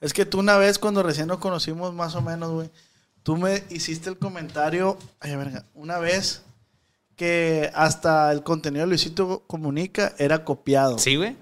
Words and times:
Es 0.00 0.12
que 0.12 0.24
tú 0.26 0.38
una 0.38 0.56
vez, 0.56 0.78
cuando 0.78 1.02
recién 1.02 1.26
nos 1.28 1.38
conocimos 1.38 1.92
más 1.92 2.14
o 2.14 2.22
menos, 2.22 2.50
güey, 2.52 2.70
tú 3.22 3.36
me 3.36 3.64
hiciste 3.70 4.08
el 4.10 4.18
comentario, 4.18 4.96
ay, 5.20 5.34
verga, 5.36 5.64
una 5.74 5.98
vez 5.98 6.42
que 7.16 7.70
hasta 7.74 8.30
el 8.30 8.42
contenido 8.44 8.82
de 8.84 8.88
Luisito 8.90 9.42
Comunica 9.48 10.14
era 10.18 10.44
copiado 10.44 10.98
Sí, 10.98 11.16
güey. 11.16 11.36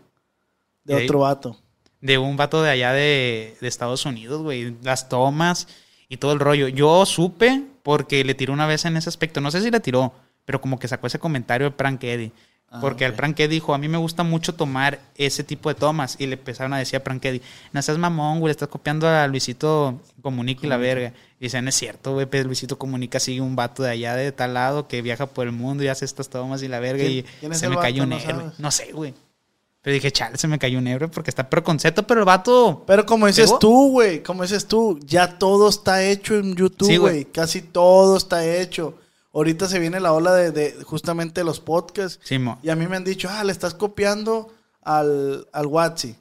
de 0.84 1.05
otro 1.05 1.20
vato. 1.20 1.61
De 2.00 2.16
un 2.19 2.36
vato 2.36 2.62
de 2.62 2.70
allá 2.70 2.92
de, 2.92 3.56
de 3.61 3.69
Estados 3.69 4.06
Unidos, 4.06 4.42
güey. 4.42 4.75
Las 4.83 5.09
tomas 5.09 5.66
y 6.09 6.16
todo 6.16 6.33
el 6.33 6.41
rollo. 6.41 6.69
Yo 6.69 7.05
supe 7.05 7.62
porque 7.83 8.25
le 8.25 8.34
tiró 8.34 8.53
una 8.53 8.66
vez 8.66 8.84
en 8.84 8.97
ese 8.97 9.09
aspecto. 9.09 9.41
No 9.41 9.50
sé 9.50 9.61
si 9.61 9.70
le 9.70 9.81
tiró, 9.81 10.12
pero 10.44 10.61
como 10.61 10.78
que 10.78 10.88
sacó 10.88 11.06
ese 11.09 11.19
comentario 11.19 11.66
de 11.69 11.77
Prank 11.77 12.03
Eddie. 12.05 12.33
Ah, 12.69 12.81
Porque 12.81 13.06
ok. 13.06 13.20
al 13.20 13.31
Eddie 13.31 13.47
dijo, 13.48 13.75
a 13.75 13.78
mí 13.78 13.86
me 13.89 13.97
gusta 13.97 14.25
mucho 14.25 14.55
tomar 14.55 14.98
ese 15.14 15.45
tipo 15.45 15.69
de 15.69 15.77
tomas. 15.77 16.17
Y 16.19 16.27
le 16.27 16.34
empezaron 16.34 16.72
a 16.72 16.78
decir 16.78 17.00
a 17.05 17.12
Eddie, 17.28 17.41
no 17.72 17.81
seas 17.81 17.97
mamón, 17.97 18.41
güey, 18.41 18.50
estás 18.50 18.69
copiando 18.69 19.09
a 19.09 19.27
Luisito 19.28 20.00
Comunica 20.20 20.67
y 20.67 20.69
la 20.69 20.77
verga. 20.77 21.12
Y 21.39 21.44
dicen, 21.44 21.64
no 21.64 21.69
es 21.69 21.77
cierto, 21.77 22.12
güey, 22.14 22.27
pues 22.27 22.44
Luisito 22.44 22.77
Comunica 22.77 23.20
sigue 23.20 23.41
un 23.41 23.55
vato 23.55 23.83
de 23.84 23.91
allá 23.91 24.17
de 24.17 24.33
tal 24.33 24.55
lado 24.55 24.89
que 24.89 25.00
viaja 25.00 25.27
por 25.27 25.47
el 25.47 25.53
mundo 25.53 25.84
y 25.84 25.89
hace 25.89 26.05
estas 26.05 26.28
tomas 26.28 26.62
y 26.64 26.69
la 26.69 26.81
verga. 26.81 27.05
¿Quién- 27.05 27.25
y 27.53 27.55
se 27.55 27.69
me 27.69 27.77
cayó 27.77 28.03
un 28.03 28.11
¿No 28.11 28.19
héroe. 28.19 28.44
No 28.59 28.70
sé, 28.72 28.91
güey. 28.92 29.14
Pero 29.83 29.94
dije, 29.94 30.11
chale, 30.11 30.37
se 30.37 30.48
me 30.48 30.59
cayó 30.59 30.78
un 30.81 30.89
héroe 30.89 31.06
porque 31.09 31.31
está 31.31 31.48
pero 31.48 31.62
concepto, 31.62 32.05
pero 32.05 32.19
el 32.20 32.27
vato... 32.27 32.83
Pero 32.89 33.06
como 33.06 33.28
dices 33.28 33.47
¿Pegó? 33.47 33.59
tú, 33.61 33.91
güey, 33.92 34.20
como 34.25 34.42
dices 34.42 34.67
tú, 34.67 34.98
ya 35.05 35.39
todo 35.39 35.69
está 35.69 36.03
hecho 36.03 36.34
en 36.37 36.56
YouTube, 36.56 36.89
güey. 36.89 36.98
güey. 36.98 37.25
Casi 37.27 37.62
todo 37.62 38.17
está 38.17 38.44
hecho. 38.44 38.98
Ahorita 39.37 39.69
se 39.69 39.79
viene 39.79 40.01
la 40.01 40.15
ola 40.15 40.33
de, 40.33 40.51
de 40.51 40.83
justamente 40.83 41.45
los 41.45 41.61
podcasts. 41.61 42.19
Sí, 42.25 42.39
mo. 42.39 42.59
Y 42.62 42.70
a 42.70 42.75
mí 42.75 42.87
me 42.87 42.97
han 42.97 43.05
dicho, 43.05 43.29
ah, 43.31 43.45
le 43.45 43.53
estás 43.53 43.75
copiando 43.75 44.51
al, 44.81 45.47
al 45.53 45.67
Watsi. 45.67 46.17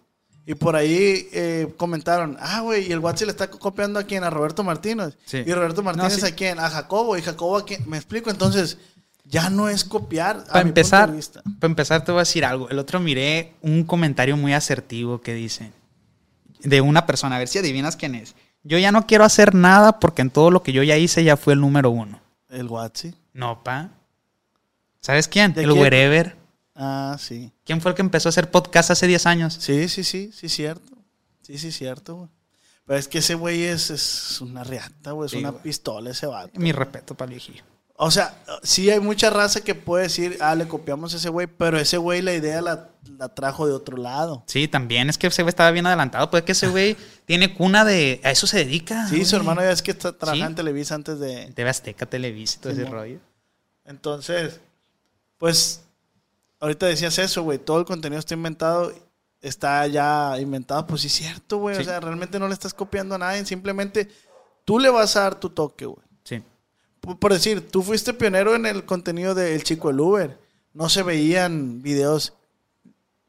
Y 0.46 0.56
por 0.56 0.76
ahí 0.76 1.30
eh, 1.32 1.74
comentaron, 1.78 2.36
ah, 2.42 2.60
güey, 2.60 2.90
y 2.90 2.92
el 2.92 3.00
Watsi 3.00 3.24
le 3.24 3.32
está 3.32 3.50
copiando 3.50 4.02
a 4.02 4.04
quién, 4.04 4.26
a 4.26 4.30
Roberto 4.30 4.66
Martínez. 4.66 5.18
Sí. 5.24 5.38
Y 5.46 5.54
Roberto 5.54 5.82
Martínez 5.82 6.20
sí. 6.20 6.26
a 6.26 6.36
quién, 6.36 6.60
a 6.60 6.70
Jacobo. 6.70 7.16
Y 7.18 7.22
Jacobo 7.22 7.56
a 7.56 7.66
quién. 7.66 7.90
Me 7.90 7.96
explico, 7.96 8.30
entonces, 8.30 8.78
ya 9.24 9.50
no 9.50 9.70
es 9.70 9.86
copiar. 9.86 10.44
Para 10.48 10.60
empezar, 10.60 11.10
para 11.10 11.72
empezar 11.72 12.04
te 12.04 12.12
voy 12.12 12.20
a 12.20 12.24
decir 12.24 12.44
algo. 12.44 12.70
El 12.70 12.80
otro 12.80 13.00
miré 13.00 13.54
un 13.62 13.86
comentario 13.86 14.36
muy 14.36 14.54
asertivo 14.54 15.22
que 15.22 15.34
dice 15.34 15.72
de 16.60 16.82
una 16.82 17.06
persona, 17.06 17.38
a 17.38 17.40
ver 17.40 17.48
si 17.48 17.60
adivinas 17.60 17.96
quién 17.96 18.14
es. 18.14 18.36
Yo 18.64 18.78
ya 18.78 18.92
no 18.92 19.08
quiero 19.08 19.24
hacer 19.24 19.56
nada 19.56 20.02
porque 20.02 20.22
en 20.22 20.32
todo 20.32 20.52
lo 20.52 20.64
que 20.64 20.74
yo 20.74 20.84
ya 20.84 20.98
hice 20.98 21.24
ya 21.24 21.38
fue 21.38 21.54
el 21.54 21.62
número 21.62 21.92
uno. 21.92 22.25
El 22.50 22.68
Watsi. 22.68 23.14
No, 23.34 23.64
pa. 23.64 23.90
¿Sabes 25.02 25.28
quién? 25.28 25.54
¿De 25.54 25.64
el 25.64 25.70
quién? 25.72 25.82
Wherever. 25.82 26.36
Ah, 26.76 27.16
sí. 27.20 27.52
¿Quién 27.64 27.82
fue 27.82 27.92
el 27.92 27.96
que 27.96 28.02
empezó 28.02 28.28
a 28.28 28.32
hacer 28.32 28.52
podcast 28.52 28.92
hace 28.92 29.08
10 29.08 29.26
años? 29.28 29.54
Sí, 29.60 29.88
sí, 29.88 30.04
sí, 30.04 30.32
sí, 30.34 30.50
cierto. 30.50 30.98
Sí, 31.42 31.58
sí, 31.58 31.72
cierto, 31.72 32.16
güey. 32.16 32.30
Pero 32.86 33.00
es 33.00 33.08
que 33.08 33.20
ese 33.20 33.36
güey 33.36 33.64
es, 33.64 33.90
es 33.90 34.42
una 34.42 34.64
reata, 34.64 35.12
güey. 35.12 35.26
Es 35.26 35.32
Sí, 35.32 35.38
una 35.38 35.50
güey. 35.52 35.64
pistola 35.64 36.10
ese 36.12 36.28
vato. 36.28 36.60
Mi 36.60 36.72
respeto 36.72 37.16
para 37.16 37.28
el 37.30 37.32
viejillo. 37.38 37.64
O 37.98 38.12
sea, 38.12 38.38
sí 38.62 38.90
hay 38.90 39.00
mucha 39.00 39.30
raza 39.30 39.62
que 39.62 39.74
puede 39.74 40.04
decir, 40.04 40.38
ah, 40.42 40.54
le 40.54 40.68
copiamos 40.68 41.14
a 41.14 41.18
ese 41.18 41.30
güey, 41.30 41.48
pero 41.48 41.78
ese 41.80 41.96
güey 41.98 42.22
la 42.22 42.34
idea 42.34 42.62
la, 42.62 42.90
la 43.18 43.30
trajo 43.30 43.66
de 43.68 43.74
otro 43.74 43.96
lado. 43.96 44.44
Sí, 44.48 44.68
también 44.68 45.10
es 45.10 45.18
que 45.18 45.28
ese 45.28 45.44
güey 45.44 45.50
estaba 45.50 45.72
bien 45.72 45.88
adelantado. 45.88 46.30
Puede 46.30 46.44
que 46.44 46.52
ese 46.52 46.68
güey 46.68 46.98
tiene 47.26 47.54
cuna 47.54 47.86
de... 47.86 48.20
A 48.26 48.32
eso 48.32 48.48
se 48.48 48.58
dedica. 48.58 49.08
Sí, 49.08 49.24
su 49.24 49.38
hermano 49.38 49.62
ya 49.62 49.72
es 49.72 49.82
que 49.82 49.92
está 49.92 50.12
trabajando 50.12 50.46
Sí. 50.46 50.50
en 50.52 50.56
Televisa 50.56 50.96
antes 50.96 51.20
de... 51.20 51.52
TV 51.54 51.70
Azteca, 51.70 52.06
Televisa 52.06 52.58
y 52.58 52.62
todo 52.64 52.74
Sí, 52.76 52.82
ese 52.82 52.90
rollo. 52.92 53.20
Entonces, 53.86 54.60
pues, 55.38 55.84
ahorita 56.60 56.88
decías 56.88 57.18
eso, 57.20 57.44
güey, 57.44 57.60
todo 57.60 57.80
el 57.80 57.86
contenido 57.86 58.20
está 58.20 58.34
inventado, 58.34 58.92
está 59.42 59.86
ya 59.88 60.36
inventado, 60.40 60.86
pues 60.88 61.02
sí 61.02 61.08
es 61.08 61.14
cierto, 61.14 61.58
güey, 61.60 61.76
o 61.76 61.80
Sí. 61.80 61.86
sea, 61.86 62.00
realmente 62.00 62.40
no 62.40 62.48
le 62.48 62.54
estás 62.54 62.74
copiando 62.74 63.16
a 63.16 63.20
nadie, 63.20 63.46
simplemente 63.46 64.10
tú 64.66 64.80
le 64.80 64.90
vas 64.90 65.16
a 65.16 65.22
dar 65.22 65.36
tu 65.40 65.50
toque, 65.50 65.86
güey. 65.86 66.06
Sí. 66.24 66.44
Por 67.20 67.34
decir, 67.34 67.70
tú 67.70 67.82
fuiste 67.82 68.14
pionero 68.14 68.56
en 68.56 68.66
el 68.66 68.86
contenido 68.86 69.36
del 69.36 69.64
chico 69.64 69.90
del 69.90 70.00
Uber, 70.00 70.38
no 70.74 70.90
se 70.90 71.04
veían 71.04 71.82
videos. 71.82 72.34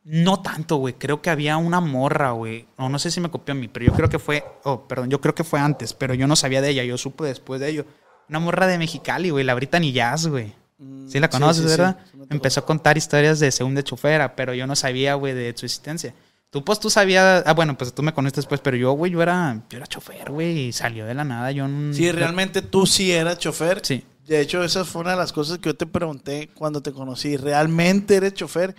No 0.04 0.40
tanto, 0.40 0.76
güey. 0.76 0.94
Creo 0.94 1.20
que 1.20 1.30
había 1.30 1.56
una 1.56 1.80
morra, 1.80 2.30
güey. 2.30 2.66
O 2.76 2.88
no 2.88 2.98
sé 2.98 3.10
si 3.10 3.20
me 3.20 3.30
copió 3.30 3.52
a 3.52 3.56
mí, 3.56 3.66
pero 3.68 3.86
yo 3.86 3.92
creo 3.92 4.08
que 4.08 4.18
fue. 4.20 4.44
Oh, 4.62 4.86
perdón, 4.86 5.10
yo 5.10 5.20
creo 5.20 5.34
que 5.34 5.42
fue 5.44 5.58
antes, 5.58 5.92
pero 5.94 6.14
yo 6.14 6.26
no 6.28 6.36
sabía 6.36 6.60
de 6.60 6.70
ella. 6.70 6.84
Yo 6.84 6.96
supe 6.96 7.24
después 7.24 7.60
de 7.60 7.70
ello. 7.70 7.84
Una 8.28 8.38
morra 8.38 8.66
de 8.68 8.78
Mexicali, 8.78 9.30
güey. 9.30 9.44
La 9.44 9.54
Brittany 9.54 9.92
Jazz, 9.92 10.28
güey. 10.28 10.52
Mm, 10.78 11.08
Sí 11.08 11.18
la 11.18 11.28
conoces, 11.28 11.64
sí, 11.64 11.70
sí, 11.70 11.76
¿verdad? 11.76 11.98
sí. 12.12 12.18
Empezó 12.30 12.60
a 12.60 12.66
contar 12.66 12.96
historias 12.96 13.40
de 13.40 13.50
segunda 13.50 13.82
chofera, 13.82 14.36
pero 14.36 14.54
yo 14.54 14.66
no 14.66 14.76
sabía, 14.76 15.14
güey, 15.14 15.34
de 15.34 15.52
su 15.56 15.66
existencia. 15.66 16.14
Tú, 16.50 16.64
pues, 16.64 16.80
tú 16.80 16.90
sabías... 16.90 17.42
Ah, 17.46 17.54
bueno, 17.54 17.76
pues 17.76 17.92
tú 17.92 18.02
me 18.02 18.14
conociste 18.14 18.40
después, 18.40 18.60
pero 18.60 18.76
yo, 18.76 18.92
güey, 18.92 19.12
yo 19.12 19.22
era, 19.22 19.62
yo 19.68 19.76
era 19.76 19.86
chofer, 19.86 20.30
güey, 20.30 20.68
y 20.68 20.72
salió 20.72 21.04
de 21.04 21.14
la 21.14 21.24
nada. 21.24 21.50
Yo 21.52 21.68
no... 21.68 21.92
Sí, 21.92 22.10
realmente 22.12 22.62
tú 22.62 22.86
sí 22.86 23.12
eras 23.12 23.38
chofer. 23.38 23.80
Sí. 23.82 24.04
De 24.26 24.40
hecho, 24.40 24.62
esa 24.64 24.84
fue 24.84 25.02
una 25.02 25.12
de 25.12 25.18
las 25.18 25.32
cosas 25.32 25.58
que 25.58 25.68
yo 25.68 25.76
te 25.76 25.86
pregunté 25.86 26.50
cuando 26.54 26.80
te 26.80 26.92
conocí. 26.92 27.36
¿Realmente 27.36 28.16
eres 28.16 28.34
chofer? 28.34 28.74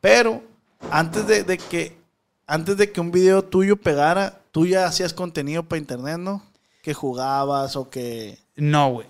Pero 0.00 0.42
antes 0.90 1.26
de, 1.26 1.44
de 1.44 1.58
que 1.58 2.02
antes 2.46 2.76
de 2.76 2.92
que 2.92 3.00
un 3.00 3.10
video 3.12 3.42
tuyo 3.42 3.76
pegara, 3.76 4.40
tú 4.50 4.66
ya 4.66 4.84
hacías 4.84 5.14
contenido 5.14 5.62
para 5.62 5.78
internet, 5.78 6.18
¿no? 6.18 6.42
Que 6.82 6.92
jugabas 6.92 7.76
o 7.76 7.88
que... 7.88 8.38
No, 8.56 8.90
güey. 8.90 9.06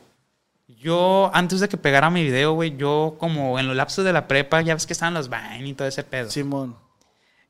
Yo, 0.69 1.31
antes 1.35 1.61
de 1.61 1.69
que 1.69 1.77
pegara 1.77 2.11
mi 2.11 2.23
video, 2.23 2.53
güey, 2.53 2.77
yo 2.77 3.17
como 3.19 3.59
en 3.59 3.67
los 3.67 3.77
lapsos 3.77 4.05
de 4.05 4.13
la 4.13 4.29
prepa, 4.29 4.63
ya 4.63 4.75
ves 4.75 4.87
que 4.87 4.93
estaban 4.93 5.15
los 5.15 5.29
Vine 5.29 5.69
y 5.69 5.75
todo 5.75 5.89
ese 5.89 6.05
pedo. 6.05 6.31
Simón. 6.31 6.77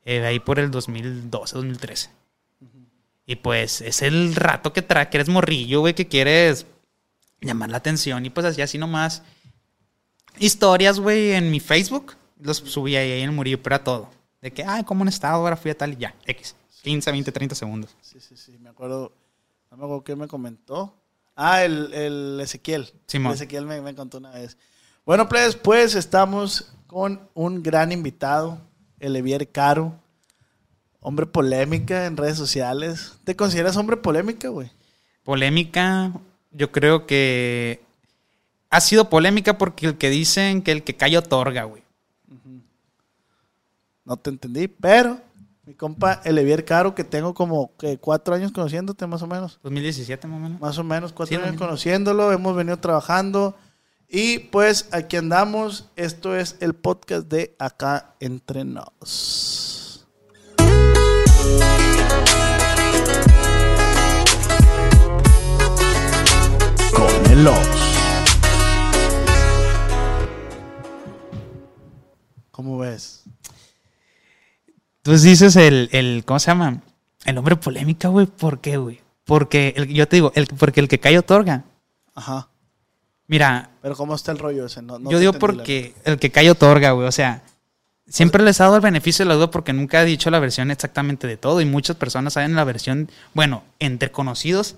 Eh, 0.05 0.25
ahí 0.25 0.39
por 0.39 0.59
el 0.59 0.71
2012, 0.71 1.55
2013. 1.55 2.09
Y 3.25 3.37
pues 3.37 3.81
es 3.81 4.01
el 4.01 4.35
rato 4.35 4.73
que, 4.73 4.81
tra 4.81 5.09
que 5.09 5.17
eres 5.17 5.29
morrillo, 5.29 5.79
güey, 5.79 5.93
que 5.93 6.07
quieres 6.07 6.65
llamar 7.39 7.69
la 7.69 7.77
atención. 7.77 8.25
Y 8.25 8.29
pues 8.29 8.45
así, 8.45 8.61
así 8.61 8.77
nomás. 8.77 9.23
Historias, 10.37 10.99
güey, 10.99 11.31
en 11.31 11.49
mi 11.51 11.59
Facebook. 11.59 12.15
Los 12.39 12.57
subí 12.57 12.95
ahí 12.97 13.21
en 13.21 13.29
el 13.29 13.35
murillo, 13.35 13.61
pero 13.63 13.75
era 13.75 13.83
todo. 13.83 14.09
De 14.41 14.51
que, 14.51 14.63
ay, 14.63 14.83
¿cómo 14.83 15.03
han 15.03 15.07
estado? 15.07 15.35
Ahora 15.35 15.55
fui 15.55 15.71
a 15.71 15.77
tal 15.77 15.93
y 15.93 15.97
ya. 15.97 16.15
X. 16.25 16.55
15, 16.81 17.11
20, 17.11 17.31
30 17.31 17.55
segundos. 17.55 17.95
Sí, 18.01 18.19
sí, 18.19 18.35
sí. 18.35 18.57
Me 18.59 18.69
acuerdo... 18.69 19.13
No 19.71 19.77
me 19.77 19.83
acuerdo 19.85 20.03
qué 20.03 20.15
me 20.15 20.27
comentó. 20.27 20.93
Ah, 21.35 21.63
el, 21.63 21.93
el 21.93 22.39
Ezequiel. 22.41 22.91
Simón. 23.07 23.31
El 23.31 23.35
Ezequiel 23.35 23.65
me, 23.65 23.81
me 23.81 23.95
contó 23.95 24.17
una 24.17 24.31
vez. 24.31 24.57
Bueno, 25.05 25.27
pues, 25.27 25.55
pues 25.55 25.95
estamos 25.95 26.73
con 26.87 27.27
un 27.33 27.63
gran 27.63 27.91
invitado, 27.91 28.61
el 29.03 29.15
Evier 29.15 29.47
Caro. 29.49 29.93
Hombre 31.01 31.25
polémica 31.25 32.05
en 32.05 32.15
redes 32.15 32.37
sociales. 32.37 33.13
¿Te 33.25 33.35
consideras 33.35 33.75
hombre 33.75 33.97
polémica, 33.97 34.47
güey? 34.47 34.71
Polémica, 35.23 36.13
yo 36.51 36.71
creo 36.71 37.05
que 37.05 37.81
ha 38.69 38.79
sido 38.79 39.09
polémica 39.09 39.57
porque 39.57 39.87
el 39.87 39.97
que 39.97 40.09
dicen 40.09 40.61
que 40.61 40.71
el 40.71 40.83
que 40.83 40.95
calla 40.95 41.19
otorga, 41.19 41.65
güey. 41.65 41.83
No 44.05 44.17
te 44.17 44.29
entendí, 44.29 44.67
pero 44.67 45.19
mi 45.65 45.73
compa 45.73 46.21
el 46.23 46.37
Evier 46.37 46.65
Caro, 46.65 46.95
que 46.95 47.03
tengo 47.03 47.33
como 47.33 47.71
que 47.77 47.97
cuatro 47.97 48.33
años 48.33 48.51
conociéndote, 48.51 49.05
más 49.07 49.21
o 49.21 49.27
menos. 49.27 49.59
2017 49.63 50.27
más 50.27 50.37
o 50.37 50.39
menos. 50.39 50.61
Más 50.61 50.77
o 50.77 50.83
menos 50.83 51.13
cuatro 51.13 51.37
Sí, 51.37 51.41
años 51.41 51.57
conociéndolo, 51.57 52.31
hemos 52.31 52.55
venido 52.55 52.77
trabajando. 52.77 53.55
Y 54.15 54.37
pues 54.37 54.89
aquí 54.91 55.17
andamos. 55.17 55.89
Esto 55.95 56.37
es 56.37 56.55
el 56.59 56.75
podcast 56.75 57.27
de 57.29 57.55
Acá 57.57 58.13
Entre 58.19 58.63
Nos. 58.63 60.05
Con 66.95 67.31
el 67.31 67.47
¿Cómo 72.51 72.77
ves? 72.77 73.23
Entonces 74.97 75.23
dices 75.23 75.55
el, 75.55 75.89
el, 75.91 76.23
¿cómo 76.23 76.37
se 76.37 76.51
llama? 76.51 76.83
El 77.25 77.39
hombre 77.39 77.55
polémica, 77.55 78.09
güey. 78.09 78.27
¿Por 78.27 78.61
qué, 78.61 78.77
güey? 78.77 79.01
Porque 79.25 79.73
el, 79.75 79.87
yo 79.87 80.07
te 80.07 80.17
digo, 80.17 80.31
el, 80.35 80.45
porque 80.45 80.81
el 80.81 80.87
que 80.87 80.99
cae 80.99 81.17
otorga. 81.17 81.63
Ajá. 82.13 82.52
Mira, 83.27 83.69
Pero 83.81 83.95
¿cómo 83.95 84.15
está 84.15 84.31
el 84.31 84.39
rollo 84.39 84.65
ese? 84.65 84.81
No, 84.81 84.99
no 84.99 85.09
yo 85.11 85.19
digo 85.19 85.33
la- 85.33 85.39
porque 85.39 85.93
el 86.03 86.19
que 86.19 86.29
cae 86.31 86.49
otorga, 86.51 86.91
güey. 86.91 87.07
O 87.07 87.11
sea, 87.11 87.41
siempre 88.07 88.43
les 88.43 88.59
ha 88.61 88.65
dado 88.65 88.75
el 88.75 88.81
beneficio 88.81 89.23
de 89.25 89.29
la 89.29 89.35
duda 89.35 89.49
porque 89.51 89.73
nunca 89.73 89.99
ha 89.99 90.03
dicho 90.03 90.29
la 90.29 90.39
versión 90.39 90.71
exactamente 90.71 91.25
de 91.27 91.37
todo. 91.37 91.61
Y 91.61 91.65
muchas 91.65 91.95
personas 91.95 92.33
saben 92.33 92.55
la 92.55 92.63
versión, 92.63 93.09
bueno, 93.33 93.63
entre 93.79 94.11
conocidos, 94.11 94.75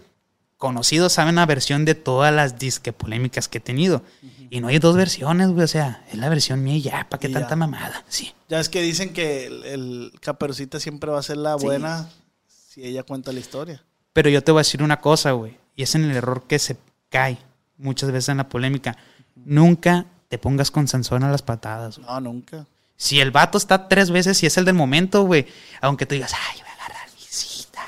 conocidos 0.57 1.12
saben 1.13 1.36
la 1.36 1.45
versión 1.45 1.86
de 1.86 1.95
todas 1.95 2.33
las 2.33 2.57
disque 2.59 2.94
polémicas 2.94 3.47
que 3.47 3.57
he 3.57 3.62
tenido. 3.62 4.03
Y 4.51 4.62
no 4.62 4.68
hay 4.68 4.77
dos 4.80 4.95
versiones, 4.95 5.50
güey. 5.50 5.63
O 5.63 5.68
sea, 5.68 6.03
es 6.12 6.18
la 6.18 6.30
versión 6.30 6.63
mía 6.63 6.75
y 6.75 6.81
ya. 6.83 7.07
¿Para 7.09 7.19
qué 7.19 7.27
Y 7.27 7.33
ya. 7.33 7.39
tanta 7.39 7.56
mamada? 7.56 8.06
Sí. 8.07 8.33
Ya 8.47 8.59
es 8.59 8.69
que 8.69 8.81
dicen 8.83 9.12
que 9.12 9.47
el, 9.47 9.63
el 9.65 10.12
Caperucita 10.21 10.80
siempre 10.80 11.09
va 11.12 11.19
a 11.19 11.24
ser 11.24 11.38
la 11.38 11.57
Sí. 11.57 11.65
buena 11.65 12.07
si 12.47 12.86
ella 12.86 13.03
cuenta 13.03 13.31
la 13.33 13.39
historia. 13.39 13.83
Pero 14.13 14.30
yo 14.30 14.44
te 14.44 14.51
voy 14.51 14.59
a 14.59 14.62
decir 14.62 14.83
una 14.83 15.01
cosa, 15.01 15.31
güey. 15.31 15.57
Y 15.75 15.83
es 15.83 15.95
en 15.95 16.06
el 16.06 16.15
error 16.15 16.44
que 16.47 16.59
se 16.59 16.77
cae 17.09 17.38
muchas 17.77 18.12
veces 18.12 18.30
en 18.30 18.38
la 18.38 18.50
polémica. 18.50 18.98
Nunca 19.36 20.06
te 20.27 20.38
pongas 20.38 20.72
con 20.72 20.88
Sansón 20.88 21.24
a 21.24 21.31
las 21.31 21.42
patadas. 21.42 21.98
güey. 21.98 22.07
No, 22.10 22.19
nunca. 22.19 22.66
Si 22.98 23.19
el 23.19 23.31
vato 23.31 23.57
está 23.57 23.88
tres 23.88 24.10
veces 24.10 24.42
y 24.44 24.45
es 24.45 24.57
el 24.57 24.66
del 24.66 24.75
momento, 24.75 25.24
güey. 25.24 25.48
Aunque 25.81 26.06
tú 26.06 26.16
digas, 26.16 26.33
ay, 26.33 26.60
voy 26.60 26.69
a 26.69 26.74
agarrar 26.74 27.10
visitas. 27.16 27.83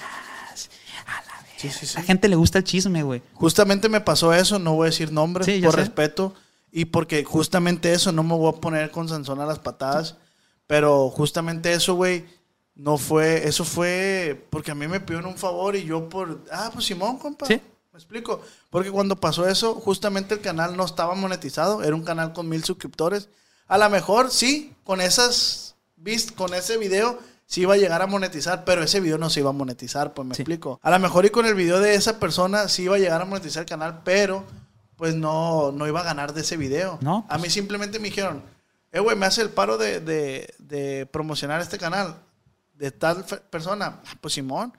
A 1.05 1.21
la 1.21 1.43
vez. 1.43 1.51
Sí, 1.57 1.69
sí, 1.69 1.85
sí. 1.85 1.97
A 1.97 2.01
la 2.01 2.05
gente 2.05 2.27
le 2.27 2.35
gusta 2.35 2.57
el 2.57 2.63
chisme, 2.63 3.03
güey. 3.03 3.21
Justamente 3.33 3.89
me 3.89 4.01
pasó 4.01 4.33
eso, 4.33 4.59
no 4.59 4.73
voy 4.73 4.87
a 4.87 4.89
decir 4.89 5.11
nombres 5.11 5.47
por 5.63 5.71
sé. 5.71 5.77
respeto 5.77 6.35
y 6.71 6.85
porque 6.85 7.23
justamente 7.23 7.93
eso, 7.93 8.11
no 8.11 8.23
me 8.23 8.35
voy 8.35 8.53
a 8.53 8.59
poner 8.59 8.91
con 8.91 9.07
Sansón 9.07 9.39
a 9.39 9.45
las 9.45 9.59
patadas, 9.59 10.17
pero 10.67 11.09
justamente 11.09 11.71
eso, 11.71 11.95
güey, 11.95 12.25
no 12.75 12.97
fue, 12.97 13.47
eso 13.47 13.63
fue 13.63 14.45
porque 14.49 14.71
a 14.71 14.75
mí 14.75 14.87
me 14.87 14.99
pidieron 14.99 15.31
un 15.31 15.37
favor 15.37 15.75
y 15.75 15.85
yo 15.85 16.09
por, 16.09 16.43
ah, 16.51 16.69
pues 16.73 16.85
Simón, 16.85 17.17
compa. 17.17 17.45
Sí. 17.47 17.61
Me 17.97 18.01
explico, 18.01 18.41
porque 18.69 18.91
cuando 18.91 19.15
pasó 19.15 19.47
eso, 19.47 19.73
justamente 19.73 20.35
el 20.35 20.41
canal 20.41 20.77
no 20.77 20.85
estaba 20.85 21.15
monetizado, 21.15 21.81
era 21.81 21.95
un 21.95 22.03
canal 22.03 22.31
con 22.31 22.47
mil 22.47 22.63
suscriptores. 22.63 23.27
A 23.67 23.79
lo 23.79 23.89
mejor 23.89 24.29
sí, 24.29 24.75
con 24.83 25.01
esas, 25.01 25.73
con 26.35 26.53
ese 26.53 26.77
video 26.77 27.17
sí 27.47 27.61
iba 27.61 27.73
a 27.73 27.77
llegar 27.77 28.03
a 28.03 28.05
monetizar, 28.05 28.65
pero 28.65 28.83
ese 28.83 28.99
video 28.99 29.17
no 29.17 29.31
se 29.31 29.39
iba 29.39 29.49
a 29.49 29.53
monetizar, 29.53 30.13
pues 30.13 30.27
me 30.27 30.35
Sí. 30.35 30.43
explico. 30.43 30.79
A 30.83 30.91
lo 30.91 30.99
mejor 30.99 31.25
y 31.25 31.31
con 31.31 31.47
el 31.47 31.55
video 31.55 31.79
de 31.79 31.95
esa 31.95 32.19
persona 32.19 32.67
sí 32.67 32.83
iba 32.83 32.97
a 32.97 32.99
llegar 32.99 33.19
a 33.19 33.25
monetizar 33.25 33.61
el 33.63 33.67
canal, 33.69 34.01
pero 34.05 34.43
pues 34.95 35.15
no, 35.15 35.71
no 35.71 35.87
iba 35.87 36.01
a 36.01 36.03
ganar 36.03 36.33
de 36.35 36.41
ese 36.41 36.55
video. 36.55 36.99
No, 37.01 37.25
A 37.29 37.39
mí 37.39 37.49
simplemente 37.49 37.97
me 37.97 38.09
dijeron, 38.09 38.43
eh, 38.91 38.99
güey, 38.99 39.17
me 39.17 39.25
hace 39.25 39.41
el 39.41 39.49
paro 39.49 39.79
de, 39.79 40.01
de- 40.01 40.53
de 40.59 41.07
promocionar 41.07 41.61
este 41.61 41.79
canal 41.79 42.15
de 42.75 42.91
tal 42.91 43.25
persona. 43.49 44.01
Ah, 44.05 44.15
Pues 44.21 44.35
Simón. 44.35 44.71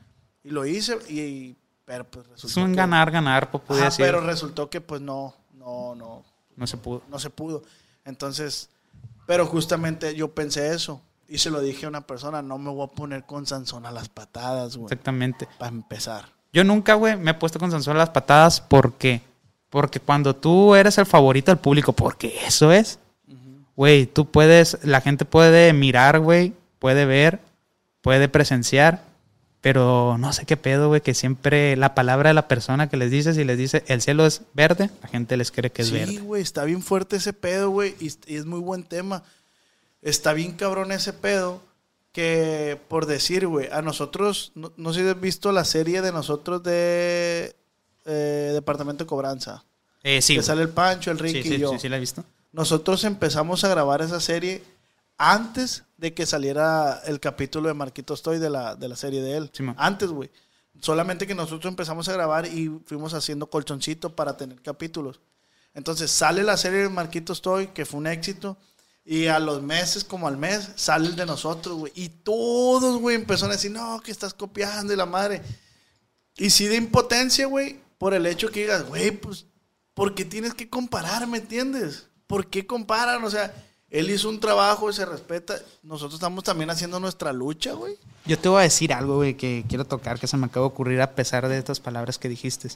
Y 0.44 0.50
lo 0.50 0.64
hice 0.66 0.96
y... 1.08 1.56
pero 1.88 2.05
pues 2.05 2.26
resultó 2.29 2.61
Es 2.61 2.64
un 2.67 2.73
que- 2.73 2.76
ganar, 2.76 3.11
ganar, 3.11 3.50
pues 3.50 3.64
podía 3.64 3.85
decir. 3.87 4.05
pero 4.05 4.20
resultó 4.20 4.69
que 4.69 4.82
pues 4.82 5.00
no, 5.00 5.35
no, 5.55 5.94
no, 5.94 6.23
No 6.55 6.67
se 6.67 6.76
pudo. 6.76 7.02
no 7.08 7.19
se 7.19 7.31
pudo. 7.31 7.62
Entonces, 8.05 8.69
pero 9.26 9.46
justamente 9.46 10.14
yo 10.14 10.29
pensé 10.35 10.75
eso. 10.75 11.00
Y 11.31 11.38
se 11.38 11.50
lo 11.50 11.61
dije 11.61 11.87
a 11.87 11.88
una 11.88 12.02
persona, 12.02 12.43
no 12.43 12.58
me 12.58 12.70
voy 12.70 12.85
a 12.87 12.90
poner 12.94 13.25
con 13.25 13.46
Sansón 13.46 13.85
a 13.87 13.90
las 13.90 14.08
patadas, 14.11 14.76
güey. 14.76 14.87
Exactamente. 14.87 15.49
Para 15.58 15.70
empezar. 15.70 16.26
Yo 16.52 16.62
nunca, 16.64 16.94
güey, 16.94 17.17
me 17.17 17.31
he 17.31 17.35
puesto 17.35 17.58
con 17.58 17.70
Sansón 17.70 17.96
a 17.96 18.00
las 18.00 18.11
patadas. 18.11 18.61
¿Por 18.61 18.94
qué? 18.94 19.23
Porque 19.70 19.99
cuando 20.00 20.37
tú 20.37 20.75
eres 20.75 20.96
el 20.99 21.06
favorito 21.06 21.50
del 21.50 21.58
público, 21.58 21.93
porque 21.94 22.35
eso 22.46 22.70
es, 22.73 22.99
güey, 23.76 24.06
tú 24.06 24.31
puedes, 24.31 24.79
la 24.85 25.00
gente 25.02 25.25
puede 25.25 25.73
mirar, 25.75 26.19
güey, 26.20 26.55
puede 26.79 27.05
ver, 27.05 27.40
puede 28.00 28.29
presenciar, 28.31 29.02
pero 29.60 30.16
no 30.19 30.32
sé 30.32 30.46
qué 30.46 30.56
pedo, 30.56 30.88
güey, 30.88 31.00
que 31.00 31.14
siempre 31.14 31.76
la 31.76 31.94
palabra 31.94 32.31
de 32.31 32.34
la 32.34 32.46
persona 32.49 32.88
que 32.88 32.96
les 32.96 33.10
dices 33.10 33.37
y 33.38 33.44
les 33.44 33.58
dice 33.58 33.84
el 33.88 34.00
cielo 34.00 34.25
es 34.26 34.43
verde, 34.55 34.90
la 35.02 35.08
gente 35.08 35.37
les 35.37 35.50
cree 35.50 35.70
que 35.72 35.82
es 35.82 35.88
Sí, 35.88 35.94
verde. 35.94 36.19
güey, 36.19 36.43
está 36.43 36.64
bien 36.64 36.82
fuerte 36.82 37.16
ese 37.16 37.32
pedo, 37.32 37.70
güey. 37.70 37.94
Y, 38.00 38.12
y 38.26 38.37
es 38.37 38.46
muy 38.46 38.60
buen 38.60 38.84
tema. 38.84 39.25
Está 40.02 40.32
bien 40.32 40.52
cabrón 40.52 40.93
ese 40.93 41.12
pedo. 41.12 41.60
Que 42.12 42.78
por 42.88 43.06
decir, 43.06 43.46
güey, 43.46 43.69
a 43.70 43.82
nosotros, 43.82 44.50
no, 44.55 44.72
no 44.76 44.93
sé 44.93 45.02
si 45.02 45.08
has 45.08 45.20
visto 45.20 45.52
la 45.52 45.64
serie 45.64 46.02
de 46.02 46.11
nosotros 46.11 46.62
de 46.62 47.54
eh, 48.06 48.50
Departamento 48.54 49.04
de 49.04 49.08
Cobranza. 49.08 49.64
Eh, 50.02 50.22
sí, 50.22 50.34
que 50.37 50.43
sale 50.43 50.62
el 50.62 50.70
Pancho, 50.70 51.11
el 51.11 51.19
Ricky 51.19 51.43
sí, 51.43 51.49
sí, 51.50 51.54
y 51.56 51.58
yo. 51.58 51.70
sí, 51.72 51.78
sí, 51.81 51.88
la 51.88 51.96
he 51.99 52.00
visto. 52.00 52.25
Nosotros 52.52 53.04
empezamos 53.04 53.62
a 53.62 53.69
grabar 53.69 54.00
esa 54.00 54.20
serie 54.20 54.62
antes 55.18 55.84
de 55.96 56.14
que 56.14 56.24
saliera 56.24 57.02
el 57.04 57.20
capítulo 57.20 57.68
de 57.68 57.74
Marquitos 57.74 58.22
Toy 58.22 58.38
de 58.38 58.48
la, 58.48 58.76
de 58.76 58.88
la 58.88 58.96
serie 58.96 59.20
de 59.20 59.36
él. 59.36 59.50
Simón. 59.52 59.74
antes, 59.78 60.10
güey. 60.10 60.30
Solamente 60.80 61.26
que 61.26 61.34
nosotros 61.34 61.68
empezamos 61.70 62.08
a 62.08 62.12
grabar 62.12 62.46
y 62.46 62.70
fuimos 62.86 63.12
haciendo 63.12 63.50
colchoncito 63.50 64.14
para 64.14 64.36
tener 64.36 64.62
capítulos. 64.62 65.20
Entonces 65.74 66.10
sale 66.10 66.44
la 66.44 66.56
serie 66.56 66.80
de 66.80 66.88
Marquitos 66.88 67.42
Toy, 67.42 67.68
que 67.68 67.84
fue 67.84 67.98
un 67.98 68.06
éxito. 68.06 68.56
Y 69.04 69.26
a 69.26 69.38
los 69.38 69.62
meses, 69.62 70.04
como 70.04 70.28
al 70.28 70.36
mes, 70.36 70.70
sale 70.76 71.08
el 71.08 71.16
de 71.16 71.26
nosotros, 71.26 71.76
güey. 71.76 71.92
Y 71.96 72.10
todos, 72.10 73.00
güey, 73.00 73.16
empezaron 73.16 73.50
a 73.50 73.54
decir, 73.54 73.70
no, 73.70 74.00
que 74.00 74.10
estás 74.10 74.34
copiando 74.34 74.92
y 74.92 74.96
la 74.96 75.06
madre. 75.06 75.42
Y 76.36 76.50
sí 76.50 76.66
de 76.66 76.76
impotencia, 76.76 77.46
güey, 77.46 77.80
por 77.96 78.14
el 78.14 78.26
hecho 78.26 78.50
que 78.50 78.60
digas, 78.60 78.86
güey, 78.86 79.10
pues, 79.10 79.46
¿por 79.94 80.14
qué 80.14 80.24
tienes 80.24 80.54
que 80.54 80.68
comparar, 80.68 81.26
me 81.26 81.38
entiendes? 81.38 82.06
¿Por 82.26 82.48
qué 82.48 82.66
comparan? 82.66 83.24
O 83.24 83.30
sea, 83.30 83.52
él 83.90 84.11
hizo 84.11 84.29
un 84.29 84.38
trabajo 84.40 84.90
y 84.90 84.93
se 84.93 85.05
respeta. 85.06 85.55
Nosotros 85.82 86.14
estamos 86.14 86.44
también 86.44 86.70
haciendo 86.70 87.00
nuestra 87.00 87.32
lucha, 87.32 87.73
güey. 87.73 87.94
Yo 88.26 88.38
te 88.38 88.49
voy 88.49 88.61
a 88.61 88.62
decir 88.62 88.93
algo, 88.93 89.17
güey, 89.17 89.35
que 89.35 89.64
quiero 89.69 89.85
tocar, 89.85 90.19
que 90.19 90.26
se 90.26 90.37
me 90.37 90.46
acaba 90.46 90.64
de 90.67 90.73
ocurrir 90.73 91.00
a 91.00 91.12
pesar 91.14 91.49
de 91.49 91.56
estas 91.58 91.81
palabras 91.81 92.19
que 92.19 92.29
dijiste. 92.29 92.69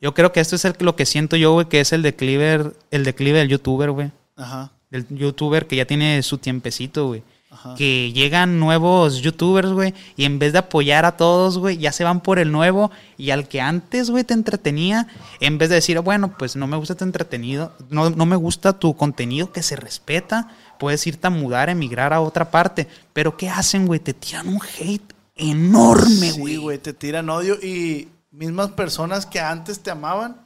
Yo 0.00 0.14
creo 0.14 0.32
que 0.32 0.40
esto 0.40 0.56
es 0.56 0.64
el- 0.64 0.74
lo 0.80 0.96
que 0.96 1.06
siento 1.06 1.36
yo, 1.36 1.52
güey, 1.52 1.66
que 1.68 1.80
es 1.80 1.92
el 1.92 2.02
declive, 2.02 2.72
el 2.90 3.04
declive 3.04 3.38
del 3.38 3.48
youtuber, 3.48 3.90
güey. 3.90 4.10
Ajá, 4.36 4.72
Del 4.90 5.06
youtuber 5.10 5.66
que 5.66 5.76
ya 5.76 5.84
tiene 5.84 6.22
su 6.22 6.38
tiempecito, 6.38 7.08
güey. 7.08 7.22
Ajá. 7.50 7.74
Que 7.76 8.12
llegan 8.12 8.58
nuevos 8.58 9.20
youtubers, 9.22 9.70
güey, 9.70 9.94
y 10.16 10.24
en 10.24 10.38
vez 10.38 10.52
de 10.52 10.58
apoyar 10.60 11.04
a 11.04 11.16
todos, 11.16 11.58
güey, 11.58 11.78
ya 11.78 11.92
se 11.92 12.04
van 12.04 12.20
por 12.20 12.38
el 12.38 12.52
nuevo 12.52 12.90
y 13.16 13.30
al 13.30 13.48
que 13.48 13.60
antes, 13.60 14.10
güey, 14.10 14.24
te 14.24 14.34
entretenía, 14.34 15.06
en 15.40 15.58
vez 15.58 15.68
de 15.68 15.76
decir, 15.76 15.98
bueno, 16.00 16.34
pues 16.38 16.56
no 16.56 16.66
me 16.66 16.76
gusta 16.76 16.94
tu 16.94 17.04
entretenido, 17.04 17.72
no, 17.90 18.10
no 18.10 18.26
me 18.26 18.36
gusta 18.36 18.78
tu 18.78 18.96
contenido 18.96 19.52
que 19.52 19.62
se 19.62 19.76
respeta, 19.76 20.48
puedes 20.78 21.06
irte 21.06 21.26
a 21.26 21.30
mudar, 21.30 21.68
emigrar 21.70 22.12
a 22.12 22.20
otra 22.20 22.50
parte, 22.50 22.86
pero 23.12 23.36
¿qué 23.36 23.48
hacen, 23.48 23.86
güey? 23.86 24.00
Te 24.00 24.14
tiran 24.14 24.48
un 24.48 24.60
hate 24.78 25.14
enorme, 25.36 26.32
Sí, 26.32 26.38
güey. 26.40 26.56
güey, 26.56 26.78
te 26.78 26.92
tiran 26.92 27.30
odio 27.30 27.54
y 27.62 28.08
mismas 28.30 28.70
personas 28.72 29.24
que 29.26 29.40
antes 29.40 29.80
te 29.80 29.90
amaban, 29.90 30.36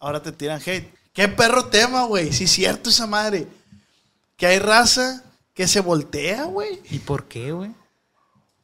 ahora 0.00 0.22
te 0.22 0.32
tiran 0.32 0.60
hate. 0.64 0.92
¿Qué 1.12 1.28
perro 1.28 1.66
tema, 1.66 2.04
güey? 2.04 2.32
Sí, 2.32 2.46
cierto 2.48 2.90
esa 2.90 3.06
madre. 3.06 3.46
Que 4.36 4.46
hay 4.46 4.58
raza 4.58 5.22
que 5.54 5.68
se 5.68 5.80
voltea, 5.80 6.44
güey. 6.44 6.80
¿Y 6.90 6.98
por 6.98 7.24
qué, 7.24 7.52
güey? 7.52 7.70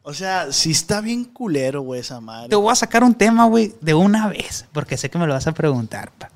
O 0.02 0.12
sea, 0.12 0.52
sí 0.52 0.72
está 0.72 1.00
bien 1.00 1.24
culero, 1.24 1.82
güey, 1.82 2.00
esa 2.00 2.20
madre. 2.20 2.48
Te 2.48 2.56
voy 2.56 2.72
a 2.72 2.74
sacar 2.74 3.04
un 3.04 3.14
tema, 3.14 3.46
güey, 3.46 3.74
de 3.80 3.94
una 3.94 4.28
vez, 4.28 4.66
porque 4.72 4.96
sé 4.96 5.10
que 5.10 5.18
me 5.18 5.26
lo 5.26 5.34
vas 5.34 5.46
a 5.46 5.52
preguntar, 5.52 6.10
pa. 6.12 6.30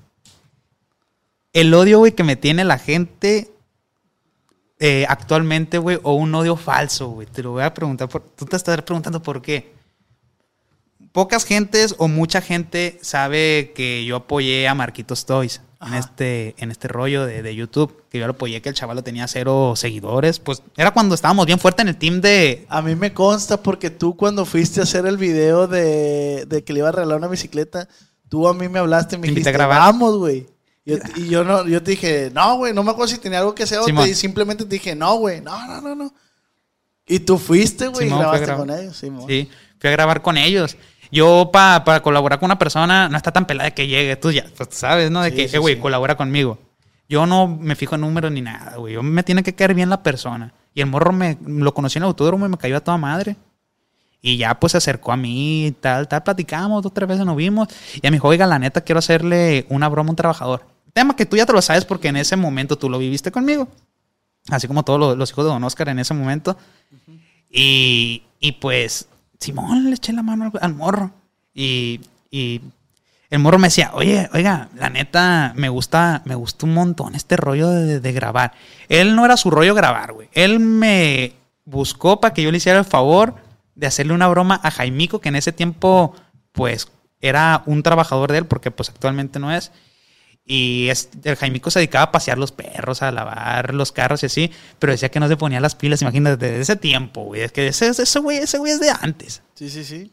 El 1.53 1.73
odio, 1.75 1.99
güey, 1.99 2.13
que 2.13 2.25
me 2.25 2.37
tiene 2.37 2.65
la 2.65 2.79
gente 2.79 3.53
eh, 4.79 5.07
actualmente, 5.09 5.79
güey, 5.79 5.99
o 6.03 6.15
un 6.15 6.35
odio 6.35 6.57
falso, 6.57 7.09
güey. 7.11 7.27
Te 7.27 7.43
lo 7.43 7.53
voy 7.53 7.63
a 7.63 7.73
preguntar. 7.73 8.09
Por, 8.09 8.23
tú 8.23 8.45
te 8.45 8.57
estás 8.57 8.83
preguntando 8.83 9.23
por 9.23 9.41
qué. 9.41 9.73
Pocas 11.13 11.45
gentes 11.45 11.95
o 11.99 12.09
mucha 12.09 12.41
gente 12.41 12.99
sabe 13.01 13.73
que 13.75 14.05
yo 14.05 14.17
apoyé 14.17 14.67
a 14.67 14.75
Marquitos 14.75 15.27
Toys 15.27 15.63
en 15.87 15.95
este, 15.95 16.55
en 16.59 16.71
este 16.71 16.89
rollo 16.89 17.27
de, 17.27 17.43
de 17.43 17.55
YouTube. 17.55 18.03
Que 18.11 18.19
yo 18.19 18.27
lo 18.27 18.33
apoyé, 18.33 18.63
que 18.63 18.69
el 18.69 18.75
chaval 18.75 19.03
tenía 19.03 19.27
cero 19.29 19.75
seguidores. 19.77 20.39
Pues 20.39 20.63
era 20.77 20.93
cuando 20.93 21.15
estábamos 21.15 21.47
bien 21.47 21.59
fuerte 21.59 21.83
en 21.83 21.89
el 21.89 21.97
team 21.97 22.21
de, 22.21 22.67
A 22.69 22.83
mí 22.83 22.95
me 22.95 23.13
consta 23.13 23.63
porque 23.63 23.91
tú 23.91 24.17
cuando 24.17 24.45
fuiste 24.45 24.81
a 24.81 24.85
hacer 24.85 25.07
el 25.07 25.17
video 25.17 25.67
de, 25.67 26.47
de 26.47 26.65
que 26.65 26.73
le 26.73 26.81
iba 26.81 26.89
a 26.89 26.93
regalar 26.93 27.19
una 27.19 27.29
bicicleta, 27.29 27.89
tú 28.29 28.49
a 28.49 28.55
mí 28.55 28.69
me 28.69 28.79
hablaste 28.79 29.17
y 29.17 29.19
me 29.19 29.29
dijiste, 29.29 29.57
vamos, 29.57 30.19
güey. 30.19 30.47
Y 30.85 30.93
yo, 30.93 30.99
y 31.17 31.29
yo 31.29 31.45
no, 31.45 31.67
yo 31.67 31.83
te 31.83 31.93
dije, 31.93 32.31
no, 32.33 32.57
güey, 32.57 32.73
no 32.73 32.83
me 32.83 32.91
acuerdo 32.91 33.09
si 33.09 33.19
tenía 33.19 33.39
algo 33.39 33.55
que 33.55 33.65
hacer 33.65 33.79
o 33.79 33.85
te, 33.85 34.15
simplemente 34.15 34.65
te 34.65 34.71
dije, 34.71 34.95
no, 34.95 35.17
güey, 35.17 35.41
no, 35.41 35.67
no, 35.67 35.81
no, 35.81 35.95
no. 35.95 36.15
Y 37.07 37.21
tú 37.21 37.39
fuiste, 37.39 37.89
güey, 37.89 38.07
y 38.07 38.11
grabaste 38.11 38.55
con 38.55 38.71
ellos, 38.71 38.97
Simón. 38.97 39.27
Sí, 39.29 39.51
fui 39.79 39.89
a 39.89 39.93
grabar 39.93 40.23
con 40.23 40.37
ellos. 40.39 40.77
Yo 41.13 41.51
pa- 41.53 41.85
para 41.85 42.01
colaborar 42.03 42.39
con 42.39 42.47
una 42.47 42.59
persona 42.59 43.09
no 43.09 43.17
está 43.17 43.31
tan 43.33 43.47
pelada 43.47 43.69
de 43.71 43.75
que 43.75 43.87
llegue. 43.87 44.17
Tú 44.17 44.31
ya 44.33 44.45
pues, 44.57 44.69
sabes, 44.73 45.11
¿no? 45.11 45.23
De 45.23 45.31
Sí, 45.31 45.37
que, 45.37 45.49
sí, 45.49 45.59
güey, 45.59 45.75
sí. 45.77 45.81
colabora 45.81 46.17
conmigo. 46.17 46.59
Yo 47.09 47.27
no 47.27 47.47
me 47.47 47.77
fijo 47.77 47.95
en 47.95 48.01
números 48.01 48.33
ni 48.33 48.41
nada, 48.41 48.77
güey. 48.77 48.95
Yo 48.95 49.03
me 49.03 49.23
tiene 49.23 49.43
que 49.43 49.55
caer 49.55 49.75
bien 49.75 49.91
la 49.91 50.03
persona. 50.03 50.53
Y 50.75 50.81
el 50.81 50.87
morro 50.87 51.13
me 51.13 51.39
lo 51.47 51.73
conocí 51.75 51.99
en 51.99 52.03
el 52.05 52.09
autódromo 52.09 52.47
y 52.47 52.49
me 52.49 52.57
cayó 52.59 52.77
a 52.77 52.81
toda 52.81 52.97
madre. 52.97 53.37
Y 54.21 54.39
ya 54.39 54.59
pues 54.59 54.73
se 54.73 54.79
acercó 54.79 55.13
a 55.13 55.17
mí 55.17 55.67
y 55.67 55.73
tal, 55.73 56.09
tal, 56.09 56.23
platicamos, 56.23 56.83
dos, 56.83 56.93
tres 56.95 57.07
veces 57.09 57.27
nos 57.27 57.37
vimos. 57.37 57.69
Y 57.97 58.01
me 58.03 58.13
dijo, 58.13 58.27
oiga, 58.29 58.47
la 58.47 58.59
neta, 58.59 58.81
quiero 58.81 58.99
hacerle 59.01 59.67
una 59.69 59.89
broma 59.89 60.09
a 60.09 60.13
un 60.13 60.17
trabajador. 60.17 60.65
Tema 60.95 61.15
que 61.15 61.27
tú 61.27 61.37
ya 61.37 61.45
te 61.45 61.53
lo 61.53 61.61
sabes 61.61 61.85
porque 61.85 62.09
en 62.09 62.17
ese 62.17 62.35
momento 62.37 62.77
tú 62.79 62.89
lo 62.89 62.99
viviste 62.99 63.31
conmigo. 63.31 63.69
Así 64.49 64.67
como 64.67 64.83
todos 64.83 64.99
los, 64.99 65.17
los 65.19 65.31
hijos 65.31 65.45
de 65.45 65.51
Don 65.51 65.63
Oscar 65.65 65.91
en 65.91 65.99
ese 65.99 66.15
momento. 66.15 66.57
y, 67.51 68.23
y, 68.41 68.53
pues, 68.53 69.09
Simón 69.39 69.91
le 69.91 69.97
eché 69.97 70.13
la 70.13 70.23
mano 70.23 70.53
al, 70.61 70.75
morro. 70.75 71.11
Y, 71.55 72.01
y 72.31 72.61
el 73.31 73.39
morro 73.39 73.59
me 73.59 73.69
decía, 73.69 73.91
oye, 73.95 74.29
oiga, 74.33 74.69
la 74.77 74.91
neta, 74.91 75.53
me 75.57 75.69
gusta, 75.69 76.23
me 76.25 76.35
gusta 76.35 76.67
un 76.67 76.75
montón 76.75 77.15
este 77.15 77.37
rollo 77.37 77.69
de, 77.69 78.01
de 78.01 78.13
grabar. 78.13 78.53
Él 78.89 79.17
no 79.17 79.25
era 79.25 79.37
su 79.37 79.51
rollo 79.51 79.75
grabar, 79.75 80.13
güey. 80.13 80.29
Él 80.33 80.61
me 80.61 81.33
buscó 81.65 82.21
para 82.21 82.35
que 82.35 82.43
yo 82.43 82.51
le 82.51 82.59
hiciera 82.59 82.79
el 82.79 82.85
favor 82.85 83.35
de 83.75 83.87
hacerle 83.87 84.15
una 84.15 84.29
broma 84.29 84.61
a 84.63 84.71
Jaimico, 84.71 85.21
que 85.21 85.31
en 85.31 85.37
ese 85.37 85.53
tiempo, 85.53 86.15
pues, 86.53 86.89
era 87.21 87.63
un 87.67 87.83
trabajador 87.83 88.31
de 88.31 88.39
él, 88.39 88.47
porque 88.47 88.71
pues 88.71 88.91
actualmente 88.91 89.39
no 89.39 89.51
es. 89.51 89.73
Y 90.47 90.89
es, 90.91 91.09
el 91.25 91.37
Jaimico 91.37 91.71
se 91.71 91.79
dedicaba 91.79 92.05
a 92.05 92.13
pasear 92.13 92.37
los 92.37 92.53
perros, 92.53 93.03
a 93.03 93.11
lavar 93.11 93.73
los 93.73 93.93
carros 93.93 94.23
y 94.23 94.27
así, 94.27 94.51
pero 94.79 94.93
decía 94.93 95.11
que 95.11 95.19
no 95.19 95.29
se 95.29 95.39
ponía 95.39 95.59
las 95.61 95.75
pilas, 95.75 96.03
imagínate, 96.03 96.37
desde 96.37 96.61
ese 96.61 96.77
tiempo, 96.77 97.23
güey. 97.25 97.43
Es 97.43 97.53
que 97.53 97.67
ese, 97.67 97.89
ese 97.89 98.19
güey, 98.19 98.39
ese 98.39 98.59
güey 98.59 98.73
es 98.73 98.81
de 98.81 98.91
antes. 98.91 99.43
Sí, 99.55 99.71
sí, 99.71 99.85
sí. 99.85 100.13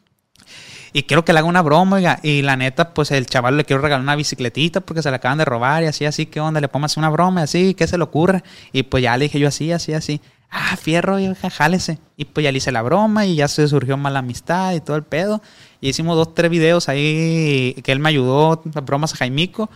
Y 0.93 1.03
quiero 1.03 1.23
que 1.23 1.33
le 1.33 1.39
haga 1.39 1.47
una 1.47 1.61
broma, 1.61 1.97
oiga. 1.97 2.19
Y 2.21 2.41
la 2.41 2.55
neta, 2.55 2.93
pues 2.93 3.11
el 3.11 3.25
chaval 3.25 3.57
le 3.57 3.65
quiero 3.65 3.81
regalar 3.81 4.03
una 4.03 4.15
bicicletita 4.15 4.81
porque 4.81 5.01
se 5.01 5.09
la 5.09 5.17
acaban 5.17 5.37
de 5.37 5.45
robar 5.45 5.83
y 5.83 5.87
así, 5.87 6.05
así, 6.05 6.25
¿qué 6.25 6.39
onda? 6.39 6.59
Le 6.59 6.67
pongo 6.67 6.87
una 6.97 7.09
broma, 7.09 7.43
así, 7.43 7.73
¿qué 7.73 7.87
se 7.87 7.97
le 7.97 8.03
ocurre? 8.03 8.43
Y 8.73 8.83
pues 8.83 9.03
ya 9.03 9.15
le 9.17 9.25
dije 9.25 9.39
yo 9.39 9.47
así, 9.47 9.71
así, 9.71 9.93
así. 9.93 10.21
Ah, 10.49 10.75
fierro, 10.75 11.17
hija, 11.17 11.49
jálese. 11.49 11.99
Y 12.17 12.25
pues 12.25 12.43
ya 12.43 12.51
le 12.51 12.57
hice 12.57 12.73
la 12.73 12.81
broma 12.81 13.25
y 13.25 13.35
ya 13.35 13.47
se 13.47 13.65
surgió 13.69 13.95
mala 13.95 14.19
amistad 14.19 14.73
y 14.73 14.81
todo 14.81 14.97
el 14.97 15.03
pedo. 15.03 15.41
Y 15.79 15.89
hicimos 15.89 16.17
dos, 16.17 16.35
tres 16.35 16.51
videos 16.51 16.89
ahí 16.89 17.73
que 17.83 17.91
él 17.93 17.99
me 17.99 18.09
ayudó, 18.09 18.61
las 18.73 18.83
bromas 18.83 19.13
a 19.13 19.17
Jaimico. 19.17 19.69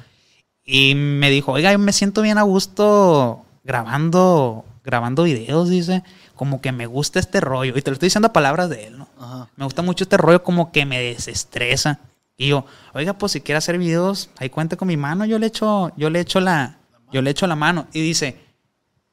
Y 0.65 0.95
me 0.95 1.29
dijo, 1.29 1.51
oiga, 1.51 1.71
yo 1.71 1.79
me 1.79 1.93
siento 1.93 2.23
bien 2.23 2.39
a 2.39 2.43
gusto 2.43 3.45
grabando, 3.63 4.65
grabando 4.83 5.23
videos, 5.23 5.69
dice. 5.69 6.03
Como 6.35 6.59
que 6.59 6.71
me 6.71 6.85
gusta 6.85 7.19
este 7.19 7.39
rollo. 7.39 7.77
Y 7.77 7.81
te 7.81 7.91
lo 7.91 7.93
estoy 7.93 8.07
diciendo 8.07 8.27
a 8.27 8.33
palabras 8.33 8.69
de 8.69 8.87
él, 8.87 8.97
¿no? 8.97 9.07
Ajá. 9.19 9.49
Me 9.55 9.63
gusta 9.63 9.81
mucho 9.81 10.03
este 10.03 10.17
rollo 10.17 10.43
como 10.43 10.71
que 10.71 10.85
me 10.85 10.99
desestresa. 10.99 11.99
Y 12.37 12.49
yo, 12.49 12.65
oiga, 12.93 13.13
pues 13.13 13.31
si 13.31 13.41
quiere 13.41 13.57
hacer 13.57 13.77
videos, 13.77 14.29
ahí 14.37 14.49
cuente 14.49 14.75
con 14.75 14.87
mi 14.87 14.97
mano, 14.97 15.25
yo 15.25 15.39
le 15.39 15.47
echo, 15.47 15.93
yo 15.95 16.09
le 16.09 16.19
echo 16.19 16.41
la, 16.41 16.79
yo 17.11 17.21
le 17.21 17.31
echo 17.31 17.47
la 17.47 17.55
mano. 17.55 17.87
Y 17.93 18.01
dice, 18.01 18.37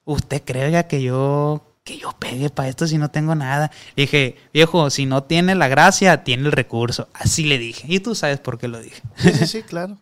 ¿usted 0.05 0.43
cree 0.45 0.67
oiga, 0.67 0.85
que 0.89 1.01
yo, 1.03 1.77
que 1.85 1.99
yo 1.99 2.11
pegue 2.19 2.51
para 2.51 2.69
esto 2.69 2.89
si 2.89 2.99
no 2.99 3.11
tengo 3.11 3.37
nada? 3.37 3.71
Le 3.95 4.05
dije, 4.05 4.37
viejo, 4.53 4.91
si 4.91 5.07
no 5.07 5.23
tiene 5.23 5.55
la 5.55 5.69
gracia, 5.69 6.25
tiene 6.25 6.47
el 6.47 6.53
recurso. 6.53 7.09
Así 7.13 7.45
le 7.45 7.59
dije. 7.59 7.87
Y 7.89 8.01
tú 8.01 8.17
sabes 8.17 8.41
por 8.41 8.59
qué 8.59 8.67
lo 8.67 8.81
dije. 8.81 9.01
Sí, 9.17 9.33
sí, 9.33 9.47
sí, 9.47 9.63
claro. 9.63 9.99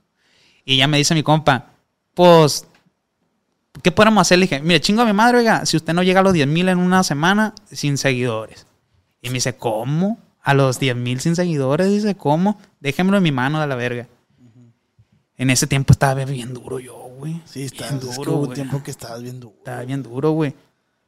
Y 0.70 0.76
ya 0.76 0.86
me 0.86 0.98
dice 0.98 1.14
mi 1.14 1.24
compa, 1.24 1.66
pues, 2.14 2.64
¿qué 3.82 3.90
podemos 3.90 4.20
hacer? 4.22 4.38
Le 4.38 4.44
dije, 4.44 4.60
mire, 4.60 4.80
chingo 4.80 5.02
a 5.02 5.04
mi 5.04 5.12
madre, 5.12 5.38
oiga, 5.38 5.66
si 5.66 5.76
usted 5.76 5.92
no 5.92 6.04
llega 6.04 6.20
a 6.20 6.22
los 6.22 6.32
10 6.32 6.46
mil 6.46 6.68
en 6.68 6.78
una 6.78 7.02
semana 7.02 7.56
sin 7.72 7.98
seguidores. 7.98 8.68
Y 9.20 9.30
me 9.30 9.34
dice, 9.34 9.56
¿cómo? 9.56 10.18
A 10.40 10.54
los 10.54 10.78
10 10.78 10.94
mil 10.94 11.18
sin 11.20 11.34
seguidores, 11.34 11.88
dice, 11.90 12.14
¿cómo? 12.14 12.56
Déjemelo 12.78 13.16
en 13.16 13.22
mi 13.24 13.32
mano 13.32 13.60
de 13.60 13.66
la 13.66 13.74
verga. 13.74 14.06
En 15.36 15.50
ese 15.50 15.66
tiempo 15.66 15.92
estaba 15.92 16.24
bien 16.24 16.54
duro 16.54 16.78
yo, 16.78 16.94
güey. 17.18 17.40
Sí, 17.46 17.62
está 17.64 17.88
bien 17.88 17.96
es 17.98 18.04
que 18.10 18.14
duro, 18.14 18.32
hubo 18.34 18.42
un 18.48 18.54
tiempo 18.54 18.80
que 18.80 18.92
estabas 18.92 19.22
bien 19.22 19.40
duro. 19.40 19.56
Estaba 19.58 19.82
bien 19.82 20.04
duro, 20.04 20.30
güey. 20.30 20.54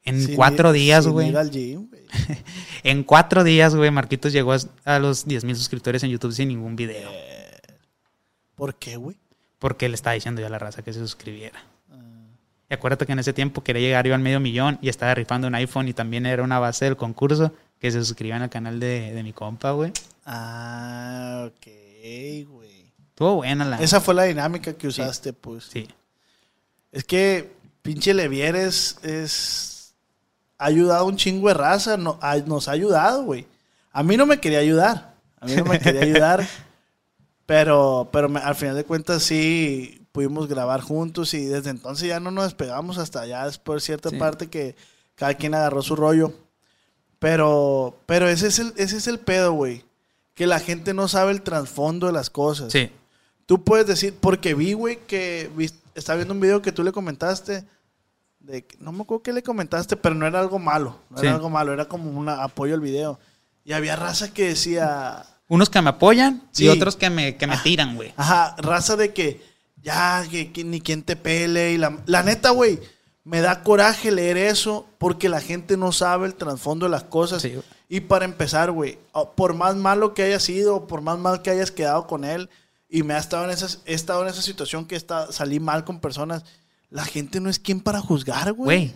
En 0.02 0.20
Sin 0.26 0.34
cuatro 0.34 0.70
ir- 0.70 0.72
días, 0.72 1.06
güey. 1.06 1.32
En 2.82 3.04
cuatro 3.04 3.44
días, 3.44 3.76
güey, 3.76 3.92
Marquitos 3.92 4.32
llegó 4.32 4.54
a- 4.54 4.58
a 4.84 4.98
los 4.98 5.24
10 5.24 5.44
mil 5.44 5.54
suscriptores 5.54 6.02
en 6.02 6.10
YouTube 6.10 6.32
sin 6.32 6.48
ningún 6.48 6.74
video. 6.74 7.08
¿Por 8.56 8.74
qué, 8.74 8.96
güey? 8.96 9.16
Porque 9.62 9.88
le 9.88 9.94
estaba 9.94 10.14
diciendo 10.14 10.40
yo 10.40 10.48
a 10.48 10.50
la 10.50 10.58
raza 10.58 10.82
que 10.82 10.92
se 10.92 10.98
suscribiera. 10.98 11.62
Y 12.68 12.74
acuérdate 12.74 13.06
que 13.06 13.12
en 13.12 13.20
ese 13.20 13.32
tiempo 13.32 13.62
quería 13.62 13.82
llegar 13.82 14.06
yo 14.08 14.14
al 14.14 14.20
medio 14.20 14.40
millón 14.40 14.78
y 14.82 14.88
estaba 14.88 15.14
rifando 15.14 15.46
un 15.46 15.54
iPhone 15.54 15.86
y 15.88 15.92
también 15.92 16.26
era 16.26 16.42
una 16.42 16.58
base 16.58 16.86
del 16.86 16.96
concurso 16.96 17.52
que 17.78 17.90
se 17.92 18.02
suscriban 18.04 18.42
al 18.42 18.50
canal 18.50 18.80
de, 18.80 19.12
de 19.12 19.22
mi 19.22 19.32
compa, 19.32 19.70
güey. 19.70 19.92
Ah, 20.24 21.44
ok, 21.48 21.66
güey. 22.48 22.92
Estuvo 23.10 23.36
buena 23.36 23.64
la... 23.64 23.76
Esa 23.80 24.00
fue 24.00 24.14
la 24.14 24.24
dinámica 24.24 24.72
que 24.72 24.88
usaste, 24.88 25.32
pues. 25.32 25.64
Sí. 25.72 25.86
Es 26.90 27.04
que 27.04 27.52
pinche 27.82 28.14
Levier 28.14 28.56
es, 28.56 28.98
es- 29.04 29.94
ha 30.58 30.66
ayudado 30.66 31.06
un 31.06 31.16
chingo 31.16 31.48
de 31.48 31.54
raza, 31.54 31.96
no, 31.96 32.18
ha- 32.22 32.36
nos 32.38 32.68
ha 32.68 32.72
ayudado, 32.72 33.22
güey. 33.24 33.46
A 33.92 34.02
mí 34.02 34.16
no 34.16 34.26
me 34.26 34.40
quería 34.40 34.58
ayudar, 34.60 35.14
a 35.40 35.46
mí 35.46 35.54
no 35.56 35.64
me 35.64 35.78
quería 35.78 36.00
ayudar, 36.08 36.46
pero, 37.46 38.08
pero 38.12 38.30
al 38.42 38.54
final 38.54 38.76
de 38.76 38.84
cuentas 38.84 39.22
sí 39.22 40.06
pudimos 40.12 40.46
grabar 40.48 40.80
juntos 40.80 41.32
y 41.34 41.44
desde 41.46 41.70
entonces 41.70 42.08
ya 42.08 42.20
no 42.20 42.30
nos 42.30 42.44
despegamos 42.44 42.98
hasta 42.98 43.26
ya 43.26 43.46
después 43.46 43.82
cierta 43.82 44.10
Sí. 44.10 44.16
parte 44.16 44.48
que 44.48 44.76
cada 45.14 45.34
quien 45.34 45.54
agarró 45.54 45.82
su 45.82 45.96
rollo. 45.96 46.32
Pero, 47.18 47.96
pero 48.06 48.28
ese 48.28 48.48
es 48.48 48.58
el, 48.58 48.72
ese 48.76 48.96
es 48.96 49.06
el 49.06 49.18
pedo, 49.20 49.52
güey. 49.52 49.84
Que 50.34 50.46
la 50.46 50.58
gente 50.60 50.92
no 50.94 51.08
sabe 51.08 51.30
el 51.32 51.42
trasfondo 51.42 52.06
de 52.06 52.12
las 52.12 52.30
cosas. 52.30 52.72
Sí. 52.72 52.90
Tú 53.46 53.62
puedes 53.62 53.86
decir, 53.86 54.14
porque 54.20 54.54
vi, 54.54 54.72
güey, 54.72 54.98
que 55.06 55.50
estaba 55.94 56.16
viendo 56.16 56.34
un 56.34 56.40
video 56.40 56.62
que 56.62 56.72
tú 56.72 56.82
le 56.82 56.90
comentaste. 56.92 57.64
De, 58.40 58.66
no 58.80 58.90
me 58.92 59.02
acuerdo 59.02 59.22
qué 59.22 59.32
le 59.32 59.42
comentaste, 59.42 59.96
pero 59.96 60.14
no 60.16 60.26
era 60.26 60.40
algo 60.40 60.58
malo. 60.58 60.96
No 61.10 61.18
Sí. 61.18 61.26
era 61.26 61.36
algo 61.36 61.48
malo, 61.50 61.72
era 61.72 61.84
como 61.84 62.10
un 62.10 62.28
apoyo 62.28 62.74
al 62.74 62.80
video. 62.80 63.20
Y 63.64 63.72
había 63.72 63.94
raza 63.94 64.32
que 64.34 64.48
decía, 64.48 65.24
Unos 65.48 65.68
que 65.70 65.82
me 65.82 65.90
apoyan 65.90 66.42
Sí. 66.52 66.64
y 66.64 66.68
otros 66.68 66.96
que 66.96 67.10
me, 67.10 67.36
que 67.36 67.46
me 67.46 67.56
tiran, 67.58 67.96
güey. 67.96 68.12
ajá, 68.16 68.54
raza 68.58 68.96
de 68.96 69.12
que 69.12 69.42
ya, 69.82 70.24
que, 70.30 70.52
que 70.52 70.64
ni 70.64 70.80
quien 70.80 71.02
te 71.02 71.16
pele. 71.16 71.72
Y 71.72 71.78
la, 71.78 71.98
la 72.06 72.22
neta, 72.22 72.50
güey, 72.50 72.78
me 73.24 73.40
da 73.40 73.62
coraje 73.62 74.10
leer 74.10 74.36
eso 74.36 74.86
porque 74.98 75.28
la 75.28 75.40
gente 75.40 75.76
no 75.76 75.92
sabe 75.92 76.26
el 76.26 76.34
trasfondo 76.34 76.86
de 76.86 76.90
las 76.90 77.04
cosas. 77.04 77.42
Sí. 77.42 77.54
Y 77.88 78.00
para 78.00 78.24
empezar, 78.24 78.70
güey, 78.70 78.98
por 79.36 79.54
más 79.54 79.76
malo 79.76 80.14
que 80.14 80.22
haya 80.22 80.40
sido, 80.40 80.86
por 80.86 81.02
más 81.02 81.18
mal 81.18 81.42
que 81.42 81.50
hayas 81.50 81.70
quedado 81.70 82.06
con 82.06 82.24
él, 82.24 82.48
y 82.88 83.02
me 83.02 83.14
ha 83.14 83.18
estado 83.18 83.44
en 83.44 83.50
esa, 83.50 83.66
he 83.86 83.94
estado 83.94 84.22
en 84.22 84.28
esa 84.28 84.40
situación 84.42 84.86
que 84.86 84.96
está, 84.96 85.30
salí 85.32 85.60
mal 85.60 85.84
con 85.84 85.98
personas, 86.00 86.44
la 86.90 87.04
gente 87.04 87.40
no 87.40 87.50
es 87.50 87.58
quien 87.58 87.80
para 87.80 88.00
juzgar, 88.00 88.52
güey. 88.54 88.86
Güey. 88.86 88.94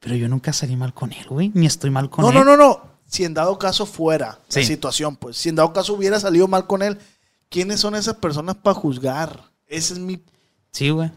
Pero 0.00 0.14
yo 0.14 0.28
nunca 0.28 0.52
salí 0.52 0.76
mal 0.76 0.92
con 0.94 1.12
él, 1.12 1.26
güey. 1.28 1.50
Ni 1.54 1.66
estoy 1.66 1.90
mal 1.90 2.08
con 2.10 2.22
No, 2.24 2.28
él. 2.30 2.36
no, 2.36 2.44
no, 2.44 2.56
no. 2.56 2.95
Si 3.16 3.24
en 3.24 3.34
dado 3.34 3.58
caso 3.58 3.86
fuera 3.86 4.38
Sí. 4.48 4.60
la 4.60 4.66
situación, 4.66 5.16
pues, 5.16 5.36
si 5.36 5.48
en 5.48 5.56
dado 5.56 5.72
caso 5.72 5.94
hubiera 5.94 6.20
salido 6.20 6.48
mal 6.48 6.66
con 6.66 6.82
él, 6.82 6.98
¿quiénes 7.48 7.80
son 7.80 7.94
esas 7.94 8.16
personas 8.16 8.56
para 8.56 8.74
juzgar? 8.74 9.40
Ese 9.66 9.94
es 9.94 9.98
mi... 9.98 10.22
Sí, 10.72 10.90
güey. 10.90 11.10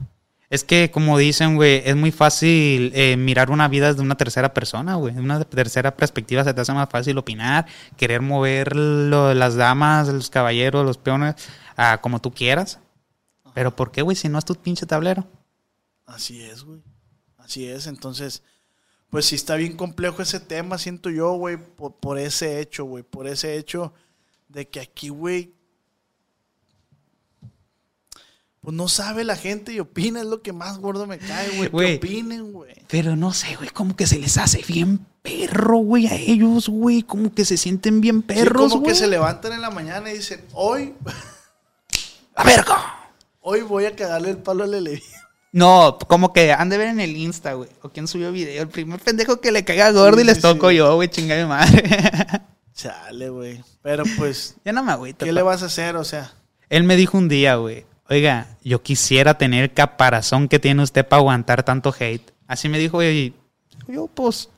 Es 0.49 0.63
que, 0.63 0.89
como 0.89 1.17
dicen, 1.17 1.57
güey, 1.57 1.83
es 1.85 1.95
muy 1.95 2.11
fácil 2.11 2.91
eh, 2.95 3.17
mirar 3.17 3.51
una 3.51 3.67
vida 3.67 3.89
desde 3.89 4.01
una 4.01 4.15
tercera 4.15 4.51
persona, 4.53 4.95
güey. 4.95 5.13
De 5.13 5.21
una 5.21 5.43
tercera 5.43 5.95
perspectiva 5.95 6.43
se 6.43 6.53
te 6.55 6.61
hace 6.61 6.73
más 6.73 6.89
fácil 6.89 7.17
opinar, 7.19 7.67
querer 7.97 8.21
mover 8.23 8.75
lo- 8.75 9.33
las 9.35 9.55
damas, 9.55 10.07
los 10.07 10.29
caballeros, 10.31 10.83
los 10.85 10.97
peones, 10.97 11.35
a 11.75 11.99
como 12.01 12.19
tú 12.19 12.31
quieras. 12.33 12.79
Pero 13.53 13.75
¿por 13.75 13.91
qué, 13.91 14.01
güey? 14.01 14.15
Si 14.15 14.27
no 14.29 14.39
es 14.39 14.45
tu 14.45 14.55
pinche 14.55 14.85
tablero. 14.87 15.27
Así 16.07 16.41
es, 16.41 16.63
güey. 16.63 16.81
Así 17.37 17.67
es. 17.67 17.85
Entonces, 17.85 18.41
pues 19.09 19.25
sí 19.25 19.35
está 19.35 19.55
bien 19.55 19.75
complejo 19.75 20.21
ese 20.21 20.39
tema, 20.39 20.77
siento 20.77 21.09
yo, 21.09 21.33
güey, 21.33 21.57
por, 21.57 21.95
por 21.95 22.17
ese 22.19 22.59
hecho, 22.59 22.85
güey. 22.85 23.03
Por 23.03 23.27
ese 23.27 23.57
hecho 23.57 23.93
de 24.47 24.67
que 24.67 24.79
aquí, 24.79 25.09
güey, 25.09 25.53
pues 28.61 28.75
no 28.75 28.87
sabe 28.89 29.23
la 29.23 29.35
gente 29.37 29.71
y 29.71 29.79
opina, 29.79 30.19
es 30.19 30.27
lo 30.27 30.41
que 30.41 30.51
más 30.53 30.77
gordo 30.79 31.07
me 31.07 31.17
cae, 31.17 31.49
güey. 31.69 31.69
Que 31.71 31.95
opinen, 31.95 32.51
güey. 32.51 32.75
Pero 32.89 33.15
no 33.15 33.33
sé, 33.33 33.55
güey, 33.55 33.69
como 33.69 33.95
que 33.95 34.05
se 34.05 34.19
les 34.19 34.37
hace 34.37 34.63
bien 34.67 35.05
perro, 35.21 35.77
güey, 35.77 36.07
a 36.07 36.15
ellos, 36.15 36.67
güey. 36.67 37.03
Como 37.03 37.33
que 37.33 37.45
se 37.45 37.57
sienten 37.57 38.01
bien 38.01 38.17
Sí, 38.17 38.23
perros, 38.27 38.69
como 38.71 38.81
güey. 38.81 38.91
que 38.91 38.99
se 38.99 39.07
levantan 39.07 39.53
en 39.53 39.61
la 39.61 39.69
mañana 39.69 40.11
y 40.11 40.17
dicen, 40.17 40.43
hoy, 40.53 40.93
¡A 42.35 42.43
verga! 42.43 42.95
hoy 43.41 43.61
voy 43.61 43.85
a 43.85 43.95
cagarle 43.95 44.31
el 44.31 44.37
palo 44.37 44.65
al 44.65 44.71
Levi. 44.83 45.01
No, 45.51 45.97
como 46.07 46.31
que 46.31 46.51
han 46.51 46.69
de 46.69 46.77
ver 46.77 46.89
en 46.89 46.99
el 46.99 47.17
Insta, 47.17 47.53
güey. 47.53 47.69
O 47.81 47.89
quién 47.89 48.07
subió 48.07 48.31
video. 48.31 48.61
El 48.61 48.69
primer 48.69 48.99
pendejo 48.99 49.41
que 49.41 49.51
le 49.51 49.65
caiga 49.65 49.91
gordo 49.91 50.17
Sí, 50.17 50.23
y 50.23 50.25
les 50.25 50.35
sí, 50.37 50.41
toco 50.41 50.69
sí. 50.69 50.75
yo, 50.75 50.95
güey, 50.95 51.09
chingada 51.09 51.39
de 51.41 51.47
madre. 51.47 51.83
Chale, 52.73 53.29
güey. 53.29 53.63
Pero 53.81 54.03
pues, 54.17 54.55
ya 54.65 54.71
no 54.71 54.83
me 54.83 54.91
agüito. 54.91 55.25
¿qué 55.25 55.31
pa. 55.31 55.35
le 55.35 55.41
vas 55.41 55.63
a 55.63 55.65
hacer? 55.65 55.95
O 55.95 56.03
sea, 56.03 56.31
Él 56.69 56.83
me 56.83 56.95
dijo 56.95 57.17
un 57.17 57.27
día, 57.27 57.55
güey, 57.55 57.85
oiga, 58.09 58.57
yo 58.63 58.81
quisiera 58.83 59.37
tener 59.37 59.63
el 59.63 59.73
caparazón 59.73 60.47
que 60.47 60.59
tiene 60.59 60.83
usted 60.83 61.05
para 61.07 61.19
aguantar 61.19 61.63
tanto 61.63 61.93
hate. 61.97 62.31
Así 62.47 62.69
me 62.69 62.77
dijo, 62.79 62.97
güey, 62.97 63.33
yo, 63.87 64.07
pues, 64.07 64.49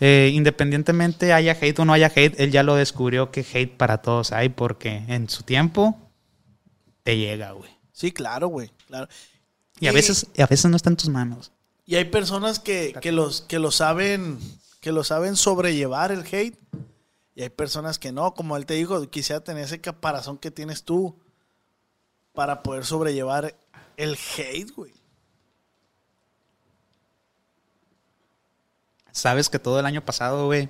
eh, 0.00 0.30
independientemente 0.32 1.32
haya 1.32 1.56
hate 1.60 1.78
o 1.78 1.84
no 1.84 1.92
haya 1.92 2.10
hate, 2.14 2.40
él 2.40 2.50
ya 2.50 2.62
lo 2.62 2.74
descubrió 2.76 3.30
que 3.30 3.40
hate 3.52 3.76
para 3.76 3.98
todos 3.98 4.32
hay, 4.32 4.48
porque 4.48 5.02
en 5.08 5.28
su 5.28 5.42
tiempo 5.42 5.98
te 7.02 7.18
llega, 7.18 7.52
güey. 7.52 7.70
sí, 7.92 8.10
claro, 8.12 8.48
güey. 8.48 8.70
Claro. 8.86 9.08
Y 9.80 9.88
a 9.88 9.92
veces, 9.92 10.26
a 10.38 10.46
veces 10.46 10.70
no 10.70 10.76
está 10.76 10.90
en 10.90 10.96
tus 10.96 11.08
manos. 11.08 11.52
Y 11.86 11.96
hay 11.96 12.04
personas 12.04 12.60
que, 12.60 12.94
que 13.00 13.10
los, 13.10 13.40
que 13.40 13.58
lo 13.58 13.72
saben, 13.72 14.38
que 14.80 14.92
lo 14.92 15.02
saben 15.02 15.36
sobrellevar 15.36 16.12
el 16.12 16.20
hate. 16.20 16.56
Y 17.34 17.42
hay 17.42 17.48
personas 17.48 17.98
que 17.98 18.12
no, 18.12 18.34
como 18.34 18.56
él 18.56 18.66
te 18.66 18.74
dijo, 18.74 19.08
quisiera 19.08 19.42
tener 19.42 19.64
ese 19.64 19.80
caparazón 19.80 20.36
que 20.36 20.50
tienes 20.50 20.84
tú 20.84 21.16
para 22.34 22.62
poder 22.62 22.84
sobrellevar 22.84 23.56
el 23.96 24.16
hate, 24.36 24.70
güey. 24.76 24.92
Sabes 29.12 29.48
que 29.48 29.58
todo 29.58 29.80
el 29.80 29.86
año 29.86 30.04
pasado, 30.04 30.46
güey. 30.46 30.68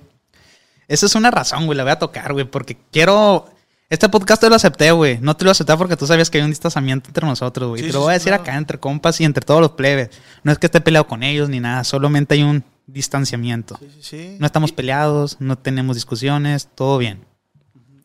Esa 0.87 1.05
es 1.05 1.15
una 1.15 1.31
razón, 1.31 1.65
güey, 1.65 1.77
la 1.77 1.83
voy 1.83 1.91
a 1.91 1.99
tocar, 1.99 2.33
güey, 2.33 2.45
porque 2.45 2.77
quiero... 2.91 3.49
Este 3.91 4.07
podcast 4.07 4.41
te 4.41 4.47
lo 4.47 4.55
acepté, 4.55 4.89
güey. 4.91 5.19
No 5.19 5.35
te 5.35 5.43
lo 5.43 5.51
acepté 5.51 5.75
porque 5.75 5.97
tú 5.97 6.07
sabías 6.07 6.29
que 6.29 6.37
hay 6.37 6.45
un 6.45 6.49
distanciamiento 6.49 7.09
entre 7.09 7.27
nosotros, 7.27 7.67
güey. 7.67 7.81
Sí, 7.81 7.87
te 7.87 7.93
lo 7.93 7.99
sí, 7.99 8.03
voy 8.03 8.11
a 8.11 8.13
decir 8.13 8.29
claro. 8.29 8.43
acá 8.43 8.55
entre 8.55 8.79
compas 8.79 9.19
y 9.19 9.25
entre 9.25 9.45
todos 9.45 9.59
los 9.59 9.71
plebes. 9.71 10.11
No 10.43 10.53
es 10.53 10.59
que 10.59 10.67
esté 10.67 10.79
peleado 10.79 11.07
con 11.07 11.23
ellos 11.23 11.49
ni 11.49 11.59
nada, 11.59 11.83
solamente 11.83 12.35
hay 12.35 12.43
un 12.43 12.63
distanciamiento. 12.87 13.77
Sí, 13.79 13.89
sí, 13.91 13.99
sí. 14.01 14.37
No 14.39 14.45
estamos 14.45 14.71
peleados, 14.71 15.35
no 15.41 15.57
tenemos 15.57 15.97
discusiones, 15.97 16.69
todo 16.73 16.99
bien. 16.99 17.25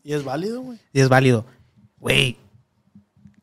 Y 0.02 0.12
es 0.14 0.25
válido, 0.25 0.61
güey. 0.61 0.81
Y 0.93 0.99
es 0.99 1.09
válido. 1.09 1.47
Güey, 1.99 2.37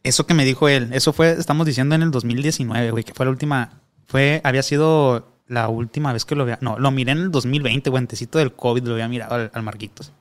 eso 0.03 0.25
que 0.25 0.33
me 0.33 0.43
dijo 0.43 0.67
él, 0.67 0.89
eso 0.91 1.13
fue, 1.13 1.31
estamos 1.31 1.65
diciendo 1.65 1.95
en 1.95 2.01
el 2.01 2.11
2019, 2.11 2.91
güey, 2.91 3.05
que 3.05 3.13
fue 3.13 3.25
la 3.25 3.31
última, 3.31 3.79
fue, 4.05 4.41
había 4.43 4.63
sido 4.63 5.39
la 5.47 5.69
última 5.69 6.11
vez 6.11 6.25
que 6.25 6.35
lo 6.35 6.43
había, 6.43 6.57
no, 6.59 6.77
lo 6.77 6.91
miré 6.91 7.13
en 7.13 7.19
el 7.19 7.31
2020, 7.31 7.89
guantecito 7.89 8.37
del 8.37 8.53
COVID, 8.53 8.83
lo 8.83 8.95
había 8.95 9.07
mirado 9.07 9.35
al, 9.35 9.49
al 9.53 9.63
Marquitos. 9.63 10.11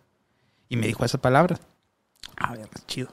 Y 0.68 0.76
me 0.76 0.86
dijo 0.86 1.04
esas 1.04 1.20
palabras. 1.20 1.60
A 2.52 2.56
ver, 2.56 2.68
chido. 2.86 3.08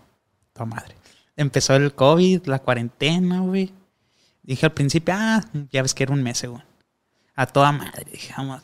Toda 0.54 0.66
madre. 0.66 0.96
Empezó 1.36 1.76
el 1.76 1.94
COVID, 1.96 2.46
la 2.48 2.60
cuarentena, 2.60 3.40
güey. 3.42 3.74
Dije 4.44 4.66
al 4.66 4.74
principio, 4.74 5.14
ah, 5.18 5.44
ya 5.72 5.82
ves 5.82 5.94
que 5.94 6.04
era 6.04 6.14
un 6.14 6.24
mes, 6.24 6.44
güey. 6.46 6.62
A 7.36 7.46
toda 7.46 7.72
madre. 7.72 8.06
Dije, 8.12 8.34
vamos, 8.38 8.64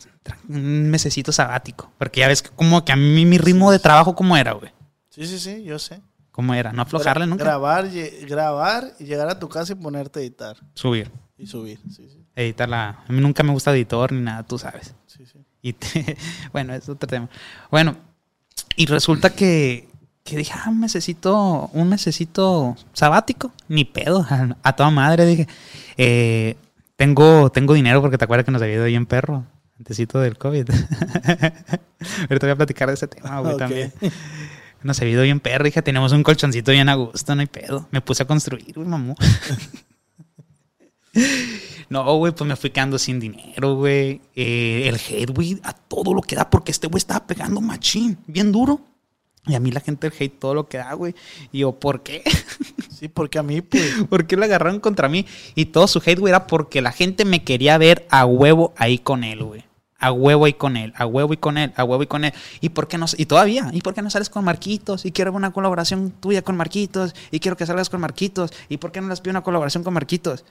un 0.49 0.89
mesecito 0.89 1.31
sabático. 1.31 1.91
Porque 1.97 2.19
ya 2.21 2.27
ves 2.27 2.41
que 2.41 2.49
como 2.49 2.83
que 2.83 2.91
a 2.91 2.95
mí 2.95 3.25
mi 3.25 3.37
ritmo 3.37 3.71
de 3.71 3.79
trabajo, 3.79 4.15
¿cómo 4.15 4.35
era, 4.35 4.51
güey? 4.53 4.71
Sí, 5.09 5.25
sí, 5.25 5.39
sí, 5.39 5.63
yo 5.63 5.79
sé. 5.79 6.01
¿Cómo 6.31 6.53
era? 6.53 6.73
No 6.73 6.81
aflojarle 6.81 7.25
nunca. 7.27 7.45
Grabar, 7.45 7.87
grabar 8.27 8.91
y 8.99 9.05
llegar 9.05 9.29
a 9.29 9.39
tu 9.39 9.47
casa 9.47 9.71
y 9.71 9.75
ponerte 9.75 10.19
a 10.19 10.21
editar. 10.23 10.57
Subir. 10.73 11.09
Y 11.37 11.47
subir. 11.47 11.79
Sí, 11.89 12.09
sí. 12.09 12.25
Editarla. 12.35 13.03
A 13.07 13.11
mí 13.13 13.21
nunca 13.21 13.41
me 13.43 13.53
gusta 13.53 13.71
editor 13.73 14.11
ni 14.11 14.19
nada, 14.21 14.43
tú 14.43 14.57
sabes. 14.59 14.93
sí, 15.07 15.25
sí. 15.25 15.39
Y 15.61 15.71
te- 15.73 16.17
bueno, 16.51 16.73
es 16.73 16.89
otro 16.89 17.07
tema. 17.07 17.29
Bueno, 17.71 17.95
y 18.75 18.85
resulta 18.87 19.29
que, 19.29 19.87
que 20.25 20.37
dije, 20.37 20.53
ah, 20.55 20.69
un 20.69 20.79
mesecito, 20.79 21.69
un 21.71 21.87
mesecito 21.87 22.75
sabático, 22.93 23.53
ni 23.67 23.85
pedo, 23.85 24.25
a, 24.27 24.57
a 24.63 24.75
toda 24.75 24.89
madre. 24.89 25.25
Dije, 25.25 25.47
eh, 25.97 26.57
tengo, 26.97 27.51
tengo 27.51 27.75
dinero 27.75 28.01
porque 28.01 28.17
te 28.17 28.25
acuerdas 28.25 28.43
que 28.43 28.51
nos 28.51 28.61
había 28.61 28.75
ido 28.75 28.85
bien 28.85 29.05
perro, 29.05 29.45
antesito 29.77 30.19
del 30.19 30.37
COVID. 30.37 30.67
Ahorita 32.29 32.47
voy 32.47 32.49
a 32.49 32.55
platicar 32.55 32.87
de 32.87 32.95
ese 32.95 33.07
tema, 33.07 33.39
güey, 33.39 33.55
también. 33.55 33.93
Nos 34.81 34.99
había 34.99 35.13
ido 35.13 35.23
bien 35.23 35.39
perro, 35.39 35.63
dije, 35.63 35.83
tenemos 35.83 36.11
un 36.11 36.23
colchoncito 36.23 36.71
bien 36.71 36.89
a 36.89 36.95
gusto, 36.95 37.35
no 37.35 37.41
hay 37.41 37.47
pedo. 37.47 37.87
Me 37.91 38.01
puse 38.01 38.23
a 38.23 38.25
construir, 38.25 38.73
güey, 38.75 38.87
mamú. 38.87 39.15
No, 41.87 42.17
güey, 42.17 42.33
pues 42.33 42.47
me 42.47 42.55
fui 42.55 42.71
quedando 42.71 42.97
sin 42.97 43.19
dinero, 43.19 43.75
güey. 43.75 44.19
Eh, 44.35 44.89
el 44.89 44.95
hate, 44.95 45.31
güey, 45.31 45.61
a 45.63 45.71
todo 45.71 46.15
lo 46.15 46.21
que 46.21 46.35
da, 46.35 46.49
porque 46.49 46.71
este 46.71 46.87
güey 46.87 46.97
estaba 46.97 47.25
pegando 47.27 47.61
machín, 47.61 48.17
bien 48.25 48.51
duro. 48.51 48.81
Y 49.47 49.55
a 49.55 49.59
mí 49.59 49.71
la 49.71 49.79
gente 49.79 50.07
el 50.07 50.13
hate 50.17 50.39
todo 50.39 50.53
lo 50.53 50.67
que 50.67 50.77
da, 50.77 50.93
güey. 50.93 51.13
Y 51.51 51.59
yo, 51.59 51.73
¿por 51.73 52.03
qué? 52.03 52.23
Sí, 52.95 53.09
porque 53.09 53.37
a 53.37 53.43
mí, 53.43 53.59
pues. 53.59 54.05
¿Por 54.09 54.25
qué 54.25 54.37
lo 54.37 54.45
agarraron 54.45 54.79
contra 54.79 55.09
mí? 55.09 55.25
Y 55.53 55.65
todo 55.65 55.85
su 55.85 55.99
hate, 55.99 56.17
güey, 56.17 56.31
era 56.31 56.47
porque 56.47 56.81
la 56.81 56.93
gente 56.93 57.25
me 57.25 57.43
quería 57.43 57.77
ver 57.77 58.07
a 58.09 58.25
huevo 58.25 58.73
ahí 58.77 58.99
con 58.99 59.25
él, 59.25 59.43
güey. 59.43 59.65
A 59.99 60.13
huevo 60.13 60.47
y 60.47 60.53
con 60.53 60.77
él, 60.77 60.93
a 60.95 61.05
huevo 61.05 61.33
y 61.33 61.37
con 61.37 61.57
él, 61.57 61.73
a 61.75 61.83
huevo 61.83 62.03
y 62.03 62.07
con 62.07 62.23
él. 62.23 62.33
¿Y 62.61 62.69
por 62.69 62.87
qué 62.87 62.97
no? 62.97 63.05
Y 63.17 63.25
todavía, 63.25 63.69
¿y 63.73 63.81
por 63.81 63.93
qué 63.93 64.01
no 64.01 64.09
sales 64.09 64.29
con 64.29 64.45
Marquitos? 64.45 65.05
Y 65.05 65.11
quiero 65.11 65.33
una 65.33 65.51
colaboración 65.51 66.11
tuya 66.11 66.41
con 66.41 66.55
Marquitos. 66.55 67.13
Y 67.31 67.41
quiero 67.41 67.57
que 67.57 67.65
salgas 67.65 67.89
con 67.89 67.99
Marquitos. 67.99 68.53
¿Y 68.69 68.77
por 68.77 68.93
qué 68.93 69.01
no 69.01 69.09
les 69.09 69.19
pido 69.19 69.31
una 69.31 69.43
colaboración 69.43 69.83
con 69.83 69.93
Marquitos? 69.93 70.45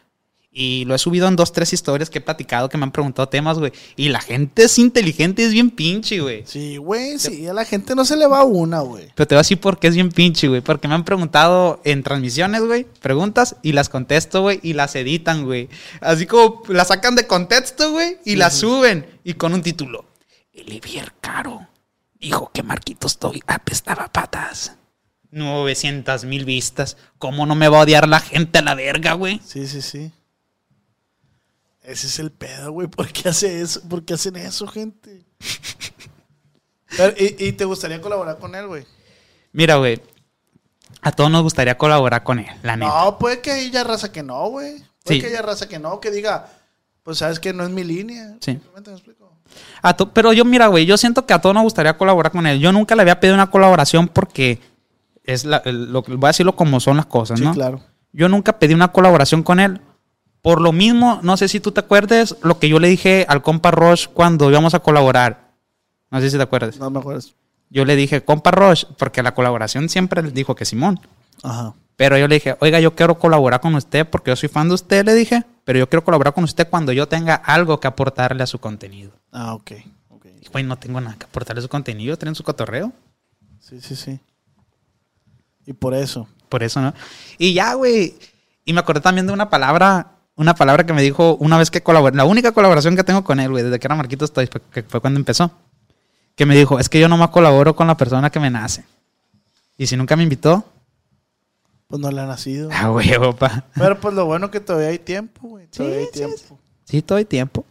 Y 0.57 0.85
lo 0.85 0.95
he 0.95 0.99
subido 0.99 1.27
en 1.27 1.35
dos, 1.35 1.53
tres 1.53 1.73
historias 1.73 2.09
que 2.11 2.19
he 2.19 2.21
platicado, 2.21 2.69
que 2.69 2.79
me 2.79 2.85
han 2.85 2.93
preguntado 2.93 3.29
temas, 3.29 3.59
güey. 3.59 3.73
Y 3.97 4.11
la 4.11 4.21
gente 4.21 4.63
es 4.63 4.79
inteligente, 4.79 5.45
es 5.45 5.53
bien 5.53 5.69
pinche, 5.69 6.21
güey. 6.21 6.45
Sí, 6.47 6.77
güey, 6.77 7.19
sí. 7.19 7.49
A 7.49 7.53
la 7.53 7.65
gente 7.65 7.97
no 7.97 8.05
se 8.05 8.17
le 8.17 8.29
va 8.29 8.45
una, 8.45 8.79
güey. 8.79 9.09
Pero 9.17 9.27
te 9.27 9.35
voy 9.35 9.41
a 9.41 9.43
decir 9.43 9.59
por 9.59 9.81
qué 9.81 9.89
es 9.89 9.97
bien 9.97 10.13
pinche, 10.13 10.47
güey. 10.47 10.61
Porque 10.61 10.87
me 10.87 10.95
han 10.95 11.05
preguntado 11.05 11.81
en 11.83 12.05
transmisiones, 12.05 12.63
güey, 12.63 12.87
preguntas 13.01 13.57
y 13.63 13.73
las 13.73 13.89
contesto, 13.89 14.43
güey, 14.43 14.61
y 14.63 14.75
las 14.75 14.95
editan, 14.95 15.45
güey. 15.45 15.69
Así 16.01 16.25
como 16.27 16.63
las 16.69 16.87
sacan 16.87 17.17
de 17.17 17.27
contexto, 17.27 17.91
güey, 17.91 18.19
y 18.25 18.37
las 18.37 18.55
suben. 18.55 19.19
Y 19.25 19.35
con 19.35 19.55
un 19.55 19.63
título. 19.63 20.07
Olivier 20.57 21.15
Caro 21.21 21.67
dijo 22.21 22.53
que 22.55 22.63
Marquitos 22.63 23.19
Toy 23.19 23.43
apestaba 23.49 24.07
patas. 24.13 24.77
900 25.33 26.27
mil 26.27 26.45
vistas. 26.45 26.97
¿Cómo 27.19 27.45
no 27.45 27.57
me 27.57 27.67
va 27.67 27.79
a 27.79 27.83
odiar 27.83 28.09
la 28.09 28.21
gente 28.21 28.61
a 28.61 28.63
la 28.63 28.77
verga, 28.77 29.15
güey? 29.15 29.41
Sí, 29.45 29.67
sí, 29.67 29.83
sí. 29.83 30.13
Ese 31.85 32.07
es 32.07 32.19
el 32.19 32.31
pedo, 32.33 32.73
güey. 32.73 32.89
¿Por 32.89 33.09
qué 33.13 33.29
hace 33.29 33.61
eso? 33.61 33.81
¿Por 33.89 34.05
qué 34.05 34.15
hacen 34.15 34.37
eso, 34.37 34.67
gente? 34.67 35.25
Pero, 36.97 37.15
¿y, 37.19 37.37
y 37.47 37.53
te 37.53 37.65
gustaría 37.65 38.01
colaborar 38.01 38.39
con 38.39 38.55
él, 38.55 38.67
güey? 38.67 38.87
Mira, 39.53 39.77
güey. 39.77 40.01
A 41.03 41.13
todos 41.13 41.31
nos 41.31 41.43
gustaría 41.43 41.77
colaborar 41.77 42.23
con 42.23 42.39
él, 42.39 42.47
la 42.63 42.77
neta. 42.77 43.05
No, 43.05 43.19
puede 43.19 43.41
que 43.41 43.51
haya 43.51 43.85
raza 43.85 44.11
que 44.13 44.23
no, 44.23 44.49
güey. 44.49 44.79
Puede 45.05 45.17
Sí. 45.17 45.21
que 45.21 45.27
haya 45.27 45.43
raza 45.43 45.69
que 45.69 45.79
no, 45.79 46.01
que 46.01 46.11
diga, 46.11 46.49
pues 47.03 47.19
sabes 47.19 47.39
que 47.41 47.53
no 47.53 47.65
es 47.65 47.71
mi 47.71 47.85
línea. 47.85 48.31
Sí. 48.41 48.53
Simplemente 48.53 48.91
me 48.91 48.97
explico. 48.97 49.33
A 49.83 49.95
to- 49.95 50.13
pero 50.15 50.33
yo, 50.33 50.45
mira, 50.47 50.69
güey, 50.69 50.87
yo 50.87 50.97
siento 50.97 51.27
que 51.27 51.35
a 51.35 51.41
todos 51.41 51.55
nos 51.55 51.65
gustaría 51.65 51.99
colaborar 51.99 52.33
con 52.33 52.47
él. 52.47 52.59
Yo 52.59 52.73
nunca 52.73 52.95
le 52.97 53.03
había 53.03 53.21
pedido 53.21 53.35
una 53.35 53.51
colaboración 53.51 54.09
porque 54.09 54.61
es 55.25 55.45
la, 55.45 55.59
el- 55.67 55.93
lo, 55.93 56.01
voy 56.03 56.19
a 56.25 56.29
decirlo 56.29 56.57
como 56.57 56.81
son 56.81 56.97
las 56.97 57.07
cosas, 57.07 57.39
Sí, 57.39 57.45
¿no? 57.45 57.53
claro. 57.53 57.83
Yo 58.13 58.29
nunca 58.31 58.59
pedí 58.59 58.73
una 58.73 58.91
colaboración 58.93 59.43
con 59.43 59.61
él. 59.61 59.81
Por 60.45 60.61
lo 60.61 60.73
mismo, 60.73 61.21
no 61.23 61.39
sé 61.39 61.49
si 61.49 61.59
tú 61.59 61.73
te 61.73 61.81
acuerdes 61.81 62.37
lo 62.43 62.59
que 62.59 62.69
yo 62.69 62.79
le 62.79 62.89
dije 62.89 63.25
al 63.31 63.41
compa 63.41 63.71
Roche 63.71 64.11
cuando 64.13 64.51
íbamos 64.51 64.75
a 64.75 64.81
colaborar. 64.81 65.53
No 66.11 66.21
sé 66.21 66.29
si 66.29 66.37
te 66.37 66.43
acuerdas. 66.43 66.77
No 66.77 66.91
me 66.91 66.99
acuerdo. 66.99 67.23
Yo 67.71 67.87
le 67.87 67.97
dije, 67.97 68.23
compa 68.23 68.51
Roche, 68.51 68.87
porque 68.99 69.23
la 69.23 69.33
colaboración 69.35 69.89
siempre 69.89 70.21
le 70.23 70.33
dijo 70.33 70.55
que 70.55 70.67
Simón. 70.67 71.01
Ajá. 71.43 71.73
Pero 71.97 72.19
yo 72.19 72.29
le 72.29 72.35
dije, 72.35 72.57
oiga, 72.61 72.79
yo 72.79 72.95
quiero 72.95 73.19
colaborar 73.19 73.63
con 73.63 73.75
usted 73.75 74.07
porque 74.07 74.33
yo 74.33 74.37
soy 74.37 74.51
fan 74.51 74.69
de 74.69 74.75
usted, 74.75 75.07
le 75.07 75.15
dije. 75.15 75.45
Pero 75.65 75.79
yo 75.79 75.89
quiero 75.89 76.05
colaborar 76.05 76.35
con 76.35 76.45
usted 76.45 76.69
cuando 76.69 76.93
yo 76.93 77.09
tenga 77.09 77.37
algo 77.37 77.81
que 77.81 77.89
aportarle 77.89 78.43
a 78.43 78.47
su 78.47 78.59
contenido. 78.59 79.13
Ah, 79.33 79.55
ok. 79.55 79.73
ok. 80.11 80.27
Y, 80.43 80.49
Güey, 80.49 80.65
no 80.65 80.77
tengo 80.77 81.01
nada 81.01 81.17
que 81.19 81.25
aportarle 81.25 81.61
a 81.61 81.63
su 81.63 81.71
contenido, 81.71 82.19
tienen 82.19 82.35
su 82.35 82.45
cotorreo. 82.45 82.93
Sí, 83.61 83.81
sí, 83.81 83.97
sí. 83.97 84.21
Y 85.65 85.73
por 85.73 85.95
eso. 85.95 86.29
Por 86.51 86.63
eso, 86.63 86.83
¿no? 86.83 86.93
Y 87.39 87.55
ya, 87.55 87.73
güey. 87.73 88.15
Y 88.67 88.75
me 88.75 88.81
acordé 88.81 89.01
también 89.01 89.27
de 89.27 89.33
una 89.33 89.49
palabra, 89.49 90.14
una 90.37 90.55
palabra 90.55 90.85
que 90.85 90.93
me 90.93 91.03
dijo 91.03 91.37
una 91.37 91.59
vez 91.59 91.71
que 91.71 91.83
colaboré. 91.83 92.17
La 92.17 92.25
única 92.25 92.53
colaboración 92.53 92.97
que 92.97 93.05
tengo 93.05 93.23
con 93.25 93.39
él, 93.41 93.51
güey, 93.51 93.63
desde 93.65 93.79
que 93.79 93.87
era 93.87 93.97
fue- 93.97 94.47
que 94.73 94.83
fue 94.83 95.01
cuando 95.01 95.19
empezó. 95.21 95.51
Que 96.35 96.47
me 96.47 96.57
dijo, 96.57 96.81
es 96.81 96.89
que 96.89 96.99
yo 96.99 97.09
nomás 97.09 97.31
colaboro 97.31 97.77
con 97.77 97.87
la 97.87 97.97
persona 97.97 98.31
que 98.31 98.41
me 98.41 98.51
nace. 98.51 98.85
Y 99.79 99.87
si 99.87 99.97
nunca 99.97 100.17
me 100.17 100.23
invitó, 100.25 100.65
Pues 101.87 102.01
no 102.01 102.11
le 102.11 102.21
ha 102.21 102.27
nacido. 102.27 102.71
ah, 102.73 102.89
güey, 102.89 103.15
opa. 103.17 103.65
Pero 103.75 104.01
pues 104.01 104.15
lo 104.15 104.27
bueno 104.27 104.51
que 104.51 104.59
todavía 104.61 104.89
hay 104.89 104.99
tiempo, 104.99 105.49
güey. 105.49 105.67
Todavía 105.69 105.99
hay 105.99 106.07
sí, 106.07 106.13
tiempo. 106.13 106.59
Sí, 106.85 107.03
todo 107.03 107.19
el 107.19 107.27
tiempo. 107.27 107.65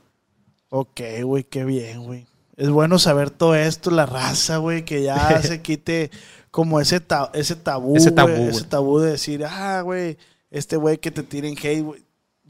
Ok, 0.69 1.02
güey, 1.23 1.43
qué 1.43 1.65
bien, 1.65 2.04
güey. 2.06 2.26
Es 2.56 2.69
bueno 2.69 2.99
saber 2.99 3.30
todo 3.32 3.56
esto, 3.56 3.89
la 3.91 4.06
raza, 4.06 4.58
güey, 4.58 4.86
que 4.86 5.04
ya 5.04 5.41
se 5.41 5.62
quite 5.62 6.12
como 6.52 6.80
ese, 6.80 6.99
ta- 6.99 7.32
ese 7.34 7.56
tabú, 7.56 7.97
Ese 7.97 8.12
tabú, 8.12 8.32
ese 8.49 8.63
tabú 8.65 8.99
de 8.99 9.12
decir, 9.12 9.43
ah, 9.45 9.82
güey, 9.82 10.17
este 10.52 10.78
güey 10.78 10.99
que 10.99 11.10
te 11.12 11.23
tiren 11.23 11.56
hate, 11.58 11.82
güey. 11.82 12.03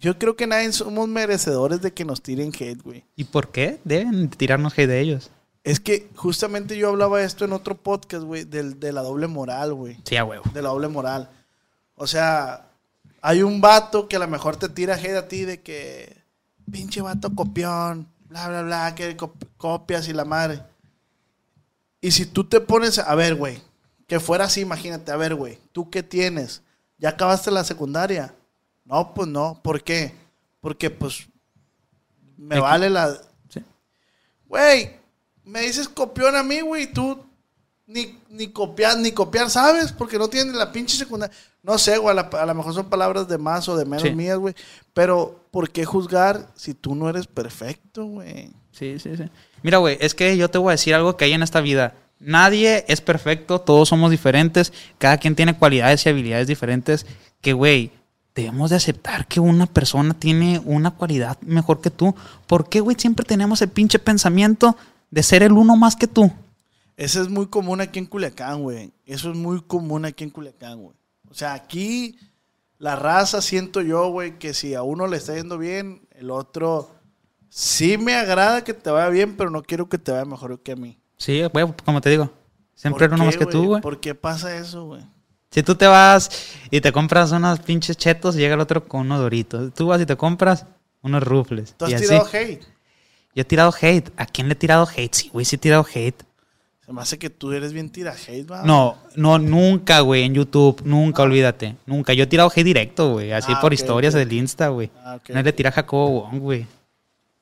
Yo 0.04 0.20
creo 0.20 0.36
que 0.36 0.46
nadie 0.48 0.70
somos 0.74 1.08
merecedores 1.08 1.82
de 1.82 1.94
que 1.94 2.04
nos 2.04 2.22
tiren 2.22 2.52
hate, 2.54 2.82
güey. 2.84 3.06
¿Y 3.16 3.24
por 3.24 3.52
qué? 3.52 3.80
Deben 3.86 4.30
tirarnos 4.30 4.74
hate 4.74 4.88
de 4.90 5.00
ellos. 5.00 5.32
Es 5.64 5.80
que 5.80 6.10
justamente 6.18 6.76
yo 6.78 6.90
hablaba 6.90 7.24
esto 7.24 7.46
en 7.46 7.54
otro 7.54 7.78
podcast, 7.78 8.26
güey, 8.26 8.44
del- 8.44 8.82
de 8.82 8.92
la 8.92 9.02
doble 9.02 9.28
moral, 9.28 9.74
güey. 9.74 9.98
Sí, 10.04 10.18
a 10.18 10.26
huevo. 10.26 10.44
De 10.54 10.62
la 10.62 10.70
doble 10.70 10.90
moral. 10.90 11.30
O 11.96 12.06
sea, 12.06 12.68
hay 13.22 13.44
un 13.44 13.62
vato 13.62 14.10
que 14.10 14.18
a 14.18 14.20
lo 14.20 14.28
mejor 14.28 14.58
te 14.58 14.68
tira 14.68 14.96
hate 14.96 15.16
a 15.16 15.30
ti 15.30 15.46
de 15.46 15.62
que, 15.62 16.18
pinche 16.70 17.02
vato 17.02 17.34
copión, 17.34 18.10
bla, 18.28 18.50
bla, 18.50 18.62
bla, 18.64 18.96
que 18.96 19.16
cop- 19.16 19.48
copias 19.56 20.10
y 20.10 20.14
la 20.14 20.26
madre. 20.26 20.64
Y 22.02 22.12
si 22.12 22.26
tú 22.26 22.44
te 22.44 22.60
pones, 22.60 23.00
a 23.00 23.16
ver, 23.16 23.36
güey, 23.36 23.62
que 24.06 24.20
fuera 24.20 24.44
así, 24.46 24.60
imagínate, 24.60 25.14
a 25.14 25.16
ver, 25.16 25.36
güey, 25.36 25.60
¿tú 25.72 25.90
qué 25.90 26.04
tienes? 26.04 26.62
¿Ya 26.98 27.10
acabaste 27.10 27.52
la 27.52 27.64
secundaria? 27.64 28.36
No, 28.86 29.14
pues 29.14 29.28
no. 29.28 29.60
¿Por 29.64 29.84
qué? 29.84 30.14
Porque, 30.62 30.90
pues, 30.90 31.28
me 32.38 32.60
vale 32.60 32.90
la... 32.90 33.14
Sí. 33.50 33.62
Güey, 34.48 34.92
me 35.46 35.62
dices 35.62 35.88
copión 35.88 36.36
a 36.36 36.44
mí, 36.44 36.62
güey, 36.62 36.84
y 36.84 36.88
tú 36.88 37.24
ni, 37.86 38.18
ni 38.30 38.48
copiar, 38.48 38.98
ni 38.98 39.12
copiar, 39.12 39.50
¿sabes? 39.50 39.92
Porque 39.92 40.18
no 40.18 40.28
tienes 40.30 40.54
la 40.56 40.72
pinche 40.72 40.98
secundaria. 40.98 41.36
No 41.62 41.78
sé, 41.78 41.98
güey, 41.98 42.12
a, 42.18 42.22
la- 42.22 42.42
a 42.42 42.46
lo 42.46 42.56
mejor 42.56 42.74
son 42.74 42.90
palabras 42.90 43.28
de 43.28 43.38
más 43.38 43.68
o 43.70 43.78
de 43.78 43.86
menos 43.86 44.04
Sí. 44.04 44.12
mías, 44.12 44.38
güey. 44.38 44.54
Pero, 44.94 45.40
¿por 45.52 45.70
qué 45.70 45.86
juzgar 45.86 46.50
si 46.56 46.74
tú 46.74 46.94
no 46.96 47.10
eres 47.10 47.28
perfecto, 47.28 48.06
güey? 48.06 48.52
Sí, 48.72 49.00
sí, 49.00 49.16
sí. 49.16 49.24
Mira, 49.62 49.78
güey, 49.78 49.98
es 50.02 50.14
que 50.16 50.36
yo 50.36 50.50
te 50.50 50.58
voy 50.58 50.70
a 50.70 50.72
decir 50.72 50.94
algo 50.96 51.16
que 51.16 51.26
hay 51.26 51.34
en 51.34 51.44
esta 51.44 51.62
vida. 51.62 51.96
Nadie 52.20 52.86
es 52.88 53.02
perfecto, 53.02 53.60
todos 53.62 53.90
somos 53.90 54.10
diferentes, 54.12 54.72
cada 54.98 55.18
quien 55.18 55.36
tiene 55.36 55.58
cualidades 55.58 56.06
y 56.06 56.10
habilidades 56.10 56.48
diferentes. 56.48 57.06
Que, 57.42 57.54
güey, 57.54 57.92
debemos 58.36 58.70
de 58.70 58.78
aceptar 58.78 59.28
que 59.28 59.40
una 59.40 59.66
persona 59.66 60.14
tiene 60.14 60.62
una 60.66 60.92
cualidad 60.92 61.40
mejor 61.42 61.82
que 61.82 61.90
tú. 61.90 62.16
¿Por 62.48 62.70
qué, 62.70 62.80
güey, 62.80 62.98
siempre 63.00 63.26
tenemos 63.26 63.62
el 63.62 63.70
pinche 63.70 64.00
pensamiento 64.00 64.76
de 65.12 65.24
ser 65.24 65.44
el 65.44 65.54
uno 65.54 65.76
más 65.76 65.96
que 65.96 66.08
tú? 66.08 66.32
Ese 66.98 67.22
es 67.22 67.30
muy 67.30 67.48
común 67.48 67.82
aquí 67.82 68.00
en 68.00 68.06
Culiacán, 68.06 68.62
güey. 68.62 68.92
Eso 69.06 69.32
es 69.32 69.38
muy 69.38 69.62
común 69.62 70.06
aquí 70.06 70.24
en 70.24 70.30
Culiacán, 70.30 70.82
güey. 70.82 70.96
O 71.30 71.34
sea, 71.34 71.54
aquí 71.54 72.18
la 72.78 72.96
raza 72.96 73.42
siento 73.42 73.82
yo, 73.82 74.10
güey, 74.10 74.38
que 74.38 74.54
si 74.54 74.76
a 74.76 74.84
uno 74.84 75.08
le 75.08 75.18
está 75.18 75.36
yendo 75.36 75.58
bien, 75.58 76.08
el 76.12 76.30
otro 76.32 76.92
sí 77.50 77.98
me 77.98 78.16
agrada 78.16 78.64
que 78.64 78.74
te 78.74 78.90
vaya 78.92 79.10
bien, 79.10 79.38
pero 79.38 79.50
no 79.50 79.64
quiero 79.64 79.90
que 79.90 79.98
te 79.98 80.12
vaya 80.12 80.26
mejor 80.26 80.60
que 80.62 80.74
a 80.74 80.76
mí. 80.76 81.00
Sí, 81.18 81.42
güey, 81.52 81.66
como 81.86 82.02
te 82.02 82.10
digo. 82.10 82.30
Siempre 82.76 83.08
¿Por 83.08 83.16
uno 83.16 83.26
más 83.26 83.38
que 83.38 83.46
tú, 83.46 83.66
güey. 83.66 83.82
¿Por 83.82 84.00
qué 84.00 84.14
pasa 84.16 84.56
eso, 84.58 84.86
güey? 84.86 85.02
Si 85.54 85.62
tú 85.64 85.76
te 85.76 85.86
vas 85.86 86.30
y 86.72 86.82
te 86.82 86.92
compras 86.92 87.32
unos 87.32 87.60
pinches 87.60 87.96
chetos, 87.96 88.36
llega 88.36 88.56
el 88.56 88.60
otro 88.62 88.86
con 88.88 89.02
unos 89.02 89.20
doritos. 89.20 89.74
Tú 89.74 89.88
vas 89.88 90.02
y 90.02 90.06
te 90.06 90.16
compras 90.18 90.66
unos 91.04 91.22
rufles. 91.24 91.76
¿Tú 91.78 91.86
y 91.88 91.94
has 91.94 92.02
así. 92.02 92.10
tirado 92.10 92.28
hate? 92.34 92.62
Yo 93.36 93.42
he 93.42 93.46
tirado 93.46 93.74
hate. 93.80 94.12
¿A 94.18 94.26
quién 94.26 94.48
le 94.48 94.54
he 94.54 94.56
tirado 94.56 94.88
hate? 94.88 95.14
Sí, 95.14 95.30
güey, 95.32 95.46
sí 95.46 95.56
he 95.58 95.60
tirado 95.60 95.86
hate. 95.94 96.24
Se 96.86 96.92
me 96.92 97.02
hace 97.02 97.18
que 97.18 97.30
tú 97.30 97.52
eres 97.54 97.72
bien 97.72 97.90
tira 97.92 98.14
hate, 98.14 98.52
¿va? 98.52 98.64
No, 98.64 98.98
no, 99.16 99.40
nunca, 99.40 100.02
güey, 100.02 100.24
en 100.24 100.34
YouTube. 100.34 100.82
Nunca, 100.84 101.22
olvídate. 101.24 101.76
Nunca. 101.86 102.14
Yo 102.14 102.24
he 102.24 102.28
tirado 102.28 102.50
hate 102.50 102.64
directo, 102.66 103.12
güey. 103.14 103.32
Así 103.32 103.52
Ah, 103.56 103.62
por 103.62 103.74
historias 103.74 104.14
del 104.14 104.34
Insta, 104.34 104.68
güey. 104.70 104.90
Ah, 105.04 105.20
No 105.30 105.42
le 105.44 105.54
tira 105.54 105.70
a 105.70 105.74
Jacobo 105.74 106.24
Wong, 106.24 106.40
güey. 106.40 106.66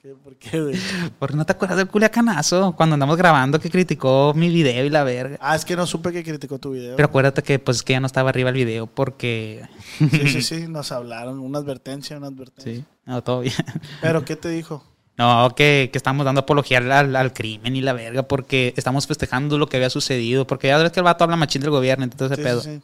¿Qué? 0.01 0.15
¿Por 0.15 0.35
qué, 0.37 0.59
güey? 0.61 0.75
Porque 1.19 1.35
no 1.35 1.45
te 1.45 1.51
acuerdas 1.51 1.77
del 1.77 1.87
culiacanazo 1.87 2.75
cuando 2.75 2.95
andamos 2.95 3.17
grabando 3.17 3.59
que 3.59 3.69
criticó 3.69 4.33
mi 4.35 4.49
video 4.49 4.83
y 4.83 4.89
la 4.89 5.03
verga. 5.03 5.37
Ah, 5.39 5.55
es 5.55 5.63
que 5.63 5.75
no 5.75 5.85
supe 5.85 6.11
que 6.11 6.23
criticó 6.23 6.57
tu 6.57 6.71
video. 6.71 6.95
Pero 6.95 7.05
acuérdate 7.07 7.43
que 7.43 7.59
pues 7.59 7.83
que 7.83 7.93
ya 7.93 7.99
no 7.99 8.07
estaba 8.07 8.29
arriba 8.29 8.49
el 8.49 8.55
video 8.55 8.87
porque... 8.87 9.61
Sí, 9.99 10.09
sí, 10.27 10.41
sí, 10.41 10.67
nos 10.67 10.91
hablaron. 10.91 11.39
Una 11.39 11.59
advertencia, 11.59 12.17
una 12.17 12.27
advertencia. 12.27 12.73
Sí, 12.73 12.85
no, 13.05 13.23
todo 13.23 13.41
bien. 13.41 13.53
¿Pero 14.01 14.25
qué 14.25 14.35
te 14.35 14.49
dijo? 14.49 14.83
No, 15.17 15.53
que, 15.55 15.89
que 15.91 15.97
estamos 15.99 16.25
dando 16.25 16.41
apología 16.41 16.79
al, 16.79 17.15
al 17.15 17.33
crimen 17.33 17.75
y 17.75 17.81
la 17.81 17.93
verga 17.93 18.23
porque 18.23 18.73
estamos 18.77 19.05
festejando 19.05 19.59
lo 19.59 19.67
que 19.67 19.77
había 19.77 19.91
sucedido. 19.91 20.47
Porque 20.47 20.69
ya 20.69 20.79
ves 20.79 20.91
que 20.91 20.99
el 20.99 21.03
vato 21.03 21.25
habla 21.25 21.35
machín 21.35 21.61
del 21.61 21.69
gobierno 21.69 22.05
ese 22.05 22.35
Sí, 22.35 22.41
pedo. 22.41 22.61
sí, 22.61 22.75
sí. 22.77 22.81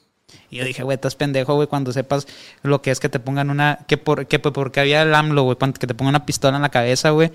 Y 0.49 0.57
yo 0.57 0.65
dije, 0.65 0.83
güey, 0.83 0.95
estás 0.95 1.15
pendejo, 1.15 1.55
güey, 1.55 1.67
cuando 1.67 1.91
sepas 1.93 2.27
lo 2.63 2.81
que 2.81 2.91
es 2.91 2.99
que 2.99 3.09
te 3.09 3.19
pongan 3.19 3.49
una... 3.49 3.79
Que 3.87 3.97
por, 3.97 4.27
que 4.27 4.39
por- 4.39 4.53
porque 4.53 4.79
había 4.79 5.01
el 5.01 5.13
AMLO, 5.15 5.43
güey, 5.43 5.57
que 5.79 5.87
te 5.87 5.93
pongan 5.93 6.11
una 6.15 6.25
pistola 6.25 6.57
en 6.57 6.63
la 6.63 6.69
cabeza, 6.69 7.11
güey. 7.11 7.31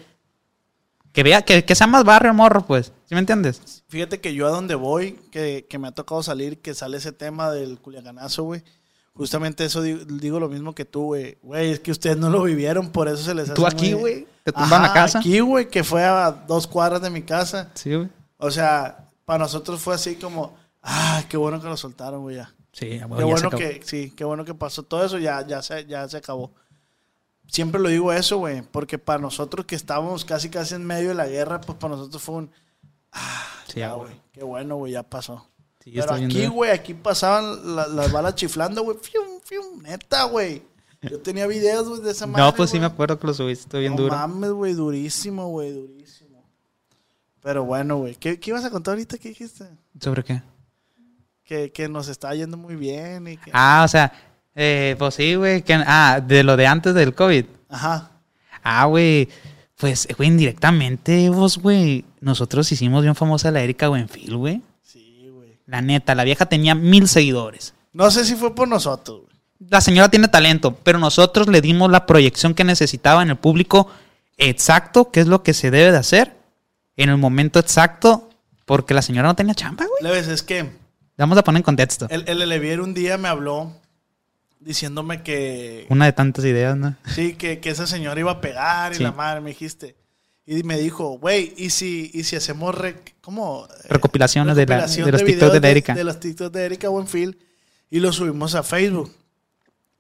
Que 1.13 1.23
vea, 1.23 1.43
que, 1.43 1.65
que 1.65 1.75
sea 1.75 1.87
más 1.87 2.05
barrio, 2.05 2.33
morro, 2.33 2.65
pues. 2.67 2.93
¿Sí 3.07 3.15
me 3.15 3.21
entiendes? 3.21 3.83
Fíjate 3.89 4.21
que 4.21 4.35
yo 4.35 4.47
a 4.47 4.51
donde 4.51 4.75
voy, 4.75 5.13
que, 5.31 5.67
que 5.69 5.79
me 5.79 5.89
ha 5.89 5.93
tocado 5.93 6.23
salir, 6.23 6.61
que 6.61 6.75
sale 6.75 6.97
ese 6.97 7.13
tema 7.13 7.51
del 7.51 7.79
culiacanazo, 7.81 8.45
güey. 8.45 8.63
Justamente 9.15 9.67
eso 9.67 9.83
digo, 9.83 10.01
digo 10.07 10.41
lo 10.41 10.49
mismo 10.49 10.75
que 10.75 10.87
tú, 10.87 11.03
güey. 11.05 11.37
Güey, 11.43 11.71
es 11.73 11.81
que 11.81 11.91
ustedes 11.91 12.17
no 12.17 12.31
lo 12.31 12.43
vivieron, 12.45 12.89
por 12.91 13.09
eso 13.09 13.19
se 13.19 13.35
les 13.35 13.45
hace 13.45 13.53
Tú 13.55 13.67
aquí, 13.67 13.93
güey, 13.93 14.27
te 14.43 14.53
tumban 14.53 14.81
la 14.81 14.93
casa. 14.95 15.19
aquí, 15.19 15.41
güey, 15.41 15.69
que 15.69 15.85
fue 15.85 16.03
a 16.03 16.31
dos 16.31 16.67
cuadras 16.67 17.03
de 17.03 17.11
mi 17.11 17.21
casa. 17.21 17.71
Sí, 17.75 17.95
güey. 17.95 18.09
O 18.39 18.51
sea, 18.51 19.11
para 19.27 19.41
nosotros 19.41 19.83
fue 19.83 19.95
así 19.95 20.15
como, 20.17 20.57
ah, 20.83 21.23
qué 21.29 21.37
bueno 21.37 21.61
que 21.61 21.69
lo 21.69 21.77
soltaron, 21.77 22.23
güey, 22.23 22.37
ya. 22.37 22.55
Sí, 22.73 22.99
Qué 22.99 23.05
bueno 23.25 23.51
que, 23.51 23.83
sí, 23.85 24.13
qué 24.17 24.25
bueno 24.25 24.45
que 24.45 24.55
pasó 24.55 24.83
todo 24.83 25.05
eso, 25.05 25.19
ya, 25.19 25.47
ya, 25.47 25.61
se, 25.63 25.85
ya 25.87 26.09
se 26.09 26.17
acabó. 26.17 26.53
Siempre 27.47 27.81
lo 27.81 27.89
digo 27.91 28.13
eso, 28.13 28.39
güey, 28.39 28.63
porque 28.63 28.99
para 28.99 29.21
nosotros 29.21 29.67
que 29.67 29.75
estábamos 29.75 30.25
casi 30.25 30.49
casi 30.49 30.75
en 30.77 30.85
medio 30.87 31.11
de 31.11 31.15
la 31.15 31.27
guerra, 31.27 31.61
pues 31.61 31.77
para 31.77 31.97
nosotros 31.97 32.23
fue 32.23 32.35
un, 32.37 32.51
Sí, 33.69 33.81
ya, 33.81 33.93
güey. 33.93 34.09
güey, 34.09 34.21
qué 34.33 34.43
bueno, 34.43 34.77
güey, 34.77 34.93
ya 34.93 35.03
pasó. 35.03 35.47
Sí, 35.85 35.93
Pero 35.95 36.15
aquí, 36.15 36.47
güey, 36.47 36.71
aquí 36.71 36.95
pasaban 36.95 37.77
la- 37.77 37.89
las 37.89 38.11
balas 38.11 38.37
chiflando, 38.37 38.83
güey, 38.85 38.97
fium, 39.03 39.41
fium, 39.45 39.83
neta, 39.83 40.25
güey. 40.25 40.63
Yo 41.03 41.19
tenía 41.21 41.47
videos, 41.49 41.89
güey, 41.89 42.01
de 42.01 42.13
esa 42.13 42.27
madre, 42.27 42.45
No, 42.45 42.55
pues 42.55 42.71
sí 42.71 42.79
me 42.79 42.87
acuerdo 42.87 43.19
que 43.19 43.27
lo 43.27 43.35
subiste, 43.35 43.65
estoy 43.65 43.81
bien 43.81 43.97
no 43.97 44.03
duro. 44.03 44.15
mames, 44.17 44.53
güey, 44.53 44.73
durísimo, 44.73 45.49
güey, 45.49 45.73
durísimo. 45.73 46.43
Pero 47.43 47.65
bueno, 47.65 47.97
güey, 47.99 48.15
¿qué, 48.15 48.39
¿qué 48.39 48.51
ibas 48.51 48.65
a 48.65 48.71
contar 48.71 48.93
ahorita? 48.93 49.19
¿Qué 49.19 49.31
dijiste? 49.31 49.69
¿Sobre 50.01 50.23
qué? 50.23 50.41
Que, 51.53 51.71
que 51.71 51.87
nos 51.87 52.09
está 52.09 52.35
yendo 52.35 52.57
muy 52.57 52.77
bien 52.77 53.29
y 53.29 53.37
que... 53.37 53.51
Ah, 53.53 53.83
o 53.85 53.89
sea, 53.89 54.11
eh, 54.55 54.97
pues 54.99 55.17
sí, 55.17 55.35
güey. 55.35 55.61
que- 55.61 55.75
Ah, 55.87 56.19
de 56.27 56.43
lo 56.45 56.57
de 56.57 56.67
antes 56.67 56.95
del 56.95 57.15
COVID. 57.15 57.45
Ajá. 57.69 58.11
Ah, 58.63 58.87
güey. 58.87 59.29
Pues, 59.77 60.09
güey, 60.17 60.31
indirectamente, 60.31 61.29
vos, 61.29 61.59
güey. 61.59 62.07
Nosotros 62.21 62.73
hicimos 62.73 63.03
bien 63.03 63.15
famosa 63.15 63.51
la 63.51 63.61
Erika 63.61 63.89
Buenfil, 63.89 64.35
güey. 64.35 64.63
Sí, 64.83 65.29
güey. 65.31 65.59
La 65.67 65.83
neta, 65.83 66.15
la 66.15 66.25
vieja 66.25 66.47
tenía 66.47 66.75
mil 66.75 67.07
seguidores. 67.07 67.75
No 67.93 68.11
sé 68.11 68.25
si 68.25 68.35
fue 68.35 68.55
por 68.55 68.67
nosotros, 68.67 69.21
güey. 69.25 69.33
La 69.69 69.83
señora 69.83 70.09
tiene 70.09 70.29
talento, 70.29 70.75
pero 70.83 70.99
nosotros 70.99 71.49
le 71.49 71.61
dimos 71.61 71.91
la 71.91 72.07
proyección 72.07 72.55
que 72.55 72.65
necesitaba 72.65 73.23
en 73.23 73.29
el 73.29 73.37
público 73.37 73.89
exacto, 74.39 75.11
que 75.11 75.21
es 75.21 75.27
lo 75.27 75.43
que 75.43 75.53
se 75.53 75.71
debe 75.71 75.93
de 75.93 75.99
hacer, 75.99 76.35
en 76.97 77.11
el 77.11 77.19
momento 77.19 77.59
exacto, 77.59 78.31
porque 78.65 78.95
la 78.95 79.03
señora 79.03 79.29
no 79.29 79.37
tenía 79.37 79.55
chamba, 79.55 79.85
güey. 79.85 80.03
Leves, 80.03 80.29
es 80.29 80.43
que 80.43 80.81
Vamos 81.23 81.39
a 81.39 81.45
poner 81.45 81.61
en 81.61 81.65
contexto. 81.65 82.07
el, 82.11 82.25
el 82.27 82.43
Elevier 82.43 82.81
un 82.81 82.95
día 82.95 83.17
me 83.17 83.29
habló 83.29 83.73
diciéndome 84.61 85.23
que... 85.23 85.87
Una 85.89 86.05
de 86.07 86.13
tantas 86.13 86.45
ideas, 86.45 86.77
¿no? 86.77 86.97
Sí, 87.07 87.35
que, 87.35 87.61
que 87.61 87.71
esa 87.71 87.87
señora 87.87 88.19
iba 88.21 88.31
a 88.33 88.41
pegar 88.41 88.93
y 88.93 88.97
Sí. 88.97 89.03
la 89.03 89.13
madre 89.13 89.41
me 89.41 89.51
dijiste. 89.51 89.97
Y 90.47 90.63
me 90.65 90.79
dijo, 90.79 91.19
güey, 91.19 91.55
¿y 91.57 91.71
si, 91.71 92.11
¿y 92.13 92.25
si 92.25 92.37
hacemos 92.37 92.75
rec- 92.75 93.15
¿cómo? 93.21 93.67
Eh, 93.85 93.89
Recopilaciones 93.89 94.57
de 94.57 94.67
la- 94.67 94.87
de 94.87 95.13
los 95.13 95.23
videos 95.23 95.25
TikTok 95.25 95.53
de 95.53 95.61
la 95.61 95.71
Erika. 95.71 95.95
De, 95.95 96.05
los 96.05 96.19
TikTok 96.21 96.53
de 96.53 96.65
Erika 96.65 96.89
Buenfil 96.89 97.39
y 97.91 98.01
lo 98.01 98.13
subimos 98.13 98.55
a 98.55 98.63
Facebook. 98.63 99.15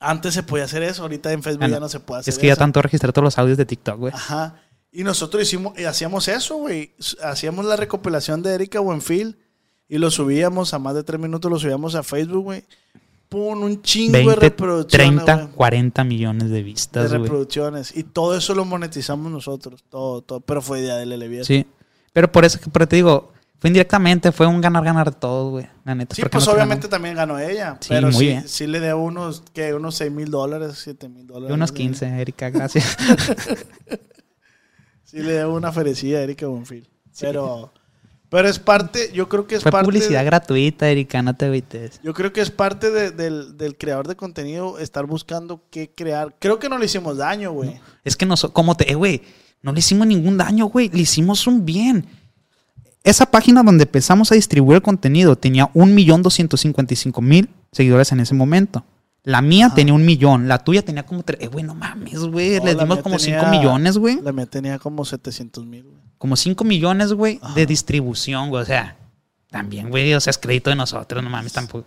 Antes 0.00 0.34
se 0.34 0.42
podía 0.42 0.64
hacer 0.64 0.82
eso, 0.82 1.02
ahorita 1.02 1.32
en 1.32 1.42
Facebook 1.44 1.64
Ah, 1.64 1.68
ya 1.68 1.80
no. 1.80 1.88
se 1.88 2.00
puede 2.00 2.20
hacer 2.20 2.32
Es 2.32 2.38
que 2.38 2.48
ya 2.48 2.54
eso. 2.54 2.58
tanto 2.60 2.82
registrar 2.82 3.12
todos 3.12 3.24
los 3.24 3.38
audios 3.38 3.56
de 3.56 3.64
TikTok, 3.66 3.96
güey. 3.98 4.12
Ajá. 4.12 4.56
Y 4.90 5.04
nosotros 5.04 5.42
hicimos, 5.44 5.78
hacíamos 5.78 6.26
eso, 6.28 6.56
güey. 6.56 6.92
Hacíamos 7.22 7.64
la 7.64 7.76
recopilación 7.76 8.42
de 8.42 8.54
Erika 8.54 8.80
Buenfil 8.80 9.38
y 9.92 9.98
lo 9.98 10.10
subíamos 10.10 10.72
a 10.72 10.78
más 10.78 10.94
de 10.94 11.04
tres 11.04 11.20
minutos, 11.20 11.50
lo 11.50 11.58
subíamos 11.58 11.94
a 11.96 12.02
Facebook, 12.02 12.44
güey. 12.44 12.64
Pon 13.28 13.62
un 13.62 13.82
chingo 13.82 14.16
de 14.16 14.24
20, 14.24 14.40
reproducciones. 14.40 15.16
30, 15.16 15.34
güey. 15.34 15.48
40 15.54 16.04
millones 16.04 16.48
de 16.48 16.54
de 16.56 16.62
vistas, 16.62 17.10
güey. 17.10 17.20
reproducciones. 17.20 17.94
Y 17.94 18.04
todo 18.04 18.34
eso 18.34 18.54
lo 18.54 18.64
monetizamos 18.64 19.30
nosotros. 19.30 19.84
Todo, 19.90 20.22
todo. 20.22 20.40
Pero 20.40 20.62
fue 20.62 20.80
idea 20.80 20.96
del 20.96 21.12
Elevier. 21.12 21.44
Sí. 21.44 21.66
Pero 22.14 22.32
por 22.32 22.46
eso, 22.46 22.58
pero 22.72 22.88
te 22.88 22.96
digo, 22.96 23.34
fue 23.58 23.68
indirectamente, 23.68 24.32
fue 24.32 24.46
un 24.46 24.62
ganar-ganar 24.62 25.10
de 25.10 25.18
todos, 25.18 25.50
güey. 25.50 25.68
La 25.84 25.94
neta. 25.94 26.14
Sí, 26.14 26.22
pues 26.22 26.48
obviamente 26.48 26.88
también 26.88 27.14
ganó 27.14 27.38
ella. 27.38 27.76
Sí, 27.80 27.90
pero 27.90 28.06
muy 28.06 28.14
sí, 28.14 28.26
bien. 28.28 28.48
sí 28.48 28.66
le 28.66 28.80
dio 28.80 28.96
unos, 28.96 29.42
que 29.52 29.74
Unos 29.74 29.96
6 29.96 30.10
mil 30.10 30.30
dólares, 30.30 30.80
7 30.82 31.06
mil 31.10 31.26
dólares. 31.26 31.54
Unos 31.54 31.70
15, 31.70 32.06
Erika, 32.18 32.48
gracias. 32.48 32.96
Sí 35.04 35.18
le 35.18 35.34
dio 35.34 35.52
una 35.52 35.70
ferecilla 35.70 36.16
a 36.16 36.22
Erika 36.22 36.46
Bonfil. 36.46 36.88
Pero, 37.20 37.70
pero 38.32 38.48
es 38.48 38.58
parte, 38.58 39.10
yo 39.14 39.28
creo 39.28 39.46
que 39.46 39.54
es 39.54 39.62
fue 39.62 39.70
parte. 39.70 39.84
publicidad 39.84 40.24
gratuita, 40.24 40.88
Erika, 40.88 41.22
no 41.22 41.36
te 41.36 41.44
agüites. 41.44 42.00
Yo 42.02 42.12
creo 42.14 42.32
que 42.32 42.40
es 42.40 42.50
parte 42.50 42.90
de- 42.90 43.12
del, 43.12 43.56
del 43.56 43.76
creador 43.76 44.08
de 44.08 44.16
contenido 44.16 44.78
estar 44.80 45.06
buscando 45.06 45.62
qué 45.70 45.88
crear. 45.94 46.34
Creo 46.40 46.58
que 46.58 46.68
no 46.68 46.78
le 46.78 46.86
hicimos 46.86 47.18
daño, 47.18 47.52
güey. 47.52 47.78
Es 48.02 48.16
que 48.16 48.26
no, 48.26 48.36
so- 48.36 48.52
como 48.52 48.74
te, 48.76 48.90
eh, 48.90 48.94
güey, 48.96 49.22
no 49.62 49.72
le 49.72 49.78
hicimos 49.78 50.06
ningún 50.08 50.36
daño, 50.36 50.66
güey, 50.66 50.88
le 50.88 51.02
hicimos 51.02 51.46
un 51.46 51.64
bien. 51.64 52.06
Esa 53.04 53.26
página 53.26 53.62
donde 53.62 53.84
empezamos 53.84 54.32
a 54.32 54.34
distribuir 54.34 54.76
el 54.76 54.82
contenido 54.82 55.36
tenía 55.36 55.70
1.255.000 55.74 57.48
seguidores 57.72 58.12
en 58.12 58.20
ese 58.20 58.34
momento. 58.34 58.84
La 59.24 59.40
mía 59.40 59.66
Ajá. 59.66 59.74
tenía 59.76 59.94
un 59.94 60.04
millón, 60.04 60.48
la 60.48 60.58
tuya 60.58 60.82
tenía 60.82 61.04
como 61.04 61.22
tres. 61.22 61.40
Eh, 61.42 61.46
güey, 61.46 61.64
no 61.64 61.74
mames, 61.76 62.18
güey. 62.24 62.58
No, 62.58 62.64
Le 62.64 62.74
la 62.74 62.82
dimos 62.82 62.98
como 63.02 63.16
tenía- 63.18 63.40
5 63.40 63.50
millones, 63.56 63.98
güey. 63.98 64.20
La 64.20 64.32
mía 64.32 64.46
tenía 64.46 64.78
como 64.80 65.04
700 65.04 65.64
mil, 65.64 65.84
güey. 65.84 66.01
Como 66.22 66.36
5 66.36 66.62
millones, 66.62 67.12
güey, 67.14 67.40
de 67.56 67.66
distribución, 67.66 68.48
güey. 68.48 68.62
O 68.62 68.64
sea, 68.64 68.94
también, 69.50 69.90
güey, 69.90 70.14
o 70.14 70.20
sea, 70.20 70.30
es 70.30 70.38
crédito 70.38 70.70
de 70.70 70.76
nosotros, 70.76 71.20
no 71.20 71.28
mames, 71.28 71.52
tampoco. 71.52 71.84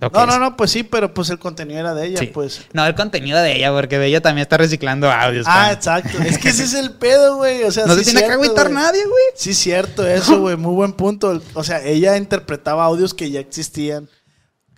No, 0.00 0.06
es. 0.06 0.12
no, 0.12 0.38
no, 0.38 0.56
pues 0.56 0.70
sí, 0.70 0.84
pero 0.84 1.12
pues 1.12 1.30
el 1.30 1.40
contenido 1.40 1.80
era 1.80 1.92
de 1.92 2.06
ella, 2.06 2.20
Sí. 2.20 2.26
pues. 2.28 2.60
No, 2.72 2.86
el 2.86 2.94
contenido 2.94 3.40
de 3.40 3.56
ella, 3.56 3.72
porque 3.72 3.98
de 3.98 4.06
ella 4.06 4.20
también 4.20 4.42
está 4.42 4.56
reciclando 4.56 5.10
audios. 5.10 5.46
Ah, 5.48 5.72
exacto. 5.72 6.16
Es 6.22 6.38
que 6.38 6.50
ese 6.50 6.62
es 6.62 6.74
el 6.74 6.92
pedo, 6.98 7.38
güey. 7.38 7.64
O 7.64 7.72
sea, 7.72 7.86
no 7.86 7.96
sí 7.96 8.04
se 8.04 8.12
tiene 8.12 8.28
que 8.28 8.34
agüitar 8.34 8.70
nadie, 8.70 9.02
güey. 9.04 9.24
Sí, 9.34 9.52
cierto, 9.52 10.06
eso, 10.06 10.38
güey. 10.38 10.56
Muy 10.56 10.72
buen 10.72 10.92
punto. 10.92 11.42
O 11.54 11.64
sea, 11.64 11.82
ella 11.82 12.16
interpretaba 12.16 12.84
audios 12.84 13.14
que 13.14 13.32
ya 13.32 13.40
existían. 13.40 14.08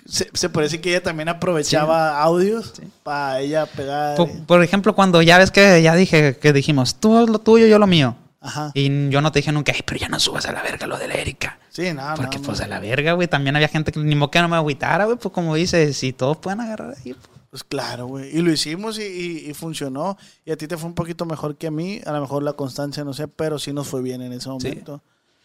Se, 0.06 0.30
se 0.32 0.48
parece 0.48 0.80
que 0.80 0.88
ella 0.88 1.02
también 1.02 1.28
aprovechaba 1.28 2.22
audios 2.22 2.72
para 3.02 3.40
ella 3.40 3.66
pegar. 3.66 4.16
Por, 4.16 4.30
por 4.46 4.62
ejemplo, 4.64 4.94
cuando 4.94 5.20
ya 5.20 5.36
ves 5.36 5.50
que 5.50 5.82
ya 5.82 5.94
dije 5.94 6.38
que 6.38 6.54
dijimos, 6.54 6.94
tú 7.00 7.26
lo 7.28 7.38
tuyo, 7.38 7.66
yo 7.66 7.78
lo 7.78 7.86
mío. 7.86 8.16
Ajá. 8.40 8.70
Y 8.74 9.08
yo 9.10 9.20
no 9.20 9.32
te 9.32 9.40
dije 9.40 9.50
nunca, 9.52 9.72
"Ay, 9.74 9.80
pero 9.84 9.98
ya 9.98 10.08
no 10.08 10.20
subas 10.20 10.46
a 10.46 10.52
la 10.52 10.62
verga 10.62 10.86
lo 10.86 10.96
de 10.96 11.08
la 11.08 11.14
Erika. 11.14 11.58
Sí, 11.70 11.92
no, 11.92 12.02
Porque 12.16 12.38
no, 12.38 12.44
pues 12.44 12.58
no. 12.60 12.64
a 12.64 12.68
la 12.68 12.78
verga, 12.80 13.12
güey. 13.14 13.26
También 13.28 13.56
había 13.56 13.68
gente 13.68 13.90
que 13.92 13.98
ni 14.00 14.14
modo 14.14 14.30
que 14.30 14.40
no 14.40 14.48
me 14.48 14.56
agüitara, 14.56 15.06
güey. 15.06 15.16
Pues 15.18 15.32
como 15.34 15.54
dices, 15.56 15.96
si 15.96 16.12
todos 16.12 16.36
pueden 16.36 16.60
agarrar 16.60 16.94
ahí. 16.96 17.14
pues. 17.14 17.28
Pues 17.50 17.64
claro, 17.64 18.06
güey. 18.06 18.36
Y 18.36 18.42
lo 18.42 18.52
hicimos 18.52 18.98
y, 18.98 19.02
y- 19.04 19.50
y 19.50 19.54
funcionó. 19.54 20.18
Y 20.44 20.50
a 20.52 20.56
ti 20.58 20.68
te 20.68 20.76
fue 20.76 20.86
un 20.88 20.94
poquito 20.94 21.24
mejor 21.24 21.56
que 21.56 21.66
a 21.66 21.70
mí. 21.70 21.98
A 22.04 22.12
lo 22.12 22.20
mejor 22.20 22.42
la 22.42 22.52
constancia, 22.52 23.04
no 23.04 23.14
sé, 23.14 23.26
pero 23.26 23.58
sí 23.58 23.72
nos 23.72 23.88
fue 23.88 24.02
bien 24.02 24.20
en 24.22 24.32
ese 24.34 24.48
momento. 24.50 25.02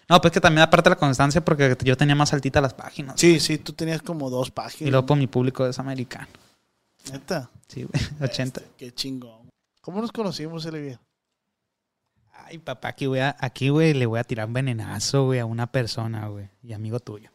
No, 0.10 0.20
pues 0.20 0.34
que 0.34 0.42
también 0.42 0.64
aparte 0.64 0.90
la 0.90 0.98
constancia 0.98 1.44
porque 1.46 1.78
yo 1.86 1.96
tenía 1.96 2.14
más 2.14 2.34
altitas 2.34 2.62
las 2.62 2.74
páginas. 2.74 3.16
Sí, 3.18 3.40
sí, 3.40 3.58
tú 3.58 3.72
tenías 3.72 4.02
como 4.02 4.30
dos 4.30 4.52
páginas. 4.52 4.88
Y 4.90 4.92
luego 4.92 5.06
por 5.06 5.18
mi 5.18 5.28
público 5.28 5.66
es 5.66 5.80
americano. 5.80 6.28
Neta. 7.12 7.50
Sí, 7.70 7.84
güey. 7.86 8.04
80. 8.22 8.60
Este, 8.60 8.72
qué 8.78 8.92
chingón. 8.94 9.50
¿Cómo 9.82 10.02
nos 10.02 10.12
conocimos, 10.12 10.66
Elvia? 10.66 11.00
Ay, 12.46 12.58
papá, 12.58 12.90
aquí, 12.90 13.06
voy 13.06 13.20
a, 13.20 13.36
aquí, 13.40 13.70
güey, 13.70 13.94
le 13.94 14.06
voy 14.06 14.20
a 14.20 14.24
tirar 14.24 14.48
un 14.48 14.54
venenazo, 14.54 15.26
güey, 15.26 15.40
a 15.40 15.46
una 15.46 15.72
persona, 15.72 16.28
güey. 16.28 16.50
Y 16.62 16.74
amigo 16.74 17.00
tuyo. 17.00 17.32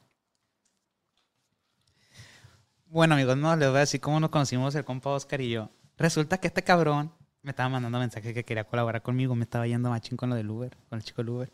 Bueno, 2.87 3.14
amigos, 3.14 3.37
no, 3.37 3.55
les 3.57 3.68
voy 3.68 3.79
a 3.79 3.81
decir 3.81 4.01
cómo 4.01 4.18
nos 4.21 4.31
conocimos 4.31 4.75
el 4.75 4.85
compa 4.85 5.11
Oscar 5.11 5.40
y 5.40 5.51
yo. 5.51 5.71
Resulta 5.97 6.38
que 6.38 6.49
este 6.49 6.62
cabrón 6.62 7.12
me 7.42 7.51
estaba 7.51 7.68
mandando 7.68 7.99
mensajes 7.99 8.33
que 8.33 8.44
quería 8.44 8.64
colaborar 8.64 9.03
conmigo. 9.03 9.35
Me 9.35 9.44
estaba 9.44 9.66
yendo 9.66 9.90
machín 9.90 10.16
con 10.16 10.31
lo 10.31 10.37
del 10.37 10.51
Uber, 10.51 10.77
con 10.88 10.99
el 10.99 11.05
chico 11.05 11.23
del 11.23 11.31
Uber. 11.31 11.53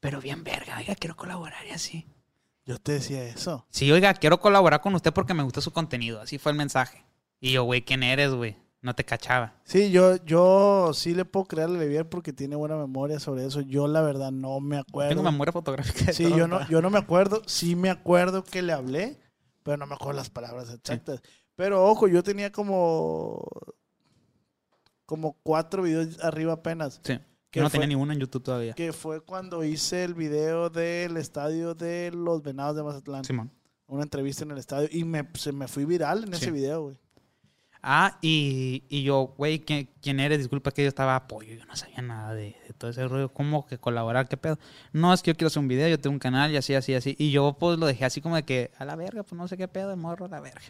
Pero 0.00 0.20
bien 0.20 0.44
verga, 0.44 0.78
oiga, 0.78 0.94
quiero 0.94 1.16
colaborar 1.16 1.66
y 1.66 1.70
así. 1.70 2.06
Yo 2.64 2.78
te 2.78 2.92
decía 2.92 3.24
eso. 3.24 3.66
Sí, 3.70 3.90
oiga, 3.90 4.14
quiero 4.14 4.40
colaborar 4.40 4.80
con 4.80 4.94
usted 4.94 5.12
porque 5.12 5.34
me 5.34 5.42
gusta 5.42 5.60
su 5.60 5.72
contenido. 5.72 6.20
Así 6.20 6.38
fue 6.38 6.52
el 6.52 6.58
mensaje. 6.58 7.04
Y 7.40 7.52
yo, 7.52 7.64
güey, 7.64 7.82
¿quién 7.82 8.02
eres, 8.02 8.32
güey? 8.32 8.56
No 8.80 8.94
te 8.94 9.04
cachaba. 9.04 9.54
Sí, 9.64 9.90
yo, 9.90 10.16
yo 10.24 10.92
sí 10.94 11.12
le 11.14 11.24
puedo 11.24 11.46
creer 11.46 11.68
a 11.68 11.72
Levier 11.72 12.08
porque 12.08 12.32
tiene 12.32 12.54
buena 12.54 12.76
memoria 12.76 13.18
sobre 13.18 13.44
eso. 13.44 13.60
Yo 13.60 13.88
la 13.88 14.02
verdad 14.02 14.30
no 14.30 14.60
me 14.60 14.78
acuerdo. 14.78 15.10
Tengo 15.10 15.22
memoria 15.24 15.52
fotográfica. 15.52 16.04
de 16.06 16.12
Sí, 16.12 16.24
todo, 16.24 16.36
yo 16.36 16.46
no, 16.48 16.68
yo 16.68 16.80
no 16.80 16.88
me 16.90 16.98
acuerdo. 16.98 17.42
Sí 17.46 17.74
me 17.74 17.90
acuerdo 17.90 18.44
que 18.44 18.62
le 18.62 18.72
hablé, 18.72 19.18
pero 19.64 19.76
no 19.78 19.86
me 19.86 19.94
acuerdo 19.94 20.12
las 20.14 20.30
palabras 20.30 20.70
exactas. 20.72 21.20
Pero 21.56 21.84
ojo, 21.86 22.06
yo 22.06 22.22
tenía 22.22 22.52
como 22.52 23.44
como 25.06 25.36
cuatro 25.42 25.82
videos 25.82 26.22
arriba 26.22 26.52
apenas. 26.54 27.00
Sí. 27.02 27.18
¿Qué 27.50 27.60
Yo 27.60 27.64
no 27.64 27.70
fue? 27.70 27.80
tenía 27.80 27.96
ni 27.96 28.00
uno 28.00 28.12
en 28.12 28.20
YouTube 28.20 28.42
todavía. 28.42 28.74
Que 28.74 28.92
fue 28.92 29.22
cuando 29.22 29.64
hice 29.64 30.04
el 30.04 30.14
video 30.14 30.68
del 30.68 31.16
estadio 31.16 31.74
de 31.74 32.10
los 32.14 32.42
Venados 32.42 32.76
de 32.76 32.82
Mazatlán. 32.82 33.24
Simón. 33.24 33.50
Una 33.86 34.02
entrevista 34.02 34.44
en 34.44 34.50
el 34.50 34.58
estadio. 34.58 34.86
Y 34.92 35.04
me, 35.04 35.26
se 35.34 35.50
me 35.52 35.66
fui 35.66 35.86
viral 35.86 36.24
en 36.24 36.34
Sí. 36.34 36.42
ese 36.42 36.50
video, 36.50 36.82
güey. 36.82 36.96
Ah, 37.90 38.18
y, 38.20 38.84
y 38.90 39.02
yo, 39.02 39.32
güey, 39.38 39.60
¿quién, 39.60 39.88
quién 40.02 40.20
eres? 40.20 40.36
Disculpa 40.38 40.72
que 40.72 40.82
yo 40.82 40.88
estaba 40.88 41.16
apoyo, 41.16 41.54
yo 41.54 41.64
no 41.64 41.74
sabía 41.74 42.02
nada 42.02 42.34
de, 42.34 42.54
de 42.66 42.74
todo 42.76 42.90
ese 42.90 43.08
rollo. 43.08 43.30
¿Cómo 43.32 43.66
que 43.66 43.78
colaborar? 43.78 44.28
¿Qué 44.28 44.36
pedo? 44.36 44.58
No, 44.92 45.14
es 45.14 45.22
que 45.22 45.30
yo 45.30 45.36
quiero 45.36 45.46
hacer 45.46 45.60
un 45.60 45.68
video, 45.68 45.88
yo 45.88 45.98
tengo 45.98 46.12
un 46.12 46.18
canal 46.18 46.52
y 46.52 46.58
así, 46.58 46.74
así, 46.74 46.92
así. 46.92 47.16
Y 47.18 47.30
yo, 47.30 47.56
pues, 47.58 47.78
lo 47.78 47.86
dejé 47.86 48.04
así 48.04 48.20
como 48.20 48.36
de 48.36 48.42
que, 48.42 48.72
a 48.78 48.84
la 48.84 48.94
verga, 48.94 49.22
pues, 49.22 49.32
no 49.38 49.48
sé 49.48 49.56
qué 49.56 49.68
pedo, 49.68 49.96
morro, 49.96 50.26
a 50.26 50.28
la 50.28 50.40
verga. 50.40 50.60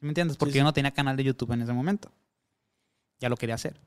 ¿Me 0.00 0.08
entiendes? 0.08 0.36
Porque 0.36 0.52
sí. 0.52 0.58
yo 0.58 0.64
no 0.64 0.74
tenía 0.74 0.90
canal 0.90 1.16
de 1.16 1.24
YouTube 1.24 1.50
en 1.52 1.62
ese 1.62 1.72
momento. 1.72 2.12
Ya 3.20 3.30
lo 3.30 3.36
quería 3.38 3.54
hacer. 3.54 3.80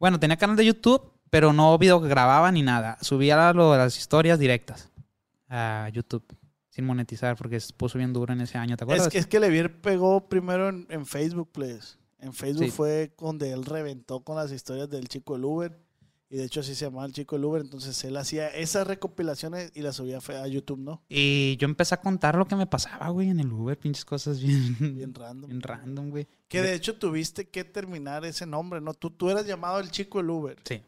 Bueno, 0.00 0.18
tenía 0.18 0.38
canal 0.38 0.56
de 0.56 0.64
YouTube, 0.64 1.12
pero 1.28 1.52
no 1.52 1.76
video 1.76 2.00
que 2.00 2.08
grababa 2.08 2.50
ni 2.50 2.62
nada. 2.62 2.96
Subía 3.02 3.52
lo- 3.52 3.76
las 3.76 3.98
historias 3.98 4.38
directas 4.38 4.90
a 5.50 5.90
YouTube, 5.92 6.24
sin 6.74 6.84
monetizar, 6.86 7.36
porque 7.36 7.60
se 7.60 7.72
puso 7.72 7.98
bien 7.98 8.12
duro 8.12 8.32
en 8.32 8.40
ese 8.40 8.58
año, 8.58 8.76
¿te 8.76 8.82
acuerdas? 8.82 9.06
Es 9.06 9.12
que, 9.12 9.18
es 9.18 9.26
que 9.28 9.38
Levier 9.38 9.80
pegó 9.80 10.28
primero 10.28 10.68
en, 10.70 10.86
en 10.90 11.06
Facebook, 11.06 11.50
pues. 11.52 11.98
En 12.18 12.32
Facebook 12.32 12.64
Sí. 12.64 12.70
fue 12.72 13.14
donde 13.18 13.52
él 13.52 13.64
reventó 13.64 14.20
con 14.20 14.34
las 14.36 14.50
historias 14.50 14.88
del 14.90 15.06
chico 15.08 15.34
del 15.34 15.44
Uber. 15.44 15.78
Y 16.30 16.36
de 16.38 16.44
hecho 16.46 16.60
así 16.60 16.74
se 16.74 16.86
llamaba 16.86 17.06
el 17.06 17.12
chico 17.12 17.36
del 17.36 17.44
Uber. 17.44 17.60
Entonces 17.62 18.02
él 18.02 18.16
hacía 18.16 18.48
esas 18.48 18.88
recopilaciones 18.88 19.70
y 19.74 19.82
las 19.82 19.94
subía 19.94 20.18
a 20.18 20.48
YouTube, 20.48 20.80
¿no? 20.80 21.02
Y 21.08 21.56
yo 21.58 21.66
empecé 21.66 21.94
a 21.94 22.00
contar 22.00 22.34
lo 22.34 22.48
que 22.48 22.56
me 22.56 22.66
pasaba, 22.66 23.08
güey, 23.10 23.28
en 23.28 23.38
el 23.38 23.52
Uber, 23.52 23.78
pinches 23.78 24.04
cosas 24.04 24.40
bien, 24.40 24.74
Bien 24.96 25.14
random. 25.14 25.48
bien 25.48 25.62
random, 25.62 26.10
güey. 26.10 26.26
Que 26.48 26.60
de 26.62 26.74
hecho 26.74 26.98
tuviste 26.98 27.48
que 27.50 27.62
terminar 27.62 28.24
ese 28.24 28.46
nombre, 28.46 28.80
¿no? 28.80 28.94
Tú, 28.94 29.10
tú 29.10 29.30
eras 29.30 29.46
llamado 29.46 29.78
el 29.78 29.90
chico 29.92 30.18
del 30.18 30.30
Uber. 30.30 30.56
Sí. 30.64 30.82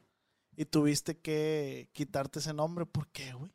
Y 0.57 0.65
tuviste 0.65 1.19
que 1.19 1.91
quitarte 1.93 2.41
ese 2.41 2.53
nombre. 2.55 2.87
¿Por 2.87 3.07
qué, 3.09 3.33
güey? 3.35 3.53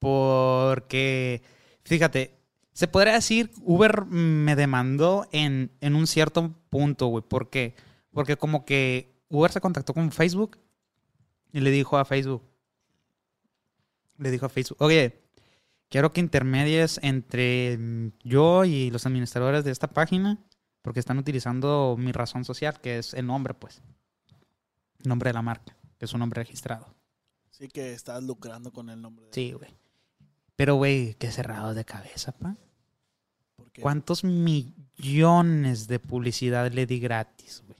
Porque, 0.00 1.42
fíjate, 1.90 2.38
se 2.72 2.86
podría 2.86 3.14
decir, 3.14 3.50
Uber 3.62 4.04
me 4.04 4.54
demandó 4.54 5.26
en, 5.32 5.72
en 5.80 5.96
un 5.96 6.06
cierto 6.06 6.54
punto, 6.70 7.08
güey. 7.08 7.24
¿Por 7.24 7.50
qué? 7.50 7.74
Porque 8.12 8.36
como 8.36 8.64
que 8.64 9.12
Uber 9.28 9.50
se 9.50 9.60
contactó 9.60 9.92
con 9.92 10.12
Facebook 10.12 10.56
y 11.52 11.58
le 11.58 11.72
dijo 11.72 11.98
a 11.98 12.04
Facebook, 12.04 12.44
le 14.18 14.30
dijo 14.30 14.46
a 14.46 14.48
Facebook, 14.48 14.80
oye, 14.80 15.20
quiero 15.88 16.12
que 16.12 16.20
intermedies 16.20 17.00
entre 17.02 18.12
yo 18.22 18.64
y 18.64 18.92
los 18.92 19.04
administradores 19.04 19.64
de 19.64 19.72
esta 19.72 19.88
página 19.88 20.38
porque 20.82 21.00
están 21.00 21.18
utilizando 21.18 21.96
mi 21.98 22.12
razón 22.12 22.44
social, 22.44 22.80
que 22.80 22.98
es 22.98 23.14
el 23.14 23.26
nombre, 23.26 23.52
pues. 23.52 23.82
El 25.00 25.08
nombre 25.08 25.30
de 25.30 25.34
la 25.34 25.42
marca, 25.42 25.76
que 25.98 26.04
es 26.04 26.12
un 26.12 26.20
nombre 26.20 26.40
registrado. 26.40 26.94
Sí 27.50 27.66
que 27.66 27.94
estabas 27.94 28.22
lucrando 28.22 28.72
con 28.72 28.90
el 28.90 29.02
nombre. 29.02 29.26
De 29.26 29.32
Sí, 29.32 29.50
güey. 29.50 29.74
Pero, 30.60 30.74
güey, 30.74 31.14
qué 31.14 31.32
cerrado 31.32 31.72
de 31.72 31.86
cabeza, 31.86 32.32
pa. 32.32 32.54
¿Por 33.56 33.72
qué? 33.72 33.80
¿Cuántos 33.80 34.24
millones 34.24 35.88
de 35.88 35.98
publicidad 35.98 36.70
le 36.70 36.84
di 36.84 37.00
gratis, 37.00 37.62
güey? 37.66 37.78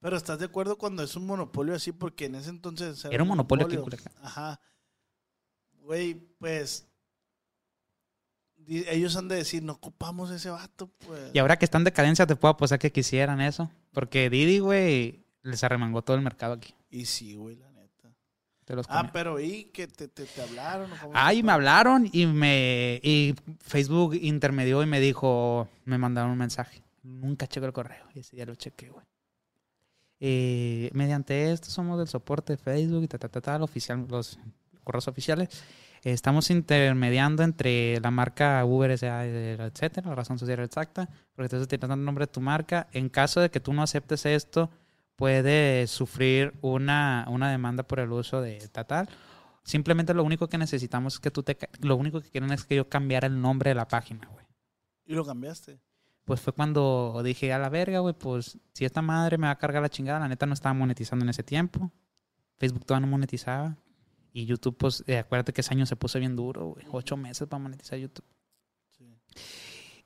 Pero 0.00 0.16
¿estás 0.16 0.38
de 0.38 0.46
acuerdo 0.46 0.78
cuando 0.78 1.02
es 1.02 1.14
un 1.14 1.26
monopolio 1.26 1.74
así? 1.74 1.92
Porque 1.92 2.24
en 2.24 2.36
ese 2.36 2.48
entonces 2.48 3.04
Era 3.04 3.22
un 3.22 3.28
monopolio 3.28 3.66
aquí 3.66 3.74
en 3.74 3.82
Culiacán. 3.82 4.14
Ajá. 4.22 4.58
Güey, 5.74 6.14
pues... 6.38 6.88
Ellos 8.66 9.14
han 9.16 9.28
de 9.28 9.36
decir, 9.36 9.62
no 9.62 9.74
ocupamos 9.74 10.30
ese 10.30 10.48
vato, 10.48 10.90
pues. 11.06 11.34
Y 11.34 11.38
ahora 11.38 11.58
que 11.58 11.66
está 11.66 11.76
en 11.76 11.84
decadencia, 11.84 12.26
te 12.26 12.34
puedo 12.34 12.54
apostar 12.54 12.78
que 12.78 12.92
quisieran 12.92 13.42
eso. 13.42 13.70
Porque 13.92 14.30
Didi, 14.30 14.60
güey, 14.60 15.26
les 15.42 15.62
arremangó 15.62 16.00
todo 16.00 16.16
el 16.16 16.22
mercado 16.22 16.54
aquí. 16.54 16.74
Y 16.88 17.04
sí, 17.04 17.34
güey, 17.34 17.56
la. 17.56 17.75
Te 18.66 18.74
los 18.74 18.86
Ah, 18.88 19.10
pero 19.12 19.38
¿y 19.38 19.66
que 19.66 19.86
te, 19.86 20.08
te, 20.08 20.24
te 20.24 20.42
hablaron? 20.42 20.90
Ah, 21.14 21.32
y 21.32 21.44
me 21.44 21.52
hablaron 21.52 22.10
y 22.12 22.26
me 22.26 23.00
y 23.00 23.32
Facebook 23.60 24.16
intermedió 24.16 24.82
y 24.82 24.86
me 24.86 24.98
dijo, 24.98 25.68
me 25.84 25.98
mandaron 25.98 26.32
un 26.32 26.38
mensaje. 26.38 26.82
Nunca 27.04 27.46
checo 27.46 27.66
el 27.66 27.72
correo 27.72 28.04
y 28.12 28.18
ese 28.18 28.34
día 28.34 28.44
lo 28.44 28.56
chequé, 28.56 28.90
güey. 28.90 29.06
Eh, 30.18 30.90
mediante 30.94 31.52
esto 31.52 31.70
somos 31.70 31.96
del 31.96 32.08
soporte 32.08 32.54
de 32.54 32.56
Facebook 32.56 33.04
y 33.04 33.08
ta, 33.08 33.18
ta, 33.18 33.28
ta, 33.28 33.40
ta, 33.40 33.62
oficial, 33.62 34.04
los 34.08 34.36
correos 34.82 35.06
oficiales. 35.06 35.48
Eh, 36.02 36.10
estamos 36.10 36.50
intermediando 36.50 37.44
entre 37.44 38.00
la 38.00 38.10
marca 38.10 38.64
Uber, 38.64 38.90
etcétera, 38.90 40.08
la 40.08 40.14
razón 40.16 40.40
social 40.40 40.58
exacta, 40.58 41.08
porque 41.36 41.46
estás 41.46 41.62
utilizando 41.62 41.94
el 41.94 42.04
nombre 42.04 42.26
de 42.26 42.32
tu 42.32 42.40
marca. 42.40 42.88
En 42.90 43.10
caso 43.10 43.40
de 43.40 43.48
que 43.48 43.60
tú 43.60 43.72
no 43.72 43.84
aceptes 43.84 44.26
esto, 44.26 44.70
puedes 45.16 45.90
sufrir 45.90 46.54
una, 46.60 47.26
una 47.28 47.50
demanda 47.50 47.82
por 47.82 48.00
el 48.00 48.12
uso 48.12 48.40
de 48.40 48.68
ta, 48.68 48.84
tal. 48.84 49.08
Simplemente 49.64 50.14
lo 50.14 50.22
único 50.22 50.48
que 50.48 50.58
necesitamos 50.58 51.14
es 51.14 51.20
que 51.20 51.30
tú 51.30 51.42
te... 51.42 51.58
Lo 51.80 51.96
único 51.96 52.20
que 52.20 52.30
quieren 52.30 52.52
es 52.52 52.64
que 52.64 52.76
yo 52.76 52.88
cambiara 52.88 53.26
el 53.26 53.40
nombre 53.40 53.70
de 53.70 53.74
la 53.74 53.88
página, 53.88 54.28
güey. 54.28 54.46
Y 55.06 55.14
lo 55.14 55.24
cambiaste. 55.24 55.80
Pues 56.24 56.40
fue 56.40 56.52
cuando 56.52 57.20
dije, 57.24 57.52
a 57.52 57.58
la 57.58 57.68
verga, 57.68 58.00
güey, 58.00 58.14
pues 58.14 58.58
si 58.72 58.84
esta 58.84 59.02
madre 59.02 59.38
me 59.38 59.46
va 59.46 59.52
a 59.52 59.58
cargar 59.58 59.82
la 59.82 59.88
chingada, 59.88 60.20
la 60.20 60.28
neta 60.28 60.46
no 60.46 60.54
estaba 60.54 60.74
monetizando 60.74 61.24
en 61.24 61.30
ese 61.30 61.42
tiempo. 61.42 61.90
Facebook 62.58 62.84
todavía 62.84 63.06
no 63.06 63.10
monetizaba. 63.10 63.76
Y 64.32 64.44
YouTube, 64.44 64.76
pues, 64.76 65.02
eh, 65.06 65.18
acuérdate 65.18 65.52
que 65.52 65.62
ese 65.62 65.72
año 65.72 65.86
se 65.86 65.96
puso 65.96 66.18
bien 66.18 66.36
duro, 66.36 66.66
güey. 66.66 66.84
Ocho 66.90 67.16
meses 67.16 67.48
para 67.48 67.62
monetizar 67.62 67.98
YouTube. 67.98 68.26
Sí. 68.90 69.18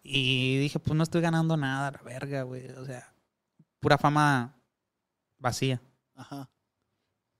Y 0.02 0.58
dije, 0.58 0.78
pues 0.78 0.96
no 0.96 1.02
estoy 1.02 1.20
ganando 1.20 1.56
nada, 1.56 1.90
la 1.90 2.02
verga, 2.02 2.42
güey. 2.42 2.68
O 2.68 2.84
sea, 2.84 3.12
pura 3.80 3.98
fama 3.98 4.59
vacía. 5.40 5.82
Ajá. 6.14 6.48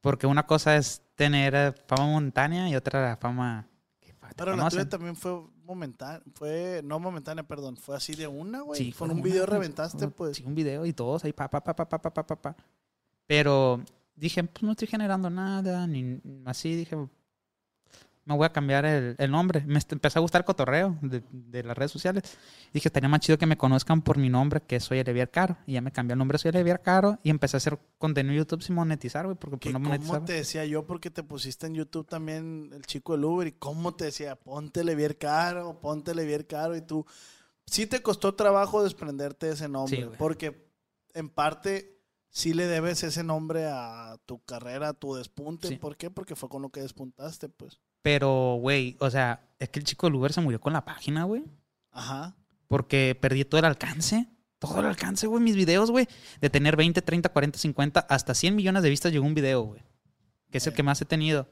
Porque 0.00 0.26
una 0.26 0.46
cosa 0.46 0.76
es 0.76 1.02
tener 1.14 1.54
eh, 1.54 1.72
fama 1.86 2.06
momentánea 2.06 2.68
y 2.68 2.74
otra 2.74 3.02
la 3.10 3.16
fama 3.16 3.68
que 4.00 4.14
Pero 4.36 4.56
la 4.56 4.68
tuya 4.68 4.88
también 4.88 5.14
fue 5.14 5.42
momentánea. 5.64 6.22
Fue, 6.34 6.80
no 6.82 6.98
momentánea, 6.98 7.46
perdón. 7.46 7.76
Fue 7.76 7.94
así 7.96 8.14
de 8.14 8.26
una, 8.26 8.62
güey. 8.62 8.78
Sí, 8.78 8.92
Con 8.92 8.96
fue 8.96 9.06
un 9.08 9.20
una, 9.20 9.22
video 9.22 9.46
reventaste, 9.46 10.06
Un- 10.06 10.12
pues. 10.12 10.38
Sí, 10.38 10.44
un 10.44 10.54
video 10.54 10.86
y 10.86 10.92
todos 10.92 11.24
ahí, 11.24 11.32
pa, 11.32 11.48
pa, 11.48 11.62
pa, 11.62 11.76
pa, 11.76 11.86
pa, 11.88 12.00
pa, 12.00 12.12
pa, 12.12 12.26
pa, 12.26 12.36
pa. 12.42 12.56
Pero 13.26 13.82
dije, 14.16 14.42
pues 14.44 14.62
no 14.62 14.72
estoy 14.72 14.88
generando 14.88 15.28
nada, 15.30 15.86
ni 15.86 16.20
así, 16.46 16.74
dije, 16.74 16.96
me 18.24 18.37
voy 18.37 18.46
a 18.46 18.52
cambiar 18.52 18.85
el, 18.85 19.16
el 19.18 19.30
nombre. 19.30 19.64
Me 19.66 19.80
empezó 19.88 20.18
a 20.18 20.22
gustar 20.22 20.42
el 20.42 20.44
cotorreo 20.44 20.96
de, 21.02 21.22
de 21.30 21.62
las 21.64 21.76
redes 21.76 21.90
sociales. 21.90 22.22
Dije, 22.72 22.88
estaría 22.88 23.09
más 23.09 23.20
chido 23.20 23.38
que 23.38 23.46
me 23.46 23.56
conozcan 23.56 24.02
por 24.02 24.18
mi 24.18 24.28
nombre, 24.28 24.61
que 24.61 24.78
soy 24.78 24.98
Elevier 24.98 25.30
Caro. 25.30 25.56
Y 25.66 25.72
ya 25.72 25.80
me 25.80 25.90
cambié 25.90 26.12
el 26.12 26.18
nombre, 26.18 26.38
soy 26.38 26.50
Elevier 26.50 26.80
Caro, 26.80 27.18
y 27.22 27.30
empecé 27.30 27.56
a 27.56 27.59
hacer 27.59 27.78
contenido 27.98 28.33
en 28.35 28.38
YouTube 28.38 28.62
sin 28.62 28.76
monetizar, 28.76 29.24
güey, 29.24 29.37
porque 29.37 29.59
Que 29.59 29.70
pues 29.70 29.72
no 29.72 29.78
¿Cómo 29.80 29.88
monetizaba. 29.88 30.24
te 30.24 30.35
decía 30.35 30.64
yo? 30.64 30.87
Porque 30.87 31.11
te 31.11 31.22
pusiste 31.22 31.66
en 31.66 31.74
YouTube 31.74 32.06
también 32.06 32.70
el 32.72 32.83
chico 32.87 33.14
del 33.14 33.24
Uber. 33.24 33.48
¿Y 33.48 33.52
cómo 33.52 33.94
te 33.94 34.04
decía? 34.06 34.37
Póntele 34.37 34.94
bien 34.94 35.16
caro, 35.18 35.80
póntele 35.80 36.24
bien 36.24 36.44
caro. 36.44 36.76
Y 36.76 36.83
tú, 36.83 37.04
sí 37.66 37.87
te 37.87 38.02
costó 38.02 38.35
trabajo 38.35 38.85
desprenderte 38.85 39.46
de 39.46 39.52
ese 39.54 39.68
nombre. 39.68 40.02
Sí, 40.02 40.09
porque 40.18 40.70
en 41.14 41.28
parte 41.30 41.98
sí 42.28 42.54
le 42.54 42.66
debes 42.66 43.02
ese 43.02 43.24
nombre 43.24 43.66
a 43.66 44.16
tu 44.26 44.40
carrera, 44.44 44.90
a 44.90 44.94
tu 44.94 45.14
despunte. 45.14 45.66
Sí. 45.66 45.76
¿Por 45.76 45.96
qué? 45.96 46.11
Porque 46.11 46.37
fue 46.37 46.48
con 46.48 46.62
lo 46.62 46.68
que 46.70 46.80
despuntaste, 46.80 47.48
pues. 47.48 47.80
Pero, 48.02 48.56
güey, 48.60 48.96
o 49.00 49.10
sea, 49.10 49.48
es 49.58 49.68
que 49.68 49.78
el 49.78 49.84
chico 49.84 50.06
del 50.06 50.16
Uber 50.16 50.32
se 50.32 50.40
murió 50.40 50.60
con 50.60 50.72
la 50.72 50.84
página, 50.84 51.24
güey. 51.24 51.44
Ajá. 51.92 52.34
Porque 52.68 53.18
perdí 53.20 53.44
todo 53.44 53.58
el 53.58 53.64
alcance. 53.66 54.28
Todo 54.58 54.80
el 54.80 54.86
alcance, 54.86 55.26
güey. 55.26 55.42
Mis 55.42 55.56
videos, 55.56 55.90
güey. 55.90 56.06
De 56.40 56.50
tener 56.50 56.76
20, 56.76 57.02
30, 57.02 57.28
40, 57.28 57.58
50, 57.58 58.00
hasta 58.00 58.34
100 58.34 58.54
millones 58.56 58.82
de 58.82 58.90
vistas 58.90 59.12
llegó 59.12 59.26
un 59.26 59.34
video, 59.34 59.62
güey. 59.62 59.82
Que 60.50 60.58
es 60.58 60.66
el 60.66 60.72
que 60.72 60.82
más 60.82 61.00
he 61.02 61.04
tenido. 61.04 61.48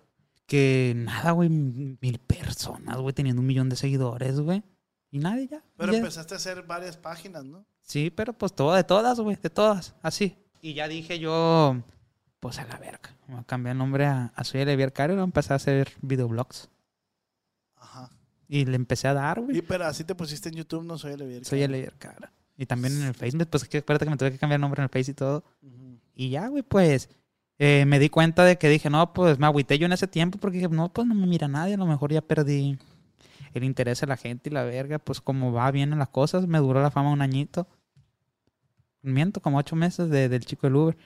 que 0.48 0.94
nada, 0.96 1.32
güey, 1.32 1.50
mil 1.50 2.18
personas, 2.26 2.96
güey, 2.96 3.14
teniendo 3.14 3.40
un 3.40 3.46
millón 3.46 3.68
de 3.68 3.76
seguidores, 3.76 4.40
güey. 4.40 4.64
Y 5.10 5.18
nadie 5.18 5.46
ya. 5.46 5.62
Pero 5.76 5.92
ya. 5.92 5.98
empezaste 5.98 6.34
a 6.34 6.36
hacer 6.38 6.62
varias 6.62 6.96
páginas, 6.96 7.44
¿no? 7.44 7.64
Sí, 7.82 8.10
pero 8.10 8.32
pues 8.32 8.54
todo 8.54 8.74
de 8.74 8.82
todas, 8.82 9.20
güey, 9.20 9.36
de 9.36 9.50
todas, 9.50 9.94
así. 10.02 10.36
Y 10.62 10.72
ya 10.74 10.88
dije 10.88 11.18
yo, 11.18 11.82
pues 12.40 12.58
a 12.58 12.64
la 12.66 12.78
verga. 12.78 13.10
Me 13.26 13.34
voy 13.34 13.42
a 13.42 13.44
cambiar 13.44 13.72
el 13.72 13.78
nombre 13.78 14.06
a, 14.06 14.32
a 14.34 14.44
Soy 14.44 14.60
Olivier 14.62 14.92
Caro 14.92 15.12
y 15.12 15.16
voy 15.16 15.22
a 15.22 15.24
empezar 15.24 15.52
a 15.52 15.56
hacer 15.56 15.92
videoblogs. 16.02 16.68
Ajá. 17.76 18.10
Y 18.48 18.64
le 18.64 18.76
empecé 18.76 19.08
a 19.08 19.14
dar, 19.14 19.38
Y 19.38 19.42
güey. 19.42 19.62
pero 19.62 19.86
así 19.86 20.04
te 20.04 20.14
pusiste 20.14 20.48
en 20.48 20.56
YouTube, 20.56 20.84
no 20.84 20.98
soy 20.98 21.12
el 21.12 21.44
Soy 21.44 21.62
Olivier 21.64 21.94
Caro. 21.98 22.28
Y 22.56 22.66
también 22.66 22.94
en 23.00 23.06
el 23.06 23.14
Facebook, 23.14 23.46
pues 23.50 23.64
que 23.68 23.78
acuérdate 23.78 24.04
que 24.06 24.10
me 24.10 24.16
tuve 24.16 24.32
que 24.32 24.38
cambiar 24.38 24.58
el 24.58 24.62
nombre 24.62 24.80
en 24.80 24.84
el 24.84 24.88
Face 24.90 25.10
y 25.10 25.14
todo. 25.14 25.44
Y 26.14 26.30
ya, 26.30 26.48
güey, 26.48 26.62
pues 26.64 27.08
eh, 27.58 27.84
me 27.86 27.98
di 28.00 28.08
cuenta 28.08 28.44
de 28.44 28.58
que 28.58 28.68
dije, 28.68 28.90
no, 28.90 29.12
pues 29.12 29.38
me 29.38 29.46
agüité 29.46 29.78
yo 29.78 29.86
en 29.86 29.92
ese 29.92 30.08
tiempo 30.08 30.38
porque 30.38 30.58
dije, 30.58 30.68
no, 30.68 30.92
pues 30.92 31.06
no 31.06 31.14
me 31.14 31.26
mira 31.26 31.46
nadie, 31.46 31.74
a 31.74 31.76
lo 31.78 31.86
mejor 31.86 32.12
ya 32.12 32.20
perdí 32.20 32.76
el 33.54 33.64
interés 33.64 34.00
de 34.00 34.06
la 34.08 34.16
gente 34.16 34.50
y 34.50 34.52
la 34.52 34.62
verga, 34.64 34.98
pues 34.98 35.20
como 35.20 35.52
va 35.52 35.70
bien 35.70 35.92
en 35.92 35.98
las 36.00 36.08
cosas, 36.08 36.46
me 36.48 36.58
duró 36.58 36.82
la 36.82 36.90
fama 36.90 37.10
un 37.12 37.22
añito. 37.22 37.68
Miento, 39.02 39.40
como 39.40 39.58
ocho 39.58 39.76
meses 39.76 40.10
de- 40.10 40.28
del 40.28 40.44
chico 40.44 40.66
del 40.66 40.76
Uber. 40.76 40.96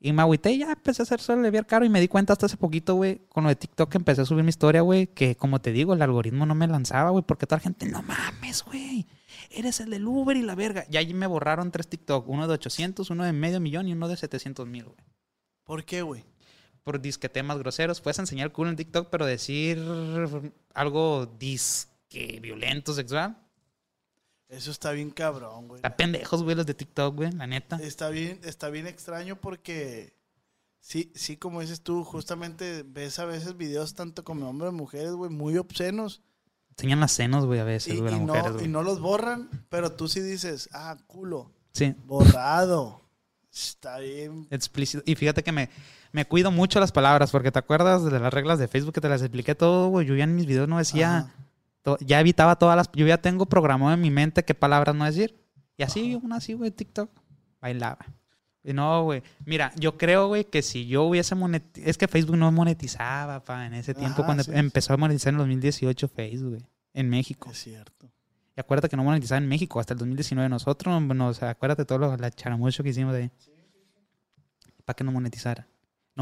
Y 0.00 0.12
me 0.12 0.22
agüité 0.22 0.52
y 0.52 0.58
ya 0.58 0.70
empecé 0.70 1.02
a 1.02 1.04
hacer 1.04 1.20
solo 1.20 1.40
Olivier 1.40 1.66
Caro 1.66 1.84
y 1.84 1.88
me 1.88 2.00
di 2.00 2.06
cuenta 2.06 2.32
hasta 2.32 2.46
hace 2.46 2.56
poquito, 2.56 2.94
güey, 2.94 3.20
con 3.28 3.42
lo 3.42 3.50
de 3.50 3.56
TikTok 3.56 3.90
que 3.90 3.98
empecé 3.98 4.22
a 4.22 4.24
subir 4.24 4.44
mi 4.44 4.50
historia, 4.50 4.82
güey, 4.82 5.08
que 5.08 5.34
como 5.34 5.60
te 5.60 5.72
digo, 5.72 5.92
el 5.92 6.02
algoritmo 6.02 6.46
no 6.46 6.54
me 6.54 6.68
lanzaba, 6.68 7.10
güey, 7.10 7.24
porque 7.26 7.46
toda 7.46 7.56
la 7.58 7.62
gente, 7.64 7.86
no 7.86 8.02
mames, 8.02 8.62
güey, 8.64 9.08
eres 9.50 9.80
el 9.80 9.90
del 9.90 10.06
Uber 10.06 10.36
y 10.36 10.42
la 10.42 10.54
verga. 10.54 10.84
Y 10.88 10.98
allí 10.98 11.14
me 11.14 11.26
borraron 11.26 11.72
tres 11.72 11.88
TikTok, 11.88 12.28
uno 12.28 12.46
de 12.46 12.54
800, 12.54 13.10
uno 13.10 13.24
de 13.24 13.32
medio 13.32 13.58
millón 13.58 13.88
y 13.88 13.92
uno 13.92 14.06
de 14.06 14.16
700 14.16 14.68
mil, 14.68 14.84
güey. 14.84 14.96
¿Por 15.64 15.84
qué, 15.84 16.02
güey? 16.02 16.24
Por 16.84 17.00
disque 17.00 17.28
temas 17.28 17.58
groseros. 17.58 18.00
Puedes 18.00 18.18
enseñar 18.20 18.52
cool 18.52 18.68
en 18.68 18.76
TikTok, 18.76 19.10
pero 19.10 19.26
decir 19.26 19.78
algo 20.74 21.26
disque 21.26 22.38
violento, 22.40 22.94
sexual. 22.94 23.36
Eso 24.48 24.70
está 24.70 24.92
bien 24.92 25.10
cabrón, 25.10 25.68
güey. 25.68 25.78
Está 25.78 25.96
pendejos, 25.96 26.42
güey, 26.42 26.56
los 26.56 26.64
de 26.66 26.74
TikTok, 26.74 27.14
güey, 27.14 27.32
la 27.32 27.46
neta. 27.46 27.76
Está 27.82 28.08
bien, 28.08 28.40
está 28.44 28.70
bien 28.70 28.86
extraño 28.86 29.36
porque 29.36 30.14
sí, 30.80 31.12
sí, 31.14 31.36
como 31.36 31.60
dices 31.60 31.82
tú, 31.82 32.02
justamente 32.04 32.82
ves 32.86 33.18
a 33.18 33.26
veces 33.26 33.56
videos 33.56 33.94
tanto 33.94 34.24
como 34.24 34.48
hombres 34.48 34.72
mujeres, 34.72 35.12
güey, 35.12 35.30
muy 35.30 35.58
obscenos. 35.58 36.22
Enseñan 36.70 37.00
las 37.00 37.12
senos, 37.12 37.44
güey, 37.44 37.60
a 37.60 37.64
veces, 37.64 37.94
Y, 37.94 37.98
güey, 38.00 38.14
y 38.14 38.20
mujeres, 38.20 38.46
no, 38.46 38.52
güey. 38.54 38.64
y 38.64 38.68
no 38.68 38.82
los 38.82 39.00
borran, 39.00 39.50
pero 39.68 39.92
tú 39.92 40.08
sí 40.08 40.20
dices, 40.20 40.68
ah, 40.72 40.96
culo, 41.06 41.52
Sí, 41.72 41.94
borrado. 42.06 43.02
Está 43.52 43.98
bien. 43.98 44.46
explícito. 44.50 45.02
Y 45.04 45.14
fíjate 45.16 45.42
que 45.42 45.52
me, 45.52 45.68
me 46.12 46.24
cuido 46.26 46.50
mucho 46.50 46.80
las 46.80 46.92
palabras, 46.92 47.30
porque 47.32 47.50
te 47.52 47.58
acuerdas 47.58 48.04
de 48.04 48.18
las 48.18 48.32
reglas 48.32 48.58
de 48.58 48.68
Facebook 48.68 48.94
que 48.94 49.00
te 49.00 49.08
las 49.08 49.20
expliqué 49.22 49.54
todo, 49.54 49.88
güey. 49.88 50.06
Yo 50.06 50.14
ya 50.14 50.24
en 50.24 50.36
mis 50.36 50.46
videos 50.46 50.68
no 50.68 50.78
decía, 50.78 51.18
Ajá. 51.18 51.34
Ya 52.00 52.20
evitaba 52.20 52.56
todas 52.56 52.76
las, 52.76 52.90
yo 52.92 53.06
ya 53.06 53.18
tengo 53.18 53.46
programado 53.46 53.92
en 53.92 54.00
mi 54.00 54.10
mente 54.10 54.44
qué 54.44 54.54
palabras 54.54 54.94
no 54.94 55.04
decir. 55.04 55.38
Y 55.76 55.82
así, 55.82 56.14
una 56.16 56.36
así, 56.36 56.54
güey, 56.54 56.70
TikTok, 56.70 57.10
bailaba. 57.60 58.04
Y 58.64 58.72
no, 58.72 59.04
güey. 59.04 59.22
Mira, 59.46 59.72
yo 59.76 59.96
creo, 59.96 60.28
güey, 60.28 60.44
que 60.44 60.62
si 60.62 60.86
yo 60.86 61.04
hubiese 61.04 61.34
monetizado, 61.34 61.88
es 61.88 61.96
que 61.96 62.08
Facebook 62.08 62.36
no 62.36 62.50
monetizaba, 62.52 63.42
pa, 63.44 63.66
en 63.66 63.74
ese 63.74 63.94
tiempo, 63.94 64.22
Ajá, 64.22 64.26
cuando 64.26 64.42
sí, 64.42 64.50
empezó 64.54 64.92
a 64.92 64.96
monetizar 64.96 65.32
en 65.32 65.38
2018 65.38 66.08
Facebook, 66.08 66.50
güey, 66.50 66.66
en 66.92 67.08
México. 67.08 67.50
Es 67.50 67.58
cierto. 67.58 68.10
Y 68.56 68.60
acuérdate 68.60 68.88
que 68.88 68.96
no 68.96 69.04
monetizaba 69.04 69.38
en 69.38 69.48
México 69.48 69.78
hasta 69.78 69.94
el 69.94 69.98
2019. 69.98 70.48
Nosotros, 70.48 71.34
sea, 71.34 71.50
acuérdate 71.50 71.84
todo 71.84 71.98
lo, 71.98 72.16
la 72.16 72.30
charamucho 72.30 72.82
que 72.82 72.90
hicimos 72.90 73.14
de 73.14 73.30
para 74.84 74.96
que 74.96 75.04
no 75.04 75.12
monetizara. 75.12 75.68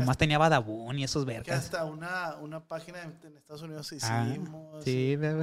Nomás 0.01 0.17
tenía 0.19 0.39
Badabun 0.39 0.99
y 0.99 1.05
esos 1.05 1.25
Que 1.25 1.33
vergas. 1.33 1.59
hasta 1.65 1.85
una, 1.85 2.37
una 2.37 2.61
página 2.61 3.03
en, 3.03 3.37
Estados 3.37 3.63
Unidos 3.63 3.93
Ah, 4.03 4.27
hicimos. 4.29 4.85
sí, 4.85 5.17
güey. 5.17 5.35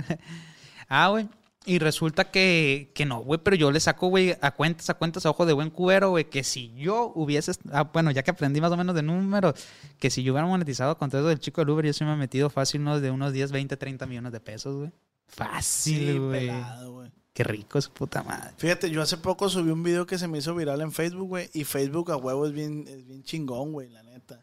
Ah, 0.87 1.09
güey. 1.09 1.27
Y 1.65 1.79
resulta 1.79 2.29
que, 2.29 2.91
que 2.93 3.05
no, 3.05 3.21
güey, 3.21 3.39
pero 3.41 3.55
yo 3.55 3.71
le 3.71 3.79
saco, 3.79 4.07
güey, 4.09 4.35
a 4.41 4.51
cuentas, 4.51 4.89
a 4.89 4.95
cuentas, 4.95 5.25
a 5.25 5.29
ojo 5.29 5.45
de 5.45 5.53
buen 5.53 5.69
cubero, 5.69 6.09
güey, 6.09 6.25
que 6.29 6.43
si 6.43 6.73
yo 6.75 7.13
hubiese, 7.15 7.53
ah, 7.71 7.83
bueno, 7.83 8.11
ya 8.11 8.21
que 8.21 8.31
aprendí 8.31 8.59
más 8.59 8.71
o 8.73 8.75
menos 8.75 8.93
de 8.93 9.01
números, 9.01 9.53
que 9.97 10.09
si 10.09 10.23
yo 10.23 10.33
hubiera 10.33 10.45
monetizado 10.45 10.97
con 10.97 11.09
todo 11.09 11.21
eso 11.21 11.29
del 11.29 11.39
chico 11.39 11.61
del 11.61 11.69
Uber, 11.69 11.85
yo 11.85 11.93
sí 11.93 12.03
me 12.03 12.13
he 12.13 12.17
metido 12.17 12.49
fácil 12.49 12.81
unos 12.81 13.01
de 13.01 13.11
unos 13.11 13.31
10, 13.31 13.53
20, 13.53 13.77
30 13.77 14.05
millones 14.07 14.33
de 14.33 14.41
pesos, 14.41 14.75
güey. 14.75 14.91
Fácil, 15.25 15.97
Sí, 16.11 16.17
güey. 16.17 16.47
pelado, 16.47 16.91
güey. 16.93 17.11
Qué 17.33 17.43
rico 17.43 17.79
es 17.79 17.87
puta 17.87 18.21
madre. 18.23 18.51
Fíjate, 18.57 18.91
yo 18.91 19.01
hace 19.01 19.17
poco 19.17 19.49
subí 19.49 19.71
un 19.71 19.81
video 19.81 20.05
que 20.05 20.17
se 20.19 20.27
me 20.27 20.37
hizo 20.37 20.53
viral 20.53 20.81
en 20.81 20.91
Facebook, 20.91 21.29
güey. 21.29 21.49
Y 21.53 21.63
Facebook 21.63 22.11
a 22.11 22.17
huevo 22.17 22.45
es 22.45 22.51
bien, 22.51 22.85
es 22.87 23.07
bien 23.07 23.23
chingón, 23.23 23.71
güey, 23.71 23.89
la 23.89 24.03
neta. 24.03 24.42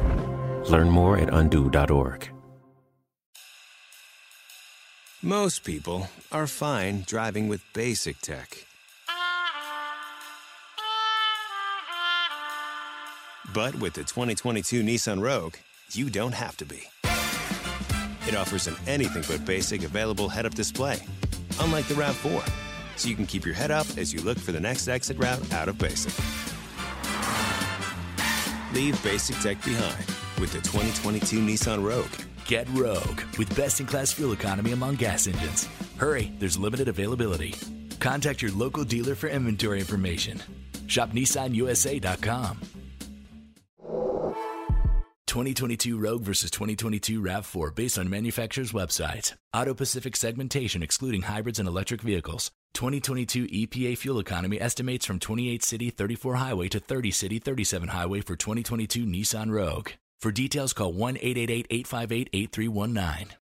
Learn 0.69 0.89
more 0.89 1.17
at 1.17 1.33
undo.org. 1.33 2.29
Most 5.23 5.63
people 5.63 6.07
are 6.31 6.47
fine 6.47 7.03
driving 7.05 7.47
with 7.47 7.61
basic 7.73 8.19
tech. 8.21 8.65
But 13.53 13.75
with 13.75 13.93
the 13.93 14.01
2022 14.01 14.81
Nissan 14.81 15.21
Rogue, 15.21 15.55
you 15.91 16.09
don't 16.09 16.33
have 16.33 16.57
to 16.57 16.65
be. 16.65 16.81
It 18.27 18.35
offers 18.35 18.67
an 18.67 18.75
anything 18.87 19.23
but 19.27 19.45
basic 19.45 19.83
available 19.83 20.29
head 20.29 20.45
up 20.45 20.55
display, 20.55 20.99
unlike 21.59 21.87
the 21.87 21.95
RAV4, 21.95 22.49
so 22.95 23.09
you 23.09 23.15
can 23.15 23.25
keep 23.25 23.45
your 23.45 23.53
head 23.55 23.71
up 23.71 23.87
as 23.97 24.13
you 24.13 24.21
look 24.21 24.39
for 24.39 24.51
the 24.51 24.59
next 24.59 24.87
exit 24.87 25.17
route 25.19 25.53
out 25.53 25.69
of 25.69 25.77
basic. 25.77 26.13
Leave 28.73 29.03
basic 29.03 29.35
tech 29.37 29.63
behind 29.63 30.20
with 30.41 30.51
the 30.51 30.61
2022 30.61 31.39
Nissan 31.39 31.85
Rogue. 31.87 32.11
Get 32.45 32.67
Rogue 32.71 33.21
with 33.37 33.55
best 33.55 33.79
in 33.79 33.85
class 33.85 34.11
fuel 34.11 34.33
economy 34.33 34.71
among 34.71 34.95
gas 34.95 35.27
engines. 35.27 35.69
Hurry, 35.97 36.33
there's 36.39 36.57
limited 36.57 36.87
availability. 36.87 37.53
Contact 37.99 38.41
your 38.41 38.51
local 38.51 38.83
dealer 38.83 39.15
for 39.15 39.29
inventory 39.29 39.79
information. 39.79 40.41
Shop 40.87 41.11
NissanUSA.com. 41.11 42.59
2022 45.27 45.97
Rogue 45.97 46.23
versus 46.23 46.51
2022 46.51 47.21
RAV4 47.21 47.73
based 47.73 47.97
on 47.97 48.09
manufacturer's 48.09 48.73
websites. 48.73 49.33
Auto 49.53 49.73
Pacific 49.73 50.17
segmentation 50.17 50.83
excluding 50.83 51.21
hybrids 51.21 51.57
and 51.57 51.69
electric 51.69 52.01
vehicles. 52.01 52.51
2022 52.73 53.45
EPA 53.45 53.97
fuel 53.97 54.19
economy 54.19 54.59
estimates 54.59 55.05
from 55.05 55.19
28 55.19 55.63
city 55.63 55.89
34 55.89 56.35
highway 56.35 56.67
to 56.67 56.81
30 56.81 57.11
city 57.11 57.39
37 57.39 57.89
highway 57.89 58.19
for 58.19 58.35
2022 58.35 59.05
Nissan 59.05 59.51
Rogue. 59.51 59.91
For 60.21 60.31
details, 60.31 60.73
call 60.73 60.93
1 60.93 61.17
888 61.17 61.65
858 61.71 62.29
8319. 62.31 63.40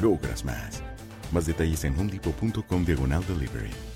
logras 0.00 0.44
más. 0.44 0.82
Más 1.32 1.46
detalles 1.46 1.84
en 1.84 1.98
homedepot.com 1.98 2.84
diagonal 2.84 3.24
delivery. 3.26 3.91